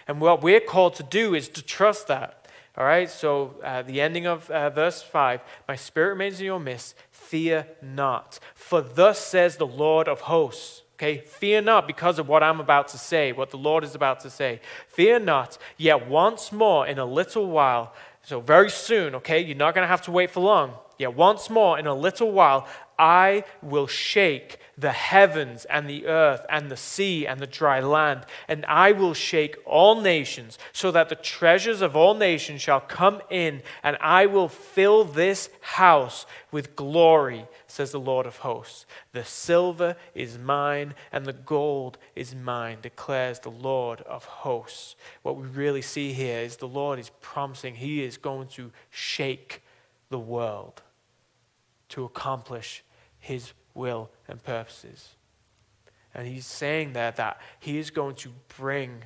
And 0.08 0.20
what 0.20 0.42
we're 0.42 0.60
called 0.60 0.96
to 0.96 1.04
do 1.04 1.34
is 1.34 1.48
to 1.50 1.62
trust 1.62 2.08
that. 2.08 2.44
All 2.76 2.86
right, 2.86 3.08
so 3.08 3.54
uh, 3.64 3.84
the 3.84 4.02
ending 4.02 4.26
of 4.26 4.50
uh, 4.50 4.72
verse 4.72 5.04
5 5.04 5.42
My 5.68 5.76
spirit 5.76 6.10
remains 6.10 6.40
in 6.40 6.48
your 6.48 6.60
midst, 6.60 6.96
fear 7.24 7.68
not. 7.82 8.40
For 8.54 8.82
thus 8.82 9.20
says 9.20 9.58
the 9.58 9.68
Lord 9.68 10.08
of 10.08 10.22
hosts. 10.22 10.82
Okay, 10.96 11.18
fear 11.18 11.62
not 11.62 11.88
because 11.88 12.20
of 12.20 12.28
what 12.28 12.44
I'm 12.44 12.60
about 12.60 12.88
to 12.90 12.98
say, 12.98 13.32
what 13.32 13.50
the 13.50 13.58
Lord 13.58 13.84
is 13.84 13.96
about 13.96 14.20
to 14.22 14.30
say. 14.30 14.62
Fear 14.88 15.20
not, 15.20 15.58
yet 15.76 16.08
once 16.08 16.52
more 16.52 16.86
in 16.86 17.00
a 17.00 17.06
little 17.06 17.50
while, 17.50 17.94
so 18.22 18.40
very 18.40 18.70
soon, 18.70 19.16
okay, 19.16 19.40
you're 19.42 19.58
not 19.58 19.74
going 19.74 19.84
to 19.84 19.88
have 19.88 20.04
to 20.04 20.12
wait 20.12 20.30
for 20.30 20.40
long. 20.40 20.76
Yet 20.98 21.16
once 21.16 21.50
more 21.50 21.80
in 21.80 21.88
a 21.88 21.94
little 21.94 22.32
while, 22.32 22.68
I 22.98 23.44
will 23.62 23.88
shake 23.88 24.60
the 24.78 24.92
heavens 24.92 25.66
and 25.66 25.90
the 25.90 26.06
earth 26.06 26.46
and 26.50 26.70
the 26.70 26.78
sea 26.78 27.26
and 27.26 27.40
the 27.40 27.48
dry 27.48 27.80
land, 27.80 28.26
and 28.48 28.66
I 28.68 28.92
will 28.92 29.14
shake 29.14 29.58
all 29.66 30.00
nations, 30.00 30.60
so 30.72 30.92
that 30.92 31.10
the 31.10 31.16
treasures 31.16 31.82
of 31.82 31.96
all 31.96 32.14
nations 32.14 32.62
shall 32.62 32.80
come 32.80 33.22
in, 33.30 33.62
and 33.82 33.98
I 34.00 34.28
will 34.28 34.48
fill 34.48 35.04
this 35.06 35.50
house 35.62 36.26
with 36.52 36.76
glory, 36.76 37.48
says 37.68 37.92
the 37.92 38.00
Lord 38.00 38.28
of 38.28 38.38
hosts. 38.38 38.86
The 39.12 39.26
silver 39.26 39.96
is 40.14 40.38
mine, 40.38 40.94
and 41.12 41.26
the 41.26 41.34
gold 41.34 41.98
is 42.16 42.36
mine, 42.36 42.78
declares 42.82 43.40
the 43.40 43.50
Lord 43.50 44.02
of 44.02 44.26
hosts. 44.26 44.96
What 45.24 45.36
we 45.36 45.48
really 45.48 45.82
see 45.82 46.14
here 46.14 46.40
is 46.40 46.58
the 46.58 46.68
Lord 46.68 47.00
is 47.00 47.12
promising 47.22 47.76
He 47.76 48.04
is 48.04 48.18
going 48.18 48.48
to 48.50 48.72
shake 48.92 49.63
the 50.14 50.20
world 50.20 50.84
to 51.90 52.04
accomplish 52.04 52.84
his 53.18 53.54
will 53.74 54.12
and 54.28 54.44
purposes. 54.44 55.16
And 56.14 56.28
he's 56.28 56.46
saying 56.46 56.94
there 56.94 57.10
that 57.14 57.42
he 57.60 57.80
is 57.80 57.90
going 57.90 58.14
to 58.18 58.30
bring, 58.60 59.06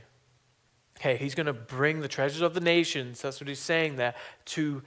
okay, 0.99 1.15
he's 1.15 1.33
going 1.33 1.45
to 1.45 1.53
bring 1.53 2.01
the 2.01 2.09
treasures 2.09 2.41
of 2.41 2.53
the 2.53 2.59
nations, 2.59 3.21
that's 3.21 3.39
what 3.39 3.47
he's 3.47 3.57
saying 3.59 3.95
there, 3.95 4.15
to 4.47 4.83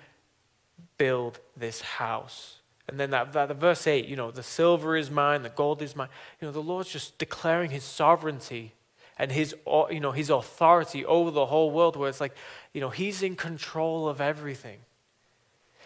build 0.98 1.40
this 1.56 1.80
house. 1.80 2.58
And 2.86 3.00
then 3.00 3.10
that, 3.12 3.32
that 3.32 3.56
verse 3.56 3.86
8, 3.86 4.04
you 4.04 4.16
know, 4.16 4.30
the 4.30 4.42
silver 4.42 4.94
is 4.94 5.10
mine, 5.10 5.42
the 5.42 5.48
gold 5.48 5.80
is 5.80 5.96
mine. 5.96 6.08
You 6.38 6.48
know, 6.48 6.52
the 6.52 6.60
Lord's 6.60 6.90
just 6.90 7.16
declaring 7.16 7.70
his 7.70 7.84
sovereignty 7.84 8.74
and 9.16 9.32
his, 9.32 9.54
uh, 9.66 9.84
you 9.90 10.00
know, 10.00 10.12
his 10.12 10.28
authority 10.28 11.02
over 11.06 11.30
the 11.30 11.46
whole 11.46 11.70
world, 11.70 11.96
where 11.96 12.10
it's 12.10 12.20
like, 12.20 12.36
you 12.74 12.82
know, 12.82 12.90
he's 12.90 13.22
in 13.22 13.36
control 13.36 14.06
of 14.06 14.20
everything. 14.20 14.80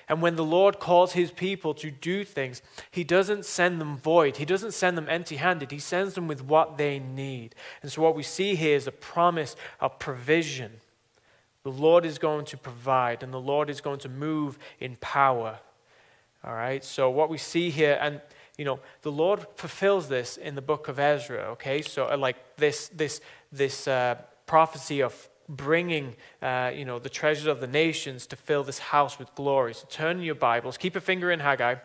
And 0.09 0.21
when 0.21 0.37
the 0.37 0.45
Lord 0.45 0.79
calls 0.79 1.13
his 1.13 1.31
people 1.31 1.75
to 1.75 1.91
do 1.91 2.25
things, 2.25 2.63
he 2.91 3.05
doesn't 3.05 3.45
send 3.45 3.81
them 3.81 3.97
void. 3.97 4.37
He 4.37 4.45
doesn't 4.45 4.75
send 4.75 4.99
them 4.99 5.07
empty 5.09 5.37
handed. 5.37 5.71
He 5.71 5.79
sends 5.79 6.15
them 6.15 6.29
with 6.29 6.43
what 6.43 6.77
they 6.77 6.99
need. 6.99 7.55
And 7.83 7.91
so, 7.91 8.03
what 8.03 8.15
we 8.15 8.23
see 8.23 8.55
here 8.55 8.77
is 8.77 8.87
a 8.87 8.93
promise 8.93 9.57
of 9.81 9.99
provision. 9.99 10.73
The 11.63 11.71
Lord 11.71 12.05
is 12.05 12.19
going 12.19 12.45
to 12.47 12.59
provide, 12.59 13.23
and 13.23 13.33
the 13.33 13.41
Lord 13.41 13.71
is 13.71 13.81
going 13.81 14.01
to 14.01 14.09
move 14.09 14.59
in 14.79 14.97
power. 14.97 15.59
All 16.45 16.55
right? 16.55 16.85
So, 16.85 17.09
what 17.09 17.31
we 17.31 17.39
see 17.39 17.71
here, 17.71 17.99
and 18.01 18.21
you 18.59 18.65
know, 18.65 18.81
the 19.03 19.11
Lord 19.11 19.47
fulfills 19.57 20.09
this 20.09 20.37
in 20.37 20.55
the 20.55 20.63
book 20.63 20.89
of 20.89 20.99
Ezra, 20.99 21.43
okay? 21.53 21.83
So, 21.83 22.11
uh, 22.11 22.17
like 22.17 22.37
this, 22.57 22.89
this, 22.89 23.21
this 23.51 23.89
uh, 23.89 24.17
prophecy 24.47 25.03
of 25.03 25.29
bringing 25.49 26.15
uh, 26.43 26.71
you 26.75 26.85
know, 26.85 26.99
the 26.99 27.09
treasures 27.09 27.47
of 27.47 27.61
the 27.61 27.67
nations 27.67 28.27
to 28.27 28.37
fill 28.37 28.65
this 28.65 28.79
house 28.79 29.19
with 29.19 29.35
glory. 29.35 29.75
So 29.75 29.87
turn 29.91 30.21
your 30.23 30.35
Bibles, 30.35 30.77
keep 30.77 30.97
a 30.97 31.01
finger 31.01 31.31
in 31.31 31.41
Haggai. 31.41 31.77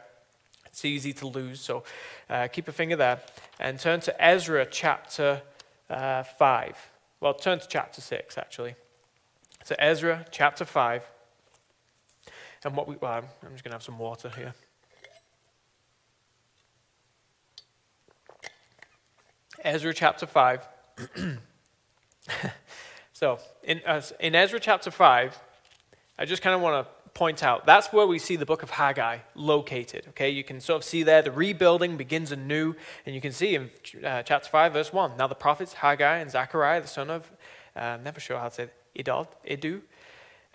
It's 0.65 0.85
easy 0.85 1.13
to 1.13 1.27
lose, 1.27 1.59
so 1.59 1.83
uh, 2.29 2.47
keep 2.47 2.67
a 2.67 2.71
finger 2.71 2.95
there. 2.95 3.21
And 3.59 3.79
turn 3.79 4.01
to 4.01 4.23
Ezra 4.23 4.65
chapter 4.65 5.41
uh, 5.89 6.23
5. 6.23 6.91
Well, 7.19 7.33
turn 7.33 7.59
to 7.59 7.67
chapter 7.67 8.01
6, 8.01 8.37
actually. 8.37 8.75
So 9.63 9.75
Ezra 9.79 10.25
chapter 10.31 10.65
5. 10.65 11.03
And 12.63 12.75
what 12.75 12.87
we, 12.87 12.95
well, 12.97 13.23
I'm 13.43 13.51
just 13.51 13.63
going 13.63 13.71
to 13.71 13.75
have 13.75 13.83
some 13.83 13.97
water 13.97 14.29
here. 14.29 14.53
Ezra 19.63 19.93
chapter 19.93 20.27
5. 20.27 20.67
So, 23.19 23.38
in, 23.63 23.82
uh, 23.86 24.01
in 24.21 24.34
Ezra 24.34 24.62
chapter 24.62 24.89
5, 24.89 25.38
I 26.17 26.23
just 26.23 26.41
kind 26.41 26.55
of 26.55 26.62
want 26.62 26.88
to 26.88 27.10
point 27.12 27.43
out 27.43 27.65
that's 27.65 27.91
where 27.91 28.08
we 28.08 28.17
see 28.17 28.38
the 28.38 28.45
book 28.45 28.63
of 28.63 28.69
Haggai 28.69 29.17
located. 29.36 30.05
Okay, 30.12 30.29
you 30.29 30.41
can 30.41 30.62
sort 30.62 30.77
of 30.77 30.84
see 30.86 31.03
there 31.03 31.21
the 31.21 31.29
rebuilding 31.29 31.97
begins 31.97 32.32
anew, 32.32 32.75
and 33.05 33.13
you 33.13 33.19
can 33.19 33.34
see 33.34 33.55
in 33.55 33.71
uh, 34.05 34.23
chapter 34.23 34.47
5, 34.47 34.71
verse 34.71 34.93
1. 34.93 35.17
Now 35.17 35.27
the 35.27 35.36
prophets 35.36 35.73
Haggai 35.73 36.19
and 36.19 36.32
Zechariah, 36.32 36.79
the 36.79 36.88
son 36.88 37.10
of, 37.10 37.29
uh, 37.75 37.79
I'm 37.79 38.03
never 38.03 38.21
sure 38.21 38.39
how 38.39 38.47
to 38.47 38.55
say 38.55 38.69
it, 38.95 39.05
Idu, 39.05 39.82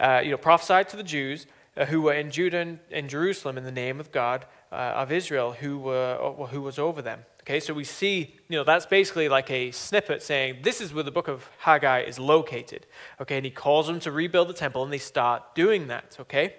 uh, 0.01 0.23
you 0.25 0.31
know, 0.31 0.39
prophesied 0.39 0.89
to 0.89 0.97
the 0.97 1.03
Jews 1.03 1.47
uh, 1.77 1.85
who 1.85 2.01
were 2.01 2.15
in 2.15 2.31
Judah 2.31 2.61
and 2.61 2.79
in 2.91 3.09
Jerusalem 3.11 3.59
in 3.59 3.65
the 3.65 3.73
name 3.73 4.01
of 4.01 4.11
God 4.11 4.47
uh, 4.73 4.77
of 4.77 5.13
Israel, 5.13 5.53
who, 5.53 5.77
were, 5.77 6.47
who 6.51 6.63
was 6.63 6.79
over 6.79 7.03
them. 7.03 7.27
Okay, 7.45 7.61
so 7.61 7.75
we 7.75 7.85
see, 7.85 8.35
you 8.49 8.57
know, 8.57 8.65
that's 8.65 8.87
basically 8.87 9.29
like 9.29 9.51
a 9.51 9.71
snippet 9.71 10.23
saying 10.23 10.61
this 10.63 10.81
is 10.81 10.95
where 10.95 11.05
the 11.05 11.11
book 11.11 11.29
of 11.29 11.51
Haggai 11.59 12.01
is 12.01 12.19
located. 12.19 12.87
Okay, 13.21 13.37
and 13.37 13.45
he 13.45 13.51
calls 13.51 13.87
them 13.87 14.01
to 14.01 14.11
rebuild 14.11 14.49
the 14.49 14.55
temple, 14.55 14.83
and 14.83 14.91
they 14.91 14.97
start 14.97 15.55
doing 15.55 15.89
that. 15.89 16.17
Okay, 16.21 16.55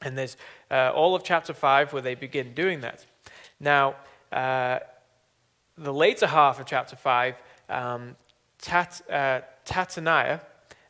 and 0.00 0.16
there's 0.16 0.36
uh, 0.70 0.92
all 0.94 1.16
of 1.16 1.24
chapter 1.24 1.52
5 1.52 1.92
where 1.92 2.02
they 2.02 2.14
begin 2.14 2.54
doing 2.54 2.82
that. 2.82 3.04
Now, 3.58 3.96
uh, 4.30 4.78
the 5.76 5.92
later 5.92 6.28
half 6.28 6.60
of 6.60 6.66
chapter 6.66 6.94
5, 6.94 7.34
um, 7.68 8.14
Tat, 8.58 9.02
uh, 9.10 9.40
Tataniah, 9.66 10.40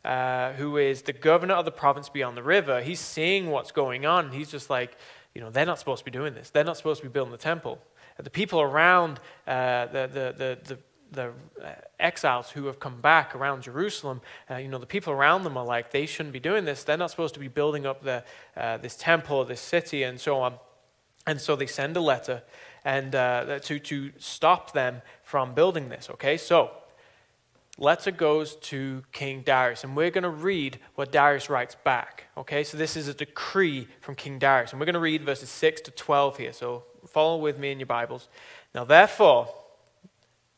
uh, 0.04 0.52
who 0.52 0.76
is 0.76 1.00
the 1.00 1.14
governor 1.14 1.54
of 1.54 1.64
the 1.64 1.72
province 1.72 2.10
beyond 2.10 2.36
the 2.36 2.42
river, 2.42 2.82
he's 2.82 3.00
seeing 3.00 3.48
what's 3.48 3.72
going 3.72 4.04
on. 4.04 4.32
He's 4.32 4.50
just 4.50 4.68
like, 4.68 4.94
you 5.34 5.40
know, 5.40 5.48
they're 5.48 5.64
not 5.64 5.78
supposed 5.78 6.00
to 6.00 6.04
be 6.04 6.10
doing 6.10 6.34
this. 6.34 6.50
They're 6.50 6.64
not 6.64 6.76
supposed 6.76 7.00
to 7.00 7.08
be 7.08 7.12
building 7.12 7.32
the 7.32 7.38
temple 7.38 7.78
the 8.18 8.30
people 8.30 8.60
around 8.60 9.20
uh, 9.46 9.86
the, 9.86 10.08
the, 10.12 10.58
the, 10.68 10.78
the 11.12 11.32
uh, 11.64 11.74
exiles 12.00 12.50
who 12.50 12.66
have 12.66 12.80
come 12.80 13.00
back 13.00 13.34
around 13.34 13.62
Jerusalem, 13.62 14.20
uh, 14.50 14.56
you 14.56 14.68
know, 14.68 14.78
the 14.78 14.86
people 14.86 15.12
around 15.12 15.44
them 15.44 15.56
are 15.56 15.64
like, 15.64 15.90
they 15.90 16.06
shouldn't 16.06 16.32
be 16.32 16.40
doing 16.40 16.64
this. 16.64 16.84
They're 16.84 16.96
not 16.96 17.10
supposed 17.10 17.34
to 17.34 17.40
be 17.40 17.48
building 17.48 17.86
up 17.86 18.02
the, 18.02 18.24
uh, 18.56 18.78
this 18.78 18.96
temple, 18.96 19.38
or 19.38 19.44
this 19.44 19.60
city, 19.60 20.02
and 20.02 20.20
so 20.20 20.40
on. 20.40 20.54
And 21.26 21.40
so 21.40 21.54
they 21.54 21.66
send 21.66 21.96
a 21.96 22.00
letter 22.00 22.42
and 22.84 23.14
uh, 23.14 23.60
to, 23.60 23.78
to 23.78 24.12
stop 24.18 24.72
them 24.72 25.02
from 25.22 25.54
building 25.54 25.88
this, 25.88 26.10
okay? 26.10 26.36
So, 26.36 26.72
letter 27.78 28.10
goes 28.10 28.56
to 28.56 29.04
King 29.12 29.42
Darius, 29.42 29.84
and 29.84 29.96
we're 29.96 30.10
going 30.10 30.24
to 30.24 30.30
read 30.30 30.80
what 30.94 31.12
Darius 31.12 31.48
writes 31.48 31.76
back, 31.84 32.26
okay? 32.36 32.64
So 32.64 32.76
this 32.76 32.96
is 32.96 33.08
a 33.08 33.14
decree 33.14 33.86
from 34.00 34.14
King 34.14 34.38
Darius, 34.38 34.72
and 34.72 34.80
we're 34.80 34.86
going 34.86 34.94
to 34.94 35.00
read 35.00 35.24
verses 35.24 35.48
6 35.50 35.82
to 35.82 35.90
12 35.92 36.38
here. 36.38 36.52
So 36.52 36.84
follow 37.12 37.36
with 37.36 37.58
me 37.58 37.70
in 37.70 37.78
your 37.78 37.86
Bibles. 37.86 38.28
Now, 38.74 38.84
therefore, 38.84 39.48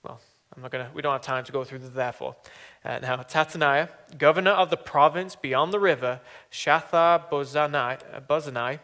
well, 0.03 0.21
I'm 0.55 0.63
not 0.63 0.71
gonna, 0.71 0.91
we 0.95 1.03
don't 1.03 1.13
have 1.13 1.23
time 1.23 1.45
to 1.45 1.53
go 1.53 1.65
through 1.65 1.81
the 1.81 1.89
therefore. 1.89 2.37
Uh, 2.85 3.01
now, 3.01 3.17
Tataniah, 3.17 3.89
governor 4.19 4.53
of 4.53 4.71
the 4.71 4.77
province 4.77 5.35
beyond 5.37 5.73
the 5.73 5.81
river, 5.81 6.21
Shathar 6.51 7.29
Bozanai, 7.29 8.79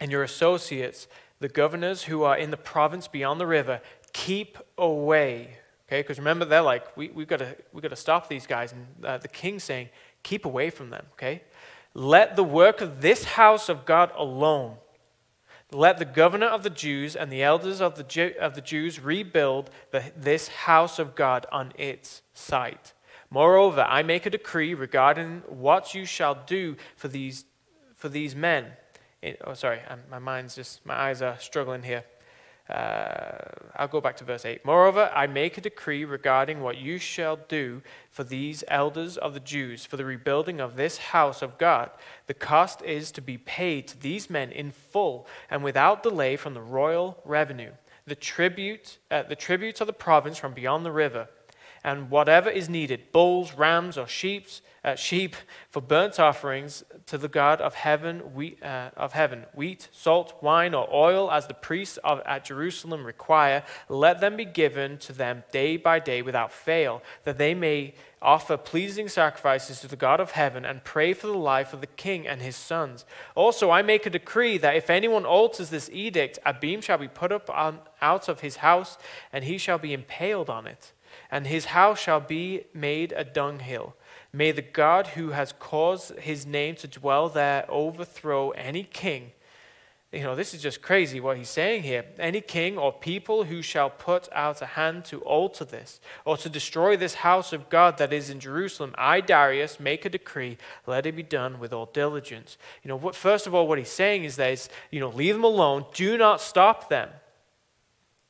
and 0.00 0.10
your 0.10 0.22
associates, 0.22 1.06
the 1.38 1.48
governors 1.48 2.04
who 2.04 2.22
are 2.22 2.36
in 2.36 2.50
the 2.50 2.56
province 2.56 3.08
beyond 3.08 3.40
the 3.40 3.46
river, 3.46 3.80
keep 4.12 4.58
away. 4.76 5.58
Okay, 5.86 6.02
because 6.02 6.18
remember, 6.18 6.44
they're 6.44 6.62
like, 6.62 6.96
we, 6.96 7.10
we've 7.10 7.28
got 7.28 7.38
to 7.38 7.56
we 7.72 7.80
gotta 7.80 7.94
stop 7.94 8.28
these 8.28 8.46
guys. 8.46 8.72
And 8.72 8.86
uh, 9.04 9.18
the 9.18 9.28
king's 9.28 9.62
saying, 9.62 9.90
keep 10.22 10.44
away 10.44 10.70
from 10.70 10.90
them. 10.90 11.06
Okay? 11.12 11.42
Let 11.94 12.34
the 12.34 12.42
work 12.42 12.80
of 12.80 13.00
this 13.00 13.24
house 13.24 13.68
of 13.68 13.84
God 13.84 14.10
alone 14.16 14.76
let 15.72 15.98
the 15.98 16.04
governor 16.04 16.46
of 16.46 16.62
the 16.62 16.70
Jews 16.70 17.16
and 17.16 17.30
the 17.30 17.42
elders 17.42 17.80
of 17.80 17.96
the, 17.96 18.04
Jew, 18.04 18.32
of 18.40 18.54
the 18.54 18.60
Jews 18.60 19.00
rebuild 19.00 19.70
the, 19.90 20.12
this 20.16 20.48
house 20.48 20.98
of 20.98 21.14
God 21.14 21.46
on 21.50 21.72
its 21.76 22.22
site. 22.32 22.92
Moreover, 23.30 23.82
I 23.82 24.02
make 24.02 24.26
a 24.26 24.30
decree 24.30 24.74
regarding 24.74 25.42
what 25.48 25.94
you 25.94 26.04
shall 26.04 26.36
do 26.46 26.76
for 26.96 27.08
these, 27.08 27.44
for 27.94 28.08
these 28.08 28.36
men. 28.36 28.66
It, 29.22 29.40
oh, 29.44 29.54
sorry, 29.54 29.80
um, 29.88 30.00
my 30.10 30.20
mind's 30.20 30.54
just, 30.54 30.86
my 30.86 30.94
eyes 30.94 31.22
are 31.22 31.38
struggling 31.40 31.82
here. 31.82 32.04
Uh, 32.68 33.38
I'll 33.76 33.86
go 33.86 34.00
back 34.00 34.16
to 34.16 34.24
verse 34.24 34.44
8. 34.44 34.64
Moreover, 34.64 35.10
I 35.14 35.28
make 35.28 35.56
a 35.56 35.60
decree 35.60 36.04
regarding 36.04 36.60
what 36.60 36.78
you 36.78 36.98
shall 36.98 37.36
do 37.36 37.82
for 38.10 38.24
these 38.24 38.64
elders 38.66 39.16
of 39.16 39.34
the 39.34 39.40
Jews 39.40 39.86
for 39.86 39.96
the 39.96 40.04
rebuilding 40.04 40.60
of 40.60 40.74
this 40.74 40.98
house 40.98 41.42
of 41.42 41.58
God. 41.58 41.90
The 42.26 42.34
cost 42.34 42.82
is 42.82 43.12
to 43.12 43.20
be 43.20 43.38
paid 43.38 43.86
to 43.88 44.00
these 44.00 44.28
men 44.28 44.50
in 44.50 44.72
full 44.72 45.28
and 45.48 45.62
without 45.62 46.02
delay 46.02 46.36
from 46.36 46.54
the 46.54 46.60
royal 46.60 47.18
revenue, 47.24 47.72
the 48.04 48.16
tribute, 48.16 48.98
uh, 49.10 49.22
the 49.22 49.36
tributes 49.36 49.80
of 49.80 49.86
the 49.86 49.92
province 49.92 50.38
from 50.38 50.52
beyond 50.52 50.84
the 50.84 50.92
river, 50.92 51.28
and 51.84 52.10
whatever 52.10 52.50
is 52.50 52.68
needed 52.68 53.12
bulls, 53.12 53.52
rams, 53.52 53.96
or 53.96 54.08
sheep, 54.08 54.48
uh, 54.86 54.94
sheep 54.94 55.34
for 55.68 55.82
burnt 55.82 56.20
offerings 56.20 56.84
to 57.06 57.18
the 57.18 57.28
God 57.28 57.60
of 57.60 57.74
heaven, 57.74 58.20
wheat, 58.34 58.62
uh, 58.62 58.90
of 58.96 59.12
heaven, 59.12 59.44
wheat, 59.52 59.88
salt, 59.90 60.40
wine, 60.40 60.74
or 60.74 60.88
oil, 60.94 61.28
as 61.30 61.48
the 61.48 61.54
priests 61.54 61.98
of, 62.04 62.22
at 62.24 62.44
Jerusalem 62.44 63.04
require, 63.04 63.64
let 63.88 64.20
them 64.20 64.36
be 64.36 64.44
given 64.44 64.96
to 64.98 65.12
them 65.12 65.42
day 65.50 65.76
by 65.76 65.98
day 65.98 66.22
without 66.22 66.52
fail, 66.52 67.02
that 67.24 67.36
they 67.36 67.52
may 67.52 67.94
offer 68.22 68.56
pleasing 68.56 69.08
sacrifices 69.08 69.80
to 69.80 69.88
the 69.88 69.96
God 69.96 70.20
of 70.20 70.30
heaven 70.30 70.64
and 70.64 70.84
pray 70.84 71.12
for 71.12 71.26
the 71.26 71.34
life 71.34 71.72
of 71.72 71.80
the 71.80 71.86
king 71.88 72.26
and 72.26 72.40
his 72.40 72.56
sons. 72.56 73.04
Also, 73.34 73.70
I 73.70 73.82
make 73.82 74.06
a 74.06 74.10
decree 74.10 74.56
that 74.58 74.76
if 74.76 74.88
anyone 74.88 75.26
alters 75.26 75.70
this 75.70 75.90
edict, 75.92 76.38
a 76.46 76.54
beam 76.54 76.80
shall 76.80 76.98
be 76.98 77.08
put 77.08 77.32
up 77.32 77.50
on, 77.50 77.80
out 78.00 78.28
of 78.28 78.40
his 78.40 78.56
house, 78.56 78.98
and 79.32 79.44
he 79.44 79.58
shall 79.58 79.78
be 79.78 79.92
impaled 79.92 80.48
on 80.48 80.66
it, 80.68 80.92
and 81.28 81.48
his 81.48 81.66
house 81.66 81.98
shall 81.98 82.20
be 82.20 82.66
made 82.72 83.12
a 83.16 83.24
dunghill. 83.24 83.96
May 84.36 84.52
the 84.52 84.60
God 84.60 85.06
who 85.08 85.30
has 85.30 85.54
caused 85.58 86.18
his 86.18 86.44
name 86.44 86.74
to 86.76 86.86
dwell 86.86 87.30
there 87.30 87.64
overthrow 87.70 88.50
any 88.50 88.82
king. 88.82 89.32
You 90.12 90.24
know, 90.24 90.36
this 90.36 90.52
is 90.52 90.60
just 90.60 90.82
crazy 90.82 91.20
what 91.20 91.38
he's 91.38 91.48
saying 91.48 91.84
here. 91.84 92.04
Any 92.18 92.42
king 92.42 92.76
or 92.76 92.92
people 92.92 93.44
who 93.44 93.62
shall 93.62 93.88
put 93.88 94.28
out 94.32 94.60
a 94.60 94.66
hand 94.66 95.06
to 95.06 95.20
alter 95.20 95.64
this 95.64 96.00
or 96.26 96.36
to 96.36 96.50
destroy 96.50 96.98
this 96.98 97.14
house 97.14 97.54
of 97.54 97.70
God 97.70 97.96
that 97.96 98.12
is 98.12 98.28
in 98.28 98.38
Jerusalem, 98.38 98.94
I, 98.98 99.22
Darius, 99.22 99.80
make 99.80 100.04
a 100.04 100.10
decree, 100.10 100.58
let 100.86 101.06
it 101.06 101.16
be 101.16 101.22
done 101.22 101.58
with 101.58 101.72
all 101.72 101.86
diligence. 101.86 102.58
You 102.82 102.90
know, 102.90 102.96
what, 102.96 103.14
first 103.14 103.46
of 103.46 103.54
all, 103.54 103.66
what 103.66 103.78
he's 103.78 103.88
saying 103.88 104.24
is 104.24 104.36
that, 104.36 104.68
you 104.90 105.00
know, 105.00 105.08
leave 105.08 105.34
them 105.34 105.44
alone, 105.44 105.86
do 105.94 106.18
not 106.18 106.42
stop 106.42 106.90
them. 106.90 107.08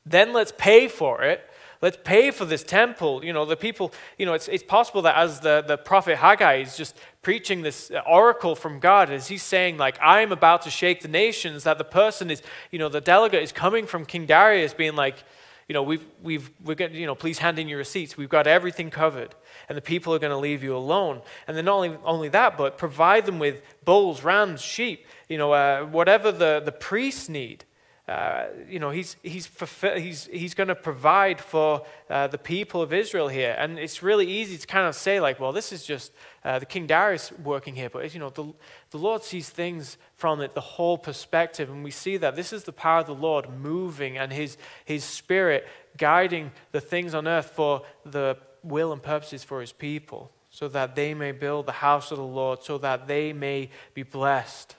Then 0.05 0.31
let's 0.31 0.53
pay 0.57 0.87
for 0.87 1.21
it 1.23 1.41
Let's 1.81 1.97
pay 2.03 2.31
for 2.31 2.45
this 2.45 2.63
temple. 2.63 3.23
You 3.23 3.33
know, 3.33 3.45
the 3.45 3.55
people, 3.55 3.93
you 4.17 4.25
know, 4.25 4.33
it's, 4.33 4.47
it's 4.47 4.63
possible 4.63 5.01
that 5.03 5.15
as 5.15 5.39
the, 5.39 5.63
the 5.65 5.77
prophet 5.77 6.17
Haggai 6.17 6.61
is 6.61 6.75
just 6.75 6.97
preaching 7.21 7.61
this 7.61 7.91
oracle 8.07 8.55
from 8.55 8.79
God, 8.79 9.11
as 9.11 9.27
he's 9.27 9.43
saying, 9.43 9.77
like, 9.77 9.97
I'm 10.01 10.31
about 10.31 10.63
to 10.63 10.69
shake 10.69 11.01
the 11.01 11.07
nations, 11.07 11.63
that 11.65 11.77
the 11.77 11.83
person 11.83 12.31
is, 12.31 12.41
you 12.71 12.79
know, 12.79 12.89
the 12.89 13.01
delegate 13.01 13.43
is 13.43 13.51
coming 13.51 13.85
from 13.85 14.05
King 14.05 14.25
Darius 14.25 14.73
being 14.73 14.95
like, 14.95 15.23
you 15.67 15.73
know, 15.73 15.83
we've, 15.83 16.05
we've, 16.23 16.49
we're 16.63 16.75
going 16.75 16.95
you 16.95 17.05
know, 17.05 17.15
please 17.15 17.39
hand 17.39 17.59
in 17.59 17.67
your 17.67 17.77
receipts. 17.77 18.15
We've 18.15 18.29
got 18.29 18.47
everything 18.47 18.89
covered. 18.89 19.35
And 19.67 19.77
the 19.77 19.81
people 19.81 20.13
are 20.13 20.19
going 20.19 20.31
to 20.31 20.37
leave 20.37 20.63
you 20.63 20.75
alone. 20.75 21.21
And 21.45 21.57
then 21.57 21.65
not 21.65 21.75
only, 21.75 21.97
only 22.05 22.29
that, 22.29 22.57
but 22.57 22.77
provide 22.77 23.25
them 23.25 23.37
with 23.37 23.61
bulls, 23.83 24.23
rams, 24.23 24.61
sheep, 24.61 25.05
you 25.27 25.37
know, 25.37 25.51
uh, 25.51 25.83
whatever 25.85 26.31
the, 26.31 26.61
the 26.63 26.71
priests 26.71 27.27
need. 27.27 27.65
Uh, 28.07 28.45
you 28.69 28.79
know, 28.79 28.89
he's, 28.89 29.17
he's, 29.21 29.49
he's, 29.81 30.27
he's 30.27 30.53
going 30.53 30.69
to 30.69 30.75
provide 30.75 31.41
for 31.41 31.85
uh, 32.09 32.25
the 32.27 32.37
people 32.37 32.81
of 32.81 32.93
Israel 32.93 33.27
here. 33.27 33.53
And 33.59 33.77
it's 33.77 34.01
really 34.01 34.25
easy 34.25 34.57
to 34.57 34.65
kind 34.65 34.87
of 34.87 34.95
say, 34.95 35.19
like, 35.19 35.41
well, 35.41 35.51
this 35.51 35.73
is 35.73 35.83
just 35.83 36.13
uh, 36.45 36.57
the 36.57 36.65
King 36.65 36.87
Darius 36.87 37.33
working 37.33 37.75
here. 37.75 37.89
But, 37.89 38.13
you 38.13 38.21
know, 38.21 38.29
the, 38.29 38.53
the 38.91 38.97
Lord 38.97 39.23
sees 39.23 39.49
things 39.49 39.97
from 40.15 40.39
it, 40.39 40.55
the 40.55 40.61
whole 40.61 40.97
perspective. 40.97 41.69
And 41.69 41.83
we 41.83 41.91
see 41.91 42.15
that 42.15 42.37
this 42.37 42.53
is 42.53 42.63
the 42.63 42.71
power 42.71 43.01
of 43.01 43.07
the 43.07 43.13
Lord 43.13 43.49
moving 43.49 44.17
and 44.17 44.31
his, 44.31 44.55
his 44.85 45.03
spirit 45.03 45.67
guiding 45.97 46.51
the 46.71 46.79
things 46.79 47.13
on 47.13 47.27
earth 47.27 47.51
for 47.55 47.81
the 48.05 48.37
will 48.63 48.93
and 48.93 49.03
purposes 49.03 49.43
for 49.43 49.59
his 49.59 49.73
people, 49.73 50.31
so 50.49 50.69
that 50.69 50.95
they 50.95 51.13
may 51.13 51.33
build 51.33 51.65
the 51.65 51.71
house 51.73 52.11
of 52.11 52.17
the 52.17 52.23
Lord, 52.23 52.63
so 52.63 52.77
that 52.77 53.07
they 53.07 53.33
may 53.33 53.69
be 53.93 54.03
blessed. 54.03 54.75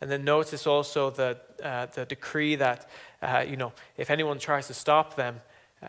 And 0.00 0.10
then 0.10 0.24
notice 0.24 0.66
also 0.66 1.10
the, 1.10 1.38
uh, 1.62 1.86
the 1.86 2.04
decree 2.04 2.56
that, 2.56 2.88
uh, 3.22 3.44
you 3.46 3.56
know, 3.56 3.72
if 3.96 4.10
anyone 4.10 4.38
tries 4.38 4.66
to 4.68 4.74
stop 4.74 5.16
them, 5.16 5.40
uh, 5.82 5.86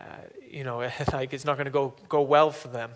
you 0.48 0.64
know, 0.64 0.78
like 1.12 1.32
it's 1.32 1.44
not 1.44 1.56
going 1.56 1.66
to 1.66 1.70
go, 1.70 1.94
go 2.08 2.22
well 2.22 2.50
for 2.50 2.68
them. 2.68 2.90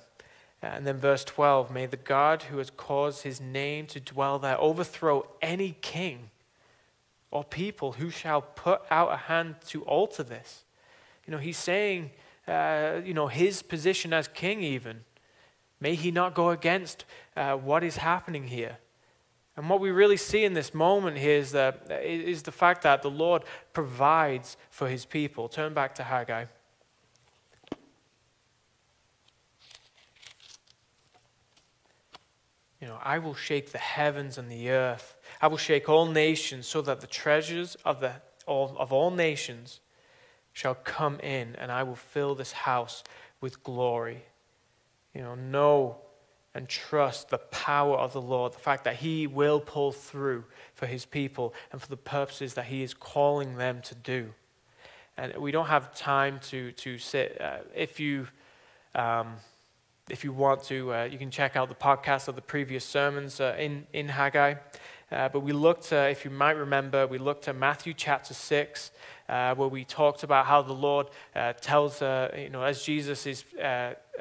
And 0.62 0.86
then 0.86 0.96
verse 0.96 1.24
12, 1.24 1.70
may 1.70 1.86
the 1.86 1.98
God 1.98 2.44
who 2.44 2.58
has 2.58 2.70
caused 2.70 3.22
his 3.22 3.40
name 3.40 3.86
to 3.88 4.00
dwell 4.00 4.38
there 4.38 4.58
overthrow 4.58 5.26
any 5.42 5.76
king 5.82 6.30
or 7.30 7.44
people 7.44 7.92
who 7.92 8.08
shall 8.08 8.40
put 8.40 8.80
out 8.90 9.12
a 9.12 9.16
hand 9.16 9.56
to 9.66 9.82
alter 9.82 10.22
this. 10.22 10.64
You 11.26 11.32
know, 11.32 11.38
he's 11.38 11.58
saying, 11.58 12.12
uh, 12.46 13.00
you 13.04 13.12
know, 13.12 13.26
his 13.26 13.60
position 13.60 14.12
as 14.12 14.28
king 14.28 14.62
even. 14.62 15.04
May 15.80 15.96
he 15.96 16.10
not 16.10 16.34
go 16.34 16.50
against 16.50 17.04
uh, 17.36 17.56
what 17.56 17.82
is 17.82 17.98
happening 17.98 18.44
here. 18.44 18.78
And 19.56 19.70
what 19.70 19.80
we 19.80 19.90
really 19.90 20.16
see 20.16 20.44
in 20.44 20.54
this 20.54 20.74
moment 20.74 21.16
here 21.16 21.36
is, 21.36 21.52
that, 21.52 21.88
is 22.02 22.42
the 22.42 22.52
fact 22.52 22.82
that 22.82 23.02
the 23.02 23.10
Lord 23.10 23.44
provides 23.72 24.56
for 24.70 24.88
his 24.88 25.04
people. 25.04 25.48
Turn 25.48 25.74
back 25.74 25.94
to 25.96 26.02
Haggai. 26.02 26.46
You 32.80 32.88
know, 32.88 32.98
I 33.02 33.18
will 33.18 33.34
shake 33.34 33.72
the 33.72 33.78
heavens 33.78 34.36
and 34.36 34.50
the 34.50 34.70
earth. 34.70 35.16
I 35.40 35.46
will 35.46 35.56
shake 35.56 35.88
all 35.88 36.06
nations 36.06 36.66
so 36.66 36.82
that 36.82 37.00
the 37.00 37.06
treasures 37.06 37.76
of, 37.84 38.00
the, 38.00 38.16
all, 38.46 38.76
of 38.78 38.92
all 38.92 39.10
nations 39.10 39.80
shall 40.52 40.74
come 40.74 41.18
in, 41.20 41.56
and 41.56 41.72
I 41.72 41.82
will 41.82 41.96
fill 41.96 42.34
this 42.34 42.52
house 42.52 43.02
with 43.40 43.62
glory. 43.62 44.24
You 45.14 45.22
know, 45.22 45.34
no 45.34 46.03
and 46.54 46.68
trust 46.68 47.30
the 47.30 47.38
power 47.38 47.96
of 47.96 48.12
the 48.12 48.20
Lord, 48.20 48.52
the 48.52 48.58
fact 48.58 48.84
that 48.84 48.96
He 48.96 49.26
will 49.26 49.60
pull 49.60 49.90
through 49.90 50.44
for 50.74 50.86
His 50.86 51.04
people 51.04 51.52
and 51.72 51.80
for 51.82 51.88
the 51.88 51.96
purposes 51.96 52.54
that 52.54 52.66
He 52.66 52.82
is 52.82 52.94
calling 52.94 53.56
them 53.56 53.80
to 53.82 53.94
do. 53.94 54.32
And 55.16 55.36
we 55.36 55.50
don't 55.50 55.66
have 55.66 55.94
time 55.94 56.40
to, 56.44 56.72
to 56.72 56.98
sit. 56.98 57.40
Uh, 57.40 57.58
if, 57.74 57.98
you, 58.00 58.28
um, 58.94 59.34
if 60.08 60.24
you 60.24 60.32
want 60.32 60.62
to, 60.64 60.92
uh, 60.92 61.04
you 61.04 61.18
can 61.18 61.30
check 61.30 61.56
out 61.56 61.68
the 61.68 61.74
podcast 61.74 62.28
of 62.28 62.34
the 62.34 62.42
previous 62.42 62.84
sermons 62.84 63.40
uh, 63.40 63.56
in, 63.58 63.86
in 63.92 64.08
Haggai. 64.08 64.54
Uh, 65.12 65.28
but 65.28 65.40
we 65.40 65.52
looked, 65.52 65.92
uh, 65.92 65.96
if 66.10 66.24
you 66.24 66.30
might 66.30 66.56
remember, 66.56 67.06
we 67.06 67.18
looked 67.18 67.46
at 67.46 67.54
Matthew 67.54 67.94
chapter 67.94 68.34
6, 68.34 68.90
uh, 69.28 69.54
where 69.54 69.68
we 69.68 69.84
talked 69.84 70.24
about 70.24 70.46
how 70.46 70.62
the 70.62 70.72
Lord 70.72 71.06
tells, 71.60 72.00
you 72.00 72.50
know, 72.50 72.62
as 72.62 72.82
Jesus 72.82 73.26
is 73.26 73.44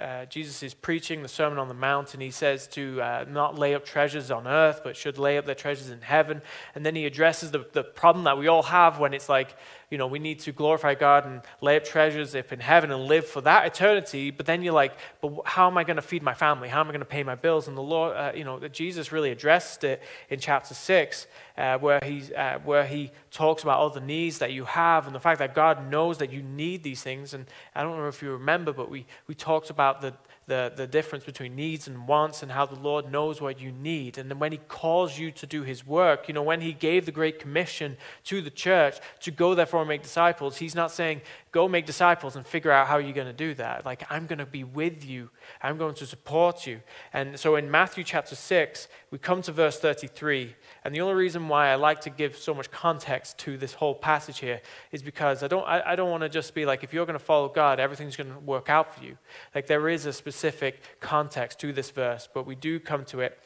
uh, 0.01 0.25
Jesus 0.25 0.63
is 0.63 0.73
preaching 0.73 1.21
the 1.21 1.27
Sermon 1.27 1.59
on 1.59 1.67
the 1.67 1.73
Mount, 1.75 2.13
and 2.13 2.23
he 2.23 2.31
says 2.31 2.67
to 2.69 2.99
uh, 3.01 3.25
not 3.29 3.59
lay 3.59 3.75
up 3.75 3.85
treasures 3.85 4.31
on 4.31 4.47
earth, 4.47 4.81
but 4.83 4.97
should 4.97 5.19
lay 5.19 5.37
up 5.37 5.45
their 5.45 5.53
treasures 5.53 5.91
in 5.91 6.01
heaven. 6.01 6.41
And 6.73 6.83
then 6.83 6.95
he 6.95 7.05
addresses 7.05 7.51
the, 7.51 7.65
the 7.73 7.83
problem 7.83 8.25
that 8.25 8.37
we 8.37 8.47
all 8.47 8.63
have 8.63 8.97
when 8.97 9.13
it's 9.13 9.29
like, 9.29 9.55
you 9.91 9.99
know, 9.99 10.07
we 10.07 10.17
need 10.17 10.39
to 10.39 10.51
glorify 10.51 10.95
God 10.95 11.27
and 11.27 11.41
lay 11.61 11.77
up 11.77 11.83
treasures 11.83 12.33
up 12.33 12.51
in 12.51 12.59
heaven 12.59 12.89
and 12.89 13.05
live 13.05 13.27
for 13.27 13.41
that 13.41 13.67
eternity. 13.67 14.31
But 14.31 14.47
then 14.47 14.63
you're 14.63 14.73
like, 14.73 14.97
but 15.21 15.41
how 15.45 15.67
am 15.67 15.77
I 15.77 15.83
going 15.83 15.97
to 15.97 16.01
feed 16.01 16.23
my 16.23 16.33
family? 16.33 16.67
How 16.67 16.79
am 16.79 16.87
I 16.87 16.89
going 16.89 17.01
to 17.01 17.05
pay 17.05 17.21
my 17.21 17.35
bills? 17.35 17.67
And 17.67 17.77
the 17.77 17.83
Lord, 17.83 18.17
uh, 18.17 18.31
you 18.33 18.43
know, 18.43 18.67
Jesus 18.69 19.11
really 19.11 19.29
addressed 19.29 19.83
it 19.83 20.01
in 20.31 20.39
chapter 20.39 20.73
6, 20.73 21.27
uh, 21.55 21.77
where, 21.77 21.99
he's, 22.03 22.31
uh, 22.31 22.57
where 22.65 22.87
he 22.87 23.11
talks 23.29 23.61
about 23.61 23.77
all 23.77 23.91
the 23.91 24.01
needs 24.01 24.39
that 24.39 24.51
you 24.51 24.65
have 24.65 25.05
and 25.05 25.13
the 25.13 25.19
fact 25.19 25.37
that 25.37 25.53
God 25.53 25.91
knows 25.91 26.17
that 26.17 26.31
you 26.33 26.41
need 26.41 26.81
these 26.81 27.03
things. 27.03 27.35
And 27.35 27.45
I 27.75 27.83
don't 27.83 27.95
know 27.95 28.07
if 28.07 28.23
you 28.23 28.31
remember, 28.31 28.73
but 28.73 28.89
we, 28.89 29.05
we 29.27 29.35
talked 29.35 29.69
about 29.69 29.82
the 29.91 30.13
the, 30.45 30.73
the 30.75 30.87
difference 30.87 31.23
between 31.23 31.55
needs 31.55 31.87
and 31.87 32.07
wants 32.07 32.43
and 32.43 32.51
how 32.51 32.65
the 32.65 32.79
Lord 32.79 33.09
knows 33.11 33.39
what 33.39 33.61
you 33.61 33.71
need. 33.71 34.17
And 34.17 34.29
then 34.29 34.39
when 34.39 34.51
He 34.51 34.57
calls 34.57 35.17
you 35.17 35.31
to 35.31 35.47
do 35.47 35.63
His 35.63 35.85
work, 35.85 36.27
you 36.27 36.33
know, 36.33 36.43
when 36.43 36.61
He 36.61 36.73
gave 36.73 37.05
the 37.05 37.11
Great 37.11 37.39
Commission 37.39 37.97
to 38.25 38.41
the 38.41 38.49
church 38.49 38.97
to 39.21 39.31
go 39.31 39.55
therefore 39.55 39.81
and 39.81 39.89
make 39.89 40.03
disciples, 40.03 40.57
He's 40.57 40.75
not 40.75 40.91
saying, 40.91 41.21
go 41.53 41.67
make 41.67 41.85
disciples 41.85 42.35
and 42.35 42.45
figure 42.45 42.71
out 42.71 42.87
how 42.87 42.97
you're 42.97 43.13
going 43.13 43.27
to 43.27 43.31
do 43.31 43.53
that. 43.53 43.85
Like, 43.85 44.03
I'm 44.09 44.25
going 44.25 44.39
to 44.39 44.45
be 44.45 44.63
with 44.63 45.05
you, 45.05 45.29
I'm 45.61 45.77
going 45.77 45.93
to 45.95 46.05
support 46.07 46.65
you. 46.65 46.81
And 47.13 47.39
so 47.39 47.55
in 47.55 47.69
Matthew 47.69 48.03
chapter 48.03 48.35
6, 48.35 48.87
we 49.11 49.19
come 49.19 49.43
to 49.43 49.51
verse 49.51 49.79
33. 49.79 50.55
And 50.83 50.95
the 50.95 51.01
only 51.01 51.13
reason 51.13 51.47
why 51.47 51.69
I 51.69 51.75
like 51.75 52.01
to 52.01 52.09
give 52.09 52.35
so 52.35 52.55
much 52.55 52.71
context 52.71 53.37
to 53.39 53.55
this 53.55 53.75
whole 53.75 53.93
passage 53.93 54.39
here 54.39 54.61
is 54.91 55.03
because 55.03 55.43
I 55.43 55.47
don't, 55.47 55.63
I, 55.65 55.91
I 55.91 55.95
don't 55.95 56.09
want 56.09 56.23
to 56.23 56.29
just 56.29 56.55
be 56.55 56.65
like, 56.65 56.83
if 56.83 56.91
you're 56.91 57.05
going 57.05 57.19
to 57.19 57.23
follow 57.23 57.47
God, 57.47 57.79
everything's 57.79 58.17
going 58.17 58.33
to 58.33 58.39
work 58.39 58.67
out 58.67 58.95
for 58.95 59.03
you. 59.03 59.15
Like, 59.53 59.67
there 59.67 59.87
is 59.87 60.07
a 60.07 60.13
specific 60.13 60.81
context 60.99 61.59
to 61.59 61.71
this 61.71 61.91
verse, 61.91 62.27
but 62.33 62.47
we 62.47 62.55
do 62.55 62.79
come 62.79 63.05
to 63.05 63.21
it. 63.21 63.39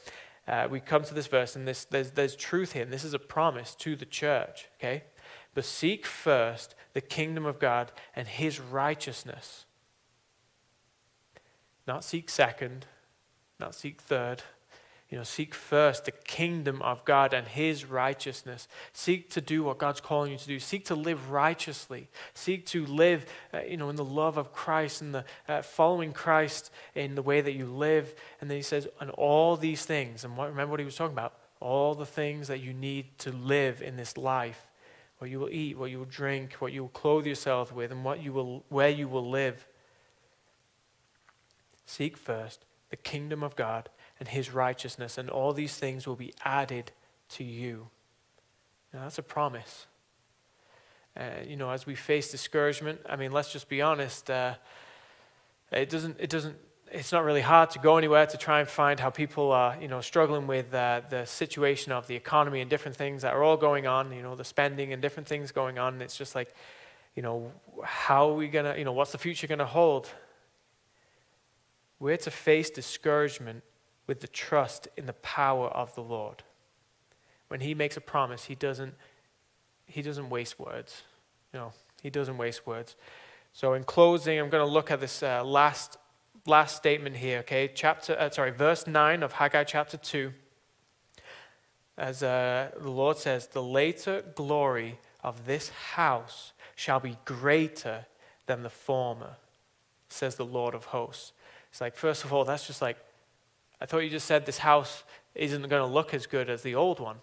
Uh, 0.47 0.66
we 0.72 0.80
come 0.80 1.03
to 1.03 1.14
this 1.14 1.28
verse, 1.28 1.58
and 1.58 1.68
this, 1.68 1.84
there's, 1.84 2.12
there's 2.12 2.38
truth 2.38 2.72
here, 2.72 2.84
and 2.84 2.93
this 2.93 3.03
is 3.03 3.14
a 3.14 3.20
promise 3.20 3.76
to 3.76 3.97
the 3.97 4.05
church, 4.05 4.70
okay? 4.80 5.03
But 5.58 5.66
seek 5.66 6.05
first 6.05 6.76
the 6.93 7.01
kingdom 7.01 7.47
of 7.47 7.58
God 7.58 7.91
and 8.16 8.28
his 8.28 8.60
righteousness. 8.60 9.66
Not 11.88 12.03
seek 12.03 12.30
second, 12.30 12.86
not 13.60 13.74
seek 13.74 13.99
third, 13.99 14.43
you 15.10 15.18
know, 15.18 15.24
seek 15.24 15.55
first 15.55 16.05
the 16.05 16.12
kingdom 16.12 16.80
of 16.84 17.03
God 17.05 17.34
and 17.34 17.47
his 17.47 17.86
righteousness. 17.86 18.68
Seek 18.93 19.32
to 19.32 19.41
do 19.41 19.64
what 19.64 19.80
God's 19.80 19.99
calling 19.99 20.32
you 20.32 20.38
to 20.38 20.45
do. 20.45 20.60
Seek 20.60 20.86
to 20.86 20.95
live 20.95 21.32
righteously. 21.32 22.08
Seek 22.36 22.68
to 22.68 22.86
live, 22.86 23.26
uh, 23.51 23.62
you 23.62 23.78
know, 23.78 23.89
in 23.89 23.95
the 23.95 24.05
love 24.05 24.38
of 24.38 24.53
Christ 24.53 25.01
and 25.01 25.16
the 25.16 25.26
uh, 25.47 25.64
following 25.64 26.14
Christ 26.14 26.70
in 26.93 27.16
the 27.16 27.24
way 27.24 27.41
that 27.41 27.53
you 27.53 27.66
live. 27.66 28.14
And 28.41 28.47
then 28.47 28.58
he 28.58 28.62
says, 28.62 28.88
and 29.01 29.10
all 29.10 29.58
these 29.58 29.84
things, 29.88 30.24
and 30.24 30.38
what, 30.38 30.51
remember 30.51 30.70
what 30.70 30.80
he 30.80 30.86
was 30.86 30.95
talking 30.95 31.16
about? 31.16 31.34
All 31.60 31.95
the 31.95 32.05
things 32.05 32.47
that 32.47 32.60
you 32.60 32.76
need 32.76 33.18
to 33.18 33.32
live 33.32 33.82
in 33.82 33.97
this 33.97 34.18
life. 34.18 34.66
What 35.18 35.30
you 35.32 35.39
will 35.39 35.49
eat, 35.49 35.78
what 35.78 35.89
you 35.89 35.97
will 35.99 36.05
drink, 36.05 36.53
what 36.59 36.74
you 36.74 36.82
will 36.82 36.89
clothe 36.89 37.26
yourself 37.26 37.74
with, 37.74 37.91
and 37.91 38.03
what 38.03 38.22
you 38.22 38.32
will, 38.34 38.63
where 38.70 38.89
you 38.89 39.07
will 39.07 39.28
live. 39.28 39.68
Seek 41.86 42.18
first 42.18 42.65
the 42.89 42.95
kingdom 42.95 43.43
of 43.43 43.55
God 43.55 43.89
and 44.20 44.30
his 44.30 44.53
righteousness, 44.53 45.18
and 45.18 45.30
all 45.30 45.53
these 45.53 45.78
things 45.78 46.07
will 46.07 46.15
be 46.15 46.34
added 46.43 46.91
to 47.30 47.43
you. 47.43 47.88
Now, 48.93 49.03
that's 49.03 49.18
a 49.18 49.24
promise. 49.24 49.88
Uh, 51.15 51.41
you 51.45 51.55
know, 51.55 51.72
as 51.72 51.86
we 51.86 51.95
face 51.95 52.32
discouragement, 52.32 53.01
I 53.09 53.15
mean, 53.15 53.32
let's 53.32 53.51
just 53.51 53.70
be 53.70 53.82
honest. 53.82 54.30
Uh, 54.30 54.53
it 55.72 55.89
doesn't, 55.89 56.18
it 56.20 56.30
doesn't, 56.30 56.55
it's 56.92 57.12
not 57.12 57.24
really 57.24 57.42
hard 57.42 57.70
to 57.72 57.80
go 57.80 57.98
anywhere 57.98 58.26
to 58.26 58.38
try 58.38 58.60
and 58.60 58.70
find 58.70 59.00
how 59.00 59.10
people 59.10 59.52
are, 59.52 59.78
you 59.82 59.88
know, 59.88 60.02
struggling 60.02 60.48
with 60.48 60.74
uh, 60.74 61.02
the 61.10 61.26
situation 61.26 61.92
of 61.92 62.08
the 62.08 62.16
economy 62.16 62.62
and 62.62 62.70
different 62.70 62.98
things 62.98 63.22
that 63.22 63.34
are 63.34 63.44
all 63.44 63.58
going 63.58 63.88
on, 63.88 64.12
you 64.12 64.22
know, 64.22 64.36
the 64.36 64.44
spending 64.44 64.94
and 64.94 65.02
different 65.02 65.28
things 65.28 65.52
going 65.52 65.78
on. 65.78 66.02
It's 66.02 66.18
just 66.18 66.36
like, 66.36 66.54
you 67.16 67.24
know, 67.24 67.52
how 67.84 68.30
are 68.30 68.36
we 68.36 68.48
going 68.48 68.66
to, 68.66 68.78
you 68.78 68.86
know, 68.86 68.92
what's 68.92 69.12
the 69.12 69.18
future 69.18 69.48
going 69.48 69.60
to 69.60 69.66
hold? 69.66 70.10
We're 72.00 72.18
to 72.18 72.32
face 72.32 72.70
discouragement 72.70 73.64
with 74.06 74.22
the 74.22 74.28
trust 74.28 74.88
in 74.96 75.06
the 75.08 75.14
power 75.14 75.68
of 75.68 75.94
the 75.96 76.02
Lord. 76.02 76.44
When 77.48 77.60
he 77.62 77.74
makes 77.74 77.98
a 77.98 78.02
promise, 78.02 78.46
he 78.46 78.56
doesn't, 78.56 78.94
he 79.86 80.02
doesn't 80.02 80.30
waste 80.30 80.60
words. 80.60 81.04
You 81.54 81.60
know, 81.60 81.74
he 82.02 82.10
doesn't 82.10 82.38
waste 82.38 82.68
words. 82.68 82.96
So 83.54 83.74
in 83.74 83.84
closing, 83.84 84.40
I'm 84.40 84.50
going 84.50 84.66
to 84.66 84.72
look 84.72 84.92
at 84.92 85.00
this 85.00 85.24
uh, 85.24 85.44
last, 85.44 85.98
last 86.48 86.78
statement 86.78 87.18
here, 87.18 87.39
okay? 87.39 87.70
Chapter, 87.74 88.18
uh, 88.18 88.30
sorry, 88.30 88.52
verse 88.52 88.88
9 88.88 89.22
of 89.22 89.34
Haggai 89.34 89.66
chapter 89.66 89.98
2. 89.98 90.32
As 91.98 92.24
uh, 92.24 92.72
the 92.80 92.89
Lord 92.89 93.18
says, 93.18 93.48
the 93.48 93.62
later 93.62 94.24
glory 94.36 95.00
of 95.24 95.45
this 95.45 95.70
house 95.70 96.54
shall 96.76 97.00
be 97.00 97.18
greater 97.26 98.06
than 98.45 98.64
the 98.64 98.70
former, 98.70 99.36
says 100.10 100.36
the 100.36 100.45
Lord 100.45 100.74
of 100.74 100.86
hosts. 100.86 101.34
It's 101.70 101.82
like, 101.82 101.95
first 101.95 102.24
of 102.24 102.32
all, 102.32 102.45
that's 102.45 102.66
just 102.66 102.82
like, 102.82 102.98
I 103.82 103.86
thought 103.86 104.00
you 104.00 104.10
just 104.10 104.26
said 104.26 104.45
this 104.45 104.60
house 104.60 105.04
isn't 105.36 105.68
going 105.68 105.82
to 105.82 105.93
look 105.93 106.14
as 106.14 106.26
good 106.28 106.50
as 106.50 106.62
the 106.64 106.76
old 106.76 107.00
one. 107.00 107.18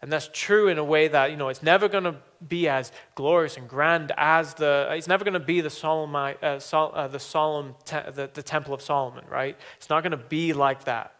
And 0.00 0.12
that's 0.12 0.30
true 0.32 0.68
in 0.68 0.78
a 0.78 0.84
way 0.84 1.08
that, 1.08 1.30
you 1.32 1.36
know, 1.36 1.48
it's 1.48 1.62
never 1.62 1.88
going 1.88 2.04
to 2.04 2.14
be 2.46 2.68
as 2.68 2.92
glorious 3.16 3.56
and 3.56 3.68
grand 3.68 4.12
as 4.16 4.54
the, 4.54 4.86
it's 4.90 5.08
never 5.08 5.24
going 5.24 5.34
to 5.34 5.40
be 5.40 5.60
the 5.60 5.70
solemn, 5.70 6.14
uh, 6.14 6.60
sol, 6.60 6.92
uh, 6.94 7.08
the, 7.08 7.18
solemn 7.18 7.74
te- 7.84 8.10
the, 8.14 8.30
the 8.32 8.42
Temple 8.42 8.72
of 8.72 8.80
Solomon, 8.80 9.24
right? 9.28 9.56
It's 9.76 9.90
not 9.90 10.04
going 10.04 10.12
to 10.12 10.16
be 10.16 10.52
like 10.52 10.84
that. 10.84 11.14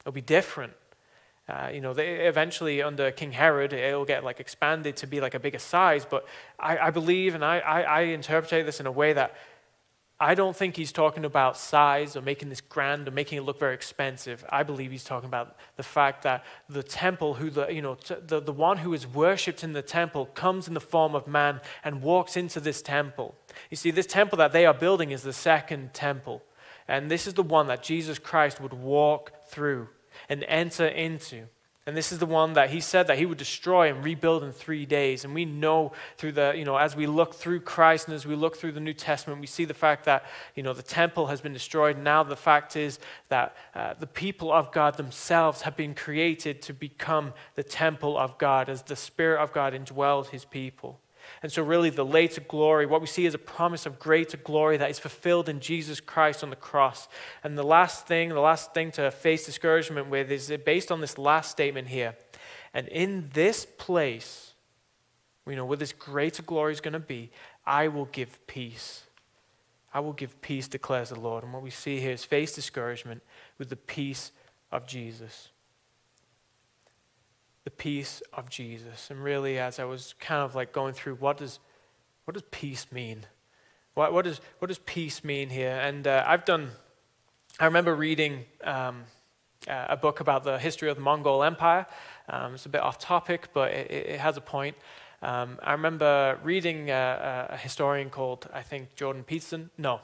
It'll 0.00 0.12
be 0.12 0.20
different. 0.20 0.72
Uh, 1.48 1.70
you 1.72 1.80
know, 1.80 1.92
they, 1.92 2.26
eventually 2.26 2.82
under 2.82 3.10
King 3.12 3.30
Herod, 3.32 3.72
it'll 3.72 4.04
get 4.04 4.24
like 4.24 4.40
expanded 4.40 4.96
to 4.96 5.06
be 5.06 5.20
like 5.20 5.34
a 5.34 5.38
bigger 5.38 5.58
size. 5.58 6.04
But 6.04 6.26
I, 6.58 6.78
I 6.78 6.90
believe, 6.90 7.34
and 7.34 7.44
I, 7.44 7.58
I, 7.58 7.80
I 7.82 8.00
interpret 8.00 8.66
this 8.66 8.80
in 8.80 8.86
a 8.86 8.92
way 8.92 9.12
that 9.12 9.36
I 10.24 10.34
don't 10.34 10.56
think 10.56 10.74
he's 10.74 10.90
talking 10.90 11.26
about 11.26 11.54
size 11.58 12.16
or 12.16 12.22
making 12.22 12.48
this 12.48 12.62
grand 12.62 13.06
or 13.06 13.10
making 13.10 13.36
it 13.36 13.42
look 13.42 13.58
very 13.58 13.74
expensive. 13.74 14.42
I 14.48 14.62
believe 14.62 14.90
he's 14.90 15.04
talking 15.04 15.28
about 15.28 15.54
the 15.76 15.82
fact 15.82 16.22
that 16.22 16.46
the 16.66 16.82
temple, 16.82 17.34
who 17.34 17.50
the, 17.50 17.68
you 17.68 17.82
know, 17.82 17.98
the, 18.26 18.40
the 18.40 18.50
one 18.50 18.78
who 18.78 18.94
is 18.94 19.06
worshipped 19.06 19.62
in 19.62 19.74
the 19.74 19.82
temple 19.82 20.24
comes 20.24 20.66
in 20.66 20.72
the 20.72 20.80
form 20.80 21.14
of 21.14 21.28
man 21.28 21.60
and 21.84 22.00
walks 22.00 22.38
into 22.38 22.58
this 22.58 22.80
temple. 22.80 23.34
You 23.68 23.76
see, 23.76 23.90
this 23.90 24.06
temple 24.06 24.38
that 24.38 24.52
they 24.52 24.64
are 24.64 24.72
building 24.72 25.10
is 25.10 25.24
the 25.24 25.32
second 25.34 25.92
temple. 25.92 26.42
And 26.88 27.10
this 27.10 27.26
is 27.26 27.34
the 27.34 27.42
one 27.42 27.66
that 27.66 27.82
Jesus 27.82 28.18
Christ 28.18 28.62
would 28.62 28.72
walk 28.72 29.32
through 29.48 29.88
and 30.30 30.42
enter 30.44 30.86
into. 30.86 31.48
And 31.86 31.94
this 31.94 32.12
is 32.12 32.18
the 32.18 32.26
one 32.26 32.54
that 32.54 32.70
he 32.70 32.80
said 32.80 33.08
that 33.08 33.18
he 33.18 33.26
would 33.26 33.36
destroy 33.36 33.90
and 33.90 34.02
rebuild 34.02 34.42
in 34.42 34.52
three 34.52 34.86
days. 34.86 35.22
And 35.22 35.34
we 35.34 35.44
know 35.44 35.92
through 36.16 36.32
the, 36.32 36.54
you 36.56 36.64
know, 36.64 36.76
as 36.78 36.96
we 36.96 37.06
look 37.06 37.34
through 37.34 37.60
Christ 37.60 38.08
and 38.08 38.14
as 38.14 38.24
we 38.24 38.34
look 38.34 38.56
through 38.56 38.72
the 38.72 38.80
New 38.80 38.94
Testament, 38.94 39.38
we 39.38 39.46
see 39.46 39.66
the 39.66 39.74
fact 39.74 40.06
that, 40.06 40.24
you 40.54 40.62
know, 40.62 40.72
the 40.72 40.82
temple 40.82 41.26
has 41.26 41.42
been 41.42 41.52
destroyed. 41.52 41.98
Now 41.98 42.22
the 42.22 42.36
fact 42.36 42.74
is 42.74 42.98
that 43.28 43.54
uh, 43.74 43.92
the 44.00 44.06
people 44.06 44.50
of 44.50 44.72
God 44.72 44.96
themselves 44.96 45.62
have 45.62 45.76
been 45.76 45.94
created 45.94 46.62
to 46.62 46.72
become 46.72 47.34
the 47.54 47.62
temple 47.62 48.16
of 48.16 48.38
God 48.38 48.70
as 48.70 48.80
the 48.80 48.96
Spirit 48.96 49.42
of 49.42 49.52
God 49.52 49.74
indwells 49.74 50.28
his 50.28 50.46
people. 50.46 51.00
And 51.44 51.52
so, 51.52 51.62
really, 51.62 51.90
the 51.90 52.06
later 52.06 52.40
glory, 52.40 52.86
what 52.86 53.02
we 53.02 53.06
see 53.06 53.26
is 53.26 53.34
a 53.34 53.38
promise 53.38 53.84
of 53.84 53.98
greater 53.98 54.38
glory 54.38 54.78
that 54.78 54.88
is 54.88 54.98
fulfilled 54.98 55.46
in 55.46 55.60
Jesus 55.60 56.00
Christ 56.00 56.42
on 56.42 56.48
the 56.48 56.56
cross. 56.56 57.06
And 57.42 57.58
the 57.58 57.62
last 57.62 58.06
thing, 58.06 58.30
the 58.30 58.40
last 58.40 58.72
thing 58.72 58.90
to 58.92 59.10
face 59.10 59.44
discouragement 59.44 60.08
with 60.08 60.32
is 60.32 60.50
based 60.64 60.90
on 60.90 61.02
this 61.02 61.18
last 61.18 61.50
statement 61.50 61.88
here. 61.88 62.16
And 62.72 62.88
in 62.88 63.28
this 63.34 63.66
place, 63.66 64.54
you 65.46 65.54
know, 65.54 65.66
where 65.66 65.76
this 65.76 65.92
greater 65.92 66.42
glory 66.42 66.72
is 66.72 66.80
going 66.80 66.94
to 66.94 66.98
be, 66.98 67.30
I 67.66 67.88
will 67.88 68.06
give 68.06 68.46
peace. 68.46 69.02
I 69.92 70.00
will 70.00 70.14
give 70.14 70.40
peace, 70.40 70.66
declares 70.66 71.10
the 71.10 71.20
Lord. 71.20 71.44
And 71.44 71.52
what 71.52 71.62
we 71.62 71.68
see 71.68 72.00
here 72.00 72.12
is 72.12 72.24
face 72.24 72.54
discouragement 72.54 73.22
with 73.58 73.68
the 73.68 73.76
peace 73.76 74.32
of 74.72 74.86
Jesus 74.86 75.50
the 77.64 77.70
peace 77.70 78.22
of 78.32 78.50
Jesus. 78.50 79.10
And 79.10 79.22
really, 79.22 79.58
as 79.58 79.78
I 79.78 79.84
was 79.84 80.14
kind 80.20 80.42
of 80.42 80.54
like 80.54 80.72
going 80.72 80.92
through, 80.92 81.16
what 81.16 81.38
does, 81.38 81.58
what 82.24 82.34
does 82.34 82.44
peace 82.50 82.86
mean? 82.92 83.26
What, 83.94 84.12
what, 84.12 84.24
does, 84.24 84.40
what 84.58 84.68
does 84.68 84.78
peace 84.78 85.24
mean 85.24 85.48
here? 85.48 85.78
And 85.82 86.06
uh, 86.06 86.24
I've 86.26 86.44
done, 86.44 86.70
I 87.58 87.64
remember 87.64 87.94
reading 87.94 88.44
um, 88.62 89.04
uh, 89.68 89.86
a 89.88 89.96
book 89.96 90.20
about 90.20 90.44
the 90.44 90.58
history 90.58 90.90
of 90.90 90.96
the 90.96 91.02
Mongol 91.02 91.42
Empire. 91.42 91.86
Um, 92.28 92.54
it's 92.54 92.66
a 92.66 92.68
bit 92.68 92.82
off 92.82 92.98
topic, 92.98 93.48
but 93.54 93.70
it, 93.70 93.90
it 93.90 94.20
has 94.20 94.36
a 94.36 94.40
point. 94.40 94.76
Um, 95.22 95.58
I 95.62 95.72
remember 95.72 96.38
reading 96.42 96.90
uh, 96.90 97.46
a 97.50 97.56
historian 97.56 98.10
called, 98.10 98.46
I 98.52 98.60
think, 98.60 98.94
Jordan 98.94 99.24
Peterson. 99.24 99.70
No, 99.78 100.00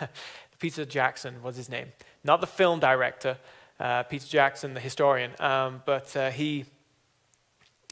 Peter 0.58 0.86
Jackson 0.86 1.42
was 1.42 1.56
his 1.56 1.68
name. 1.68 1.88
Not 2.22 2.40
the 2.40 2.46
film 2.46 2.80
director, 2.80 3.36
uh, 3.78 4.04
Peter 4.04 4.26
Jackson, 4.26 4.72
the 4.72 4.80
historian, 4.80 5.32
um, 5.38 5.82
but 5.84 6.16
uh, 6.16 6.30
he 6.30 6.64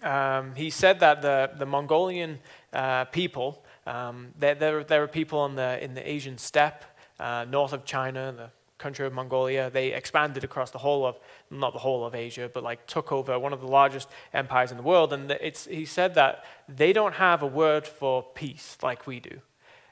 um, 0.03 0.55
he 0.55 0.70
said 0.70 1.00
that 1.00 1.22
the, 1.22 1.50
the 1.57 1.66
Mongolian 1.66 2.38
uh, 2.72 3.05
people, 3.07 3.64
um, 3.86 4.28
there, 4.38 4.55
there, 4.55 4.84
there, 4.84 5.00
were 5.00 5.09
people 5.09 5.46
in 5.46 5.55
the, 5.55 5.82
in 5.82 5.94
the 5.94 6.09
Asian 6.09 6.38
steppe, 6.38 6.84
uh, 7.20 7.44
north 7.48 7.72
of 7.72 7.84
China, 7.84 8.32
the 8.36 8.50
country 8.78 9.07
of 9.07 9.12
Mongolia. 9.12 9.70
They 9.70 9.92
expanded 9.92 10.42
across 10.44 10.70
the 10.70 10.78
whole 10.78 11.07
of, 11.07 11.18
not 11.50 11.72
the 11.72 11.78
whole 11.78 12.05
of 12.05 12.14
Asia, 12.14 12.50
but 12.53 12.62
like 12.62 12.86
took 12.86 13.12
over 13.12 13.38
one 13.38 13.53
of 13.53 13.61
the 13.61 13.68
largest 13.68 14.09
empires 14.34 14.72
in 14.72 14.76
the 14.76 14.82
world. 14.82 15.12
And 15.12 15.30
it's, 15.30 15.66
he 15.66 15.84
said 15.84 16.14
that 16.16 16.44
they 16.68 16.92
don't 16.92 17.14
have 17.14 17.42
a 17.42 17.46
word 17.46 17.86
for 17.86 18.22
peace 18.22 18.76
like 18.82 19.07
we 19.07 19.20
do. 19.20 19.40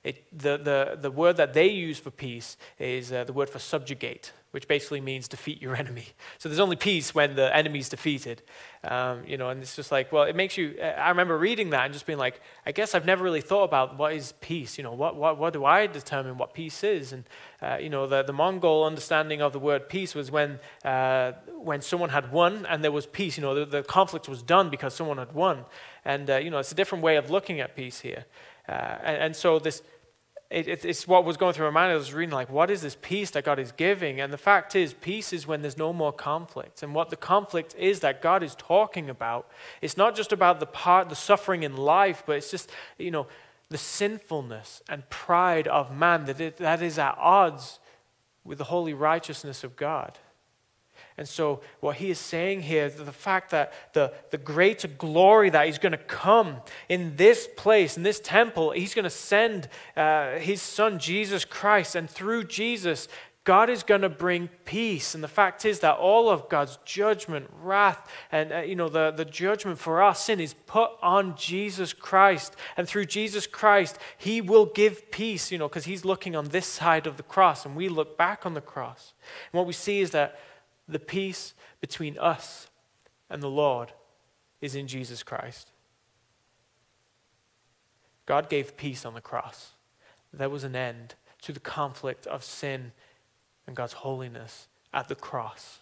It, 0.03 0.25
the, 0.37 0.57
the, 0.57 0.99
the 1.01 1.11
word 1.11 1.37
that 1.37 1.53
they 1.53 1.69
use 1.69 1.99
for 1.99 2.11
peace 2.11 2.57
is 2.79 3.13
uh, 3.13 3.25
the 3.25 3.33
word 3.33 3.51
for 3.51 3.59
subjugate 3.59 4.33
which 4.51 4.67
basically 4.67 5.01
means 5.01 5.29
defeat 5.29 5.63
your 5.63 5.77
enemy. 5.83 6.07
So 6.39 6.49
there's 6.49 6.61
only 6.61 6.77
peace 6.77 7.15
when 7.15 7.37
the 7.37 7.55
enemy's 7.55 7.89
defeated. 7.89 8.43
Um, 8.83 9.23
you 9.27 9.37
know, 9.37 9.51
and 9.51 9.61
it's 9.61 9.77
just 9.77 9.93
like, 9.93 10.11
well, 10.11 10.25
it 10.25 10.35
makes 10.35 10.57
you. 10.57 10.77
I 10.81 11.11
remember 11.11 11.37
reading 11.37 11.71
that 11.71 11.85
and 11.85 11.93
just 11.93 12.07
being 12.07 12.19
like, 12.19 12.41
I 12.65 12.73
guess 12.73 12.95
I've 12.95 13.05
never 13.05 13.23
really 13.23 13.43
thought 13.43 13.65
about 13.65 13.99
what 13.99 14.15
is 14.15 14.33
peace. 14.41 14.79
You 14.79 14.85
know, 14.85 14.93
what 14.93 15.17
what 15.17 15.39
what 15.39 15.53
do 15.53 15.65
I 15.65 15.87
determine 15.87 16.39
what 16.39 16.55
peace 16.55 16.83
is? 16.83 17.13
And 17.13 17.25
uh, 17.61 17.77
you 17.81 17.91
know, 17.91 18.07
the 18.07 18.23
the 18.23 18.33
Mongol 18.33 18.85
understanding 18.85 19.43
of 19.43 19.53
the 19.53 19.59
word 19.59 19.89
peace 19.89 20.15
was 20.15 20.31
when 20.31 20.59
uh, 20.85 21.33
when 21.57 21.83
someone 21.83 22.11
had 22.11 22.33
won 22.33 22.67
and 22.67 22.83
there 22.83 22.93
was 22.93 23.07
peace. 23.07 23.37
You 23.37 23.43
know, 23.43 23.55
the, 23.55 23.67
the 23.67 23.83
conflict 23.83 24.29
was 24.29 24.43
done 24.43 24.71
because 24.71 24.95
someone 24.95 25.19
had 25.19 25.33
won. 25.33 25.67
And 26.05 26.31
uh, 26.31 26.37
you 26.39 26.51
know, 26.51 26.59
it's 26.59 26.73
a 26.73 26.75
different 26.75 27.05
way 27.05 27.17
of 27.17 27.31
looking 27.31 27.61
at 27.61 27.77
peace 27.77 28.01
here. 28.01 28.25
Uh, 28.71 28.99
and, 29.03 29.17
and 29.17 29.37
so 29.37 29.59
this 29.59 29.83
it, 30.51 30.67
it, 30.67 30.85
it's 30.85 31.07
what 31.07 31.25
was 31.25 31.37
going 31.37 31.55
through 31.55 31.67
my 31.67 31.81
mind. 31.81 31.93
I 31.93 31.95
was 31.95 32.13
reading, 32.13 32.35
like, 32.35 32.51
what 32.51 32.71
is 32.71 32.83
this 32.83 32.97
peace 33.01 33.31
that 33.31 33.45
God 33.45 33.61
is 33.61 33.71
giving? 33.71 34.21
And 34.21 34.33
the 34.33 34.39
fact 34.39 34.75
is, 34.75 34.93
peace 34.95 35.33
is 35.33 35.47
when 35.47 35.63
there's 35.63 35.79
no 35.79 35.93
more 35.93 36.13
conflict. 36.13 36.83
And 36.83 36.93
what 36.93 37.11
the 37.11 37.17
conflict 37.17 37.75
is 37.79 38.01
that 38.01 38.21
God 38.21 38.43
is 38.43 38.57
talking 38.57 39.09
about, 39.09 39.49
it's 39.81 39.97
not 39.97 40.17
just 40.17 40.33
about 40.33 40.59
the 40.59 40.67
part, 40.67 41.09
the 41.09 41.15
suffering 41.15 41.63
in 41.63 41.77
life, 41.77 42.25
but 42.27 42.37
it's 42.37 42.51
just, 42.51 42.69
you 42.99 43.13
know, 43.13 43.29
the 43.69 43.79
sinfulness 43.79 44.83
and 44.89 45.09
pride 45.09 45.69
of 45.69 45.97
man 45.97 46.25
that, 46.25 46.41
it, 46.41 46.57
that 46.57 46.83
is 46.83 46.99
at 46.99 47.17
odds 47.17 47.79
with 48.43 48.59
the 48.59 48.65
holy 48.65 48.93
righteousness 48.93 49.63
of 49.63 49.77
God. 49.77 50.19
And 51.21 51.29
so, 51.29 51.61
what 51.81 51.97
he 51.97 52.09
is 52.09 52.19
saying 52.19 52.63
here 52.63 52.89
the 52.89 53.13
fact 53.13 53.51
that 53.51 53.75
the, 53.93 54.11
the 54.31 54.39
greater 54.39 54.89
glory 54.89 55.51
that 55.51 55.67
he's 55.67 55.77
going 55.77 55.93
to 55.93 55.99
come 55.99 56.57
in 56.89 57.17
this 57.17 57.47
place, 57.59 57.99
in 57.99 58.03
this 58.03 58.21
temple, 58.21 58.71
he's 58.71 58.95
going 58.95 59.05
to 59.05 59.11
send 59.11 59.69
uh, 59.99 60.39
his 60.39 60.63
son, 60.63 60.99
Jesus 60.99 61.45
Christ. 61.45 61.95
And 61.95 62.09
through 62.09 62.45
Jesus, 62.45 63.07
God 63.45 63.69
is 63.69 63.83
going 63.83 64.01
to 64.01 64.09
bring 64.09 64.49
peace. 64.65 65.15
And 65.15 65.23
the 65.23 65.29
fact 65.29 65.67
is 65.67 65.81
that 65.81 65.97
all 65.97 66.31
of 66.31 66.49
God's 66.49 66.79
judgment, 66.87 67.51
wrath, 67.61 68.11
and 68.33 68.51
uh, 68.51 68.61
you 68.61 68.75
know 68.75 68.89
the, 68.89 69.11
the 69.11 69.27
judgment 69.27 69.79
for 69.79 70.01
our 70.01 70.15
sin 70.15 70.41
is 70.41 70.55
put 70.65 70.93
on 71.03 71.37
Jesus 71.37 71.93
Christ. 71.93 72.57
And 72.79 72.89
through 72.89 73.05
Jesus 73.05 73.47
Christ, 73.47 73.99
He 74.17 74.41
will 74.41 74.65
give 74.65 75.11
peace, 75.11 75.53
you 75.53 75.59
know, 75.59 75.69
because 75.69 75.85
He's 75.85 76.07
looking 76.07 76.35
on 76.35 76.47
this 76.47 76.67
side 76.67 77.07
of 77.07 77.19
the 77.19 77.23
cross 77.23 77.67
and 77.67 77.77
we 77.77 77.91
look 77.91 78.17
back 78.17 78.47
on 78.47 78.55
the 78.55 78.63
cross. 78.63 79.13
And 79.53 79.59
what 79.59 79.67
we 79.67 79.75
see 79.75 80.01
is 80.01 80.13
that 80.13 80.39
the 80.93 80.99
peace 80.99 81.55
between 81.81 82.19
us 82.19 82.69
and 83.29 83.43
the 83.43 83.51
Lord 83.51 83.93
is 84.61 84.75
in 84.75 84.87
Jesus 84.87 85.23
Christ. 85.23 85.71
God 88.27 88.49
gave 88.49 88.77
peace 88.77 89.05
on 89.05 89.15
the 89.15 89.21
cross. 89.21 89.73
There 90.33 90.51
was 90.51 90.65
an 90.65 90.77
end 90.77 91.15
to 91.43 91.53
the 91.53 91.61
conflict 91.61 92.27
of 92.27 92.45
sin 92.45 92.93
and 93.67 93.75
God's 93.75 93.95
holiness 93.95 94.69
at 94.93 95.09
the 95.09 95.15
cross. 95.15 95.79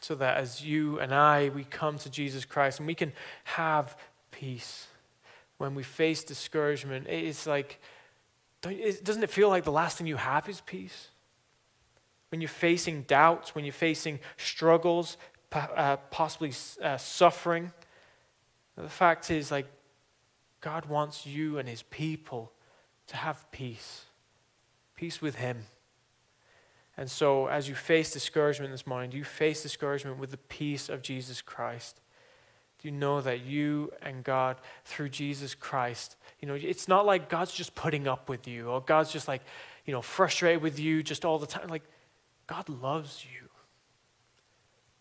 So 0.00 0.14
that 0.16 0.36
as 0.36 0.64
you 0.64 0.98
and 0.98 1.14
I, 1.14 1.48
we 1.48 1.64
come 1.64 1.98
to 1.98 2.10
Jesus 2.10 2.44
Christ 2.44 2.78
and 2.78 2.86
we 2.86 2.94
can 2.94 3.12
have 3.44 3.96
peace. 4.30 4.88
When 5.58 5.74
we 5.74 5.82
face 5.84 6.24
discouragement, 6.24 7.06
it's 7.08 7.46
like, 7.46 7.80
doesn't 8.62 9.22
it 9.22 9.30
feel 9.30 9.48
like 9.48 9.64
the 9.64 9.72
last 9.72 9.98
thing 9.98 10.06
you 10.06 10.16
have 10.16 10.48
is 10.48 10.60
peace? 10.60 11.08
When 12.32 12.40
you're 12.40 12.48
facing 12.48 13.02
doubts, 13.02 13.54
when 13.54 13.66
you're 13.66 13.72
facing 13.72 14.18
struggles, 14.38 15.18
uh, 15.52 15.98
possibly 16.10 16.54
uh, 16.82 16.96
suffering, 16.96 17.72
the 18.74 18.88
fact 18.88 19.30
is, 19.30 19.50
like, 19.50 19.66
God 20.62 20.86
wants 20.86 21.26
you 21.26 21.58
and 21.58 21.68
his 21.68 21.82
people 21.82 22.50
to 23.08 23.16
have 23.16 23.50
peace, 23.52 24.06
peace 24.96 25.20
with 25.20 25.34
him. 25.34 25.66
And 26.96 27.10
so, 27.10 27.48
as 27.48 27.68
you 27.68 27.74
face 27.74 28.10
discouragement 28.10 28.72
this 28.72 28.86
morning, 28.86 29.10
do 29.10 29.18
you 29.18 29.24
face 29.24 29.62
discouragement 29.62 30.18
with 30.18 30.30
the 30.30 30.38
peace 30.38 30.88
of 30.88 31.02
Jesus 31.02 31.42
Christ? 31.42 32.00
Do 32.80 32.88
you 32.88 32.92
know 32.92 33.20
that 33.20 33.44
you 33.44 33.92
and 34.00 34.24
God, 34.24 34.56
through 34.86 35.10
Jesus 35.10 35.54
Christ, 35.54 36.16
you 36.40 36.48
know, 36.48 36.54
it's 36.54 36.88
not 36.88 37.04
like 37.04 37.28
God's 37.28 37.52
just 37.52 37.74
putting 37.74 38.08
up 38.08 38.30
with 38.30 38.48
you 38.48 38.68
or 38.68 38.80
God's 38.80 39.12
just 39.12 39.28
like, 39.28 39.42
you 39.84 39.92
know, 39.92 40.00
frustrated 40.00 40.62
with 40.62 40.78
you 40.78 41.02
just 41.02 41.26
all 41.26 41.38
the 41.38 41.46
time. 41.46 41.68
Like, 41.68 41.82
God 42.52 42.68
loves 42.68 43.24
you. 43.24 43.48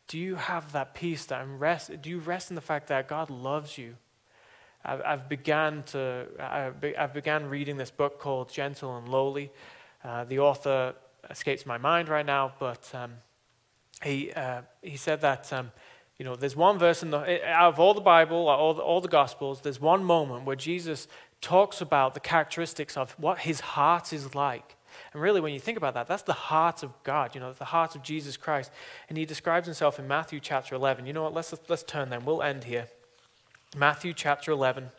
Do 0.08 0.18
you 0.18 0.36
have 0.36 0.72
that 0.72 0.94
peace 0.94 1.26
that 1.26 1.42
I'm 1.42 1.60
rest? 1.60 1.92
Do 2.02 2.10
you 2.10 2.20
rest 2.20 2.50
in 2.50 2.56
the 2.56 2.62
fact 2.62 2.88
that 2.88 3.10
God 3.10 3.30
loves 3.30 3.78
you? 3.78 3.98
I've, 4.86 5.02
I've 5.02 5.28
began 5.28 5.84
to, 5.88 6.28
I've, 6.40 6.76
I've 6.98 7.14
began 7.14 7.50
reading 7.50 7.76
this 7.76 7.92
book 7.92 8.20
called 8.20 8.50
Gentle 8.50 8.98
and 8.98 9.10
Lowly. 9.10 9.52
Uh, 10.02 10.24
the 10.24 10.40
author 10.40 10.94
escapes 11.30 11.66
my 11.66 11.78
mind 11.78 12.08
right 12.08 12.26
now, 12.26 12.54
but 12.58 12.90
um, 12.94 13.16
he, 14.02 14.32
uh, 14.32 14.62
he 14.82 14.96
said 14.96 15.20
that, 15.20 15.52
um, 15.52 15.74
you 16.18 16.24
know, 16.24 16.38
there's 16.38 16.56
one 16.56 16.80
verse 16.80 17.04
in 17.04 17.10
the, 17.10 17.46
out 17.46 17.74
of 17.74 17.82
all 17.82 17.94
the 17.94 18.00
Bible, 18.00 18.48
all 18.48 18.74
the, 18.74 18.82
all 18.82 19.02
the 19.02 19.10
Gospels, 19.10 19.60
there's 19.60 19.82
one 19.82 20.06
moment 20.06 20.46
where 20.46 20.56
Jesus 20.56 21.10
talks 21.42 21.82
about 21.82 22.14
the 22.14 22.22
characteristics 22.22 22.96
of 22.96 23.12
what 23.20 23.40
his 23.40 23.60
heart 23.60 24.14
is 24.14 24.36
like. 24.36 24.78
And 25.14 25.22
really, 25.22 25.42
when 25.42 25.54
you 25.54 25.60
think 25.60 25.78
about 25.78 25.94
that, 25.96 26.08
that's 26.08 26.24
the 26.24 26.34
heart 26.34 26.84
of 26.84 26.92
God, 27.04 27.36
you 27.36 27.42
know, 27.42 27.52
the 27.52 27.66
heart 27.66 27.96
of 27.96 28.04
Jesus 28.04 28.38
Christ. 28.38 28.72
And 29.10 29.18
he 29.18 29.26
describes 29.26 29.68
himself 29.68 30.00
in 30.00 30.08
Matthew 30.08 30.40
chapter 30.40 30.74
11. 30.76 31.06
You 31.06 31.14
know 31.14 31.24
what? 31.24 31.34
Let's, 31.34 31.54
let's 31.68 31.84
turn 31.84 32.10
then. 32.10 32.24
We'll 32.24 32.42
end 32.42 32.64
here. 32.64 32.88
Matthew 33.76 34.14
chapter 34.14 34.52
11. 34.52 34.90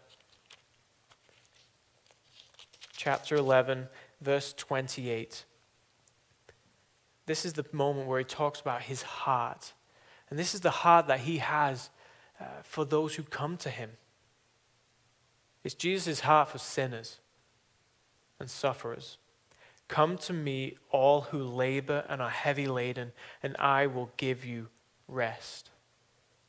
Chapter 2.94 3.36
11, 3.36 3.88
verse 4.20 4.52
28 4.52 5.44
this 7.26 7.44
is 7.44 7.52
the 7.52 7.64
moment 7.72 8.08
where 8.08 8.18
he 8.18 8.24
talks 8.24 8.60
about 8.60 8.82
his 8.82 9.02
heart. 9.02 9.72
And 10.28 10.38
this 10.38 10.54
is 10.54 10.60
the 10.60 10.70
heart 10.70 11.06
that 11.06 11.20
he 11.20 11.38
has 11.38 11.90
uh, 12.40 12.44
for 12.62 12.84
those 12.84 13.14
who 13.14 13.22
come 13.22 13.56
to 13.58 13.70
him. 13.70 13.90
It's 15.62 15.74
Jesus' 15.74 16.20
heart 16.20 16.48
for 16.48 16.58
sinners 16.58 17.20
and 18.40 18.50
sufferers. 18.50 19.18
Come 19.92 20.16
to 20.18 20.32
me, 20.32 20.78
all 20.90 21.20
who 21.20 21.42
labor 21.42 22.04
and 22.08 22.22
are 22.22 22.30
heavy 22.30 22.66
laden, 22.66 23.12
and 23.42 23.54
I 23.58 23.86
will 23.86 24.10
give 24.16 24.42
you 24.42 24.68
rest. 25.06 25.68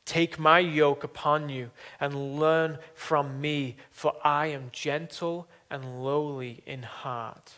Take 0.06 0.38
my 0.38 0.60
yoke 0.60 1.04
upon 1.04 1.50
you 1.50 1.70
and 2.00 2.38
learn 2.38 2.78
from 2.94 3.42
me, 3.42 3.76
for 3.90 4.14
I 4.24 4.46
am 4.46 4.70
gentle 4.72 5.46
and 5.70 6.02
lowly 6.02 6.62
in 6.64 6.84
heart 6.84 7.52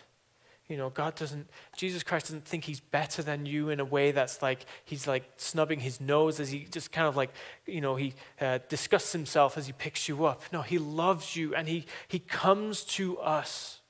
you 0.68 0.76
know, 0.76 0.91
God 0.91 1.14
doesn't, 1.14 1.49
Jesus 1.76 2.03
Christ 2.03 2.26
doesn't 2.26 2.45
think 2.45 2.64
he's 2.64 2.80
better 2.80 3.22
than 3.22 3.47
you 3.47 3.68
in 3.68 3.78
a 3.78 3.84
way 3.84 4.11
that's 4.11 4.43
like, 4.43 4.66
he's 4.84 5.07
like 5.07 5.24
snubbing 5.37 5.78
his 5.78 6.01
nose 6.01 6.41
as 6.41 6.51
he 6.51 6.66
just 6.70 6.91
kind 6.91 7.07
of 7.07 7.16
like, 7.16 7.30
you 7.66 7.80
know, 7.80 7.95
he 7.95 8.14
uh, 8.41 8.59
disgusts 8.68 9.12
himself 9.12 9.57
as 9.57 9.66
he 9.66 9.72
picks 9.72 10.09
you 10.09 10.24
up. 10.24 10.43
No, 10.53 10.62
he 10.62 10.78
loves 10.78 11.37
you 11.37 11.55
and 11.55 11.68
he, 11.68 11.87
he 12.09 12.18
comes 12.18 12.82
to 12.82 13.16
us 13.18 13.80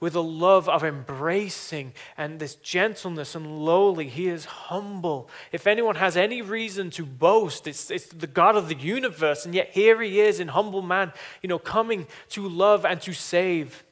with 0.00 0.14
a 0.14 0.20
love 0.20 0.68
of 0.68 0.84
embracing 0.84 1.92
and 2.16 2.38
this 2.38 2.54
gentleness 2.56 3.34
and 3.34 3.64
lowly. 3.64 4.08
He 4.08 4.28
is 4.28 4.44
humble. 4.44 5.28
If 5.50 5.66
anyone 5.66 5.96
has 5.96 6.16
any 6.16 6.40
reason 6.40 6.90
to 6.90 7.04
boast, 7.04 7.66
it's, 7.66 7.90
it's 7.90 8.06
the 8.06 8.28
God 8.28 8.56
of 8.56 8.68
the 8.68 8.76
universe. 8.76 9.44
And 9.44 9.54
yet 9.54 9.70
here 9.72 10.00
he 10.00 10.20
is 10.20 10.38
in 10.38 10.48
humble 10.48 10.82
man, 10.82 11.12
you 11.42 11.48
know, 11.48 11.58
coming 11.58 12.06
to 12.30 12.48
love 12.48 12.84
and 12.84 13.00
to 13.02 13.12
save. 13.12 13.84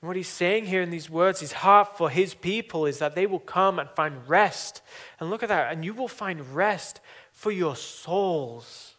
And 0.00 0.08
what 0.08 0.16
he's 0.16 0.28
saying 0.28 0.66
here 0.66 0.80
in 0.80 0.90
these 0.90 1.10
words, 1.10 1.40
his 1.40 1.52
heart 1.52 1.98
for 1.98 2.08
his 2.08 2.32
people 2.32 2.86
is 2.86 2.98
that 3.00 3.14
they 3.14 3.26
will 3.26 3.38
come 3.38 3.78
and 3.78 3.90
find 3.90 4.26
rest. 4.26 4.80
And 5.18 5.28
look 5.28 5.42
at 5.42 5.50
that, 5.50 5.70
and 5.70 5.84
you 5.84 5.92
will 5.92 6.08
find 6.08 6.54
rest 6.54 7.00
for 7.32 7.50
your 7.50 7.76
souls. 7.76 8.94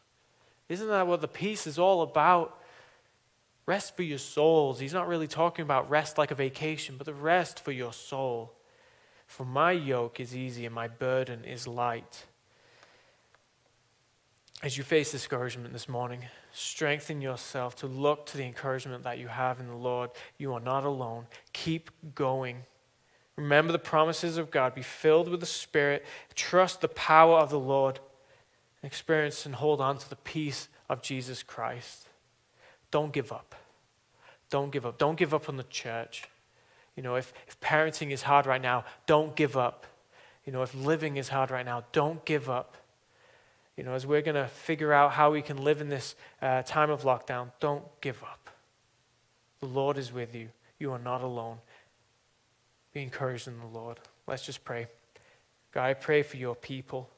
Isn't 0.70 0.88
that 0.88 1.08
what 1.08 1.22
the 1.22 1.28
peace 1.28 1.66
is 1.66 1.80
all 1.80 2.04
about? 2.04 2.61
Rest 3.72 3.96
for 3.96 4.04
your 4.04 4.18
souls. 4.18 4.82
He's 4.82 4.94
not 4.94 5.08
really 5.08 5.30
talking 5.30 5.64
about 5.64 5.90
rest 5.90 6.18
like 6.18 6.30
a 6.30 6.36
vacation, 6.36 6.96
but 6.98 7.06
the 7.06 7.14
rest 7.14 7.64
for 7.64 7.72
your 7.72 7.94
soul. 7.94 8.52
For 9.28 9.46
my 9.46 9.72
yoke 9.72 10.20
is 10.20 10.36
easy 10.36 10.66
and 10.66 10.76
my 10.76 10.90
burden 10.90 11.46
is 11.46 11.70
light. 11.70 12.26
As 14.62 14.78
you 14.78 14.84
face 14.84 15.14
discouragement 15.14 15.72
this 15.72 15.88
morning, 15.88 16.26
strengthen 16.52 17.22
yourself 17.22 17.78
to 17.78 17.88
look 17.88 18.26
to 18.26 18.38
the 18.38 18.44
encouragement 18.44 19.04
that 19.04 19.20
you 19.20 19.30
have 19.30 19.62
in 19.62 19.68
the 19.68 19.78
Lord. 19.78 20.10
You 20.38 20.54
are 20.54 20.60
not 20.60 20.84
alone. 20.84 21.28
Keep 21.54 21.92
going. 22.14 22.66
Remember 23.38 23.72
the 23.72 23.80
promises 23.80 24.38
of 24.38 24.52
God. 24.52 24.76
Be 24.76 24.82
filled 24.82 25.30
with 25.30 25.40
the 25.40 25.46
Spirit. 25.46 26.06
Trust 26.36 26.82
the 26.82 26.90
power 26.90 27.38
of 27.38 27.50
the 27.50 27.58
Lord. 27.58 28.02
Experience 28.84 29.46
and 29.46 29.56
hold 29.56 29.80
on 29.80 29.98
to 29.98 30.10
the 30.10 30.18
peace 30.18 30.68
of 30.90 31.02
Jesus 31.02 31.42
Christ. 31.42 32.10
Don't 32.92 33.14
give 33.14 33.32
up. 33.32 33.56
Don't 34.52 34.72
give 34.72 34.86
up. 34.86 35.00
Don't 35.00 35.18
give 35.18 35.34
up 35.34 35.50
on 35.50 35.58
the 35.58 35.64
church. 35.64 36.26
You 36.96 37.02
know, 37.02 37.16
if, 37.16 37.34
if 37.48 37.60
parenting 37.60 38.12
is 38.12 38.22
hard 38.22 38.46
right 38.46 38.62
now, 38.62 38.86
don't 39.08 39.36
give 39.36 39.58
up. 39.58 39.88
You 40.46 40.54
know, 40.54 40.62
if 40.62 40.76
living 40.76 41.18
is 41.18 41.30
hard 41.30 41.50
right 41.50 41.66
now, 41.66 41.86
don't 41.92 42.24
give 42.26 42.50
up. 42.50 42.76
You 43.78 43.84
know, 43.84 43.94
as 43.94 44.06
we're 44.06 44.22
going 44.22 44.36
to 44.36 44.48
figure 44.48 44.94
out 44.94 45.14
how 45.14 45.32
we 45.32 45.42
can 45.42 45.58
live 45.58 45.82
in 45.82 45.90
this 45.90 46.16
uh, 46.42 46.62
time 46.64 46.92
of 46.92 47.04
lockdown, 47.04 47.52
don't 47.60 47.84
give 48.02 48.22
up. 48.24 48.50
The 49.62 49.68
Lord 49.68 49.98
is 49.98 50.12
with 50.12 50.36
you. 50.36 50.50
You 50.78 50.92
are 50.92 51.00
not 51.00 51.22
alone. 51.22 51.58
Be 52.94 53.02
encouraged 53.02 53.48
in 53.48 53.58
the 53.60 53.66
Lord. 53.66 54.00
Let's 54.28 54.46
just 54.46 54.66
pray. 54.66 54.88
God, 55.72 55.86
I 55.86 55.94
pray 55.94 56.24
for 56.24 56.38
your 56.38 56.56
people. 56.56 57.10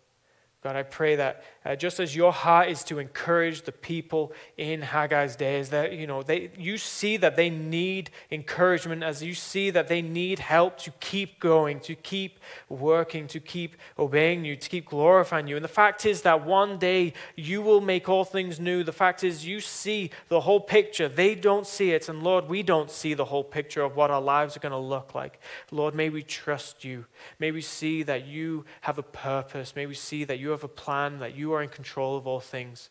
God, 0.64 0.78
I 0.78 0.84
pray 0.84 1.18
that 1.18 1.44
uh, 1.66 1.76
just 1.76 2.00
as 2.00 2.16
your 2.16 2.32
heart 2.32 2.70
is 2.70 2.86
to 2.86 3.00
encourage 3.00 3.64
the 3.64 3.74
people 3.74 4.32
in 4.58 4.82
Haggai's 4.82 5.36
days, 5.36 5.70
that 5.70 5.92
you 5.92 6.08
know 6.08 6.24
they, 6.24 6.52
you 6.58 6.78
see 6.78 7.18
that 7.18 7.36
they 7.36 7.50
need 7.50 8.10
encouragement, 8.32 9.04
as 9.04 9.22
you 9.22 9.34
see 9.34 9.70
that 9.72 9.90
they 9.90 10.02
need 10.02 10.40
help 10.40 10.78
to 10.80 10.92
keep 11.02 11.42
going, 11.42 11.82
to 11.82 11.96
keep 11.96 12.40
working, 12.70 13.28
to 13.28 13.42
keep 13.42 13.76
obeying 14.00 14.46
you, 14.46 14.56
to 14.56 14.70
keep 14.70 14.86
glorifying 14.86 15.48
you. 15.48 15.58
And 15.58 15.66
the 15.66 15.70
fact 15.70 16.06
is 16.06 16.22
that 16.22 16.46
one 16.46 16.78
day 16.78 17.12
you 17.36 17.62
will 17.62 17.82
make 17.82 18.08
all 18.08 18.24
things 18.24 18.58
new. 18.58 18.84
The 18.84 18.94
fact 18.94 19.22
is 19.22 19.46
you 19.46 19.60
see 19.60 20.12
the 20.30 20.42
whole 20.42 20.62
picture. 20.62 21.10
They 21.10 21.36
don't 21.36 21.68
see 21.68 21.92
it, 21.92 22.08
and 22.08 22.24
Lord, 22.24 22.48
we 22.48 22.64
don't 22.64 22.90
see 22.90 23.14
the 23.14 23.26
whole 23.26 23.44
picture 23.44 23.82
of 23.82 23.98
what 23.98 24.12
our 24.12 24.22
lives 24.22 24.56
are 24.56 24.62
going 24.62 24.72
to 24.72 24.78
look 24.78 25.14
like. 25.14 25.42
Lord, 25.72 25.94
may 25.94 26.10
we 26.10 26.24
trust 26.24 26.86
you. 26.86 27.06
May 27.38 27.52
we 27.52 27.62
see 27.62 28.02
that 28.04 28.26
you 28.26 28.64
have 28.82 28.98
a 28.98 29.04
purpose. 29.04 29.76
May 29.76 29.86
we 29.86 29.94
see 29.94 30.24
that 30.24 30.40
you 30.40 30.53
have 30.54 30.64
a 30.64 30.70
plan, 30.70 31.20
that 31.20 31.36
you 31.36 31.54
are 31.54 31.62
in 31.62 31.70
control 31.70 32.18
of 32.18 32.26
all 32.26 32.40
things. 32.40 32.90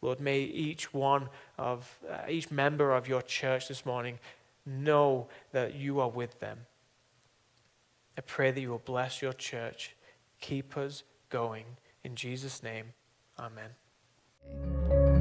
Lord, 0.00 0.20
may 0.20 0.40
each 0.40 0.92
one 0.92 1.28
of, 1.56 1.98
uh, 2.10 2.28
each 2.28 2.50
member 2.50 2.92
of 2.92 3.06
your 3.06 3.22
church 3.22 3.68
this 3.68 3.86
morning 3.86 4.18
know 4.66 5.28
that 5.52 5.74
you 5.74 6.00
are 6.00 6.08
with 6.10 6.40
them. 6.40 6.66
I 8.18 8.20
pray 8.20 8.50
that 8.50 8.60
you 8.60 8.70
will 8.70 8.78
bless 8.84 9.22
your 9.22 9.32
church. 9.32 9.94
Keep 10.40 10.76
us 10.76 11.04
going. 11.30 11.64
In 12.04 12.16
Jesus' 12.16 12.62
name, 12.62 12.86
amen. 13.38 15.11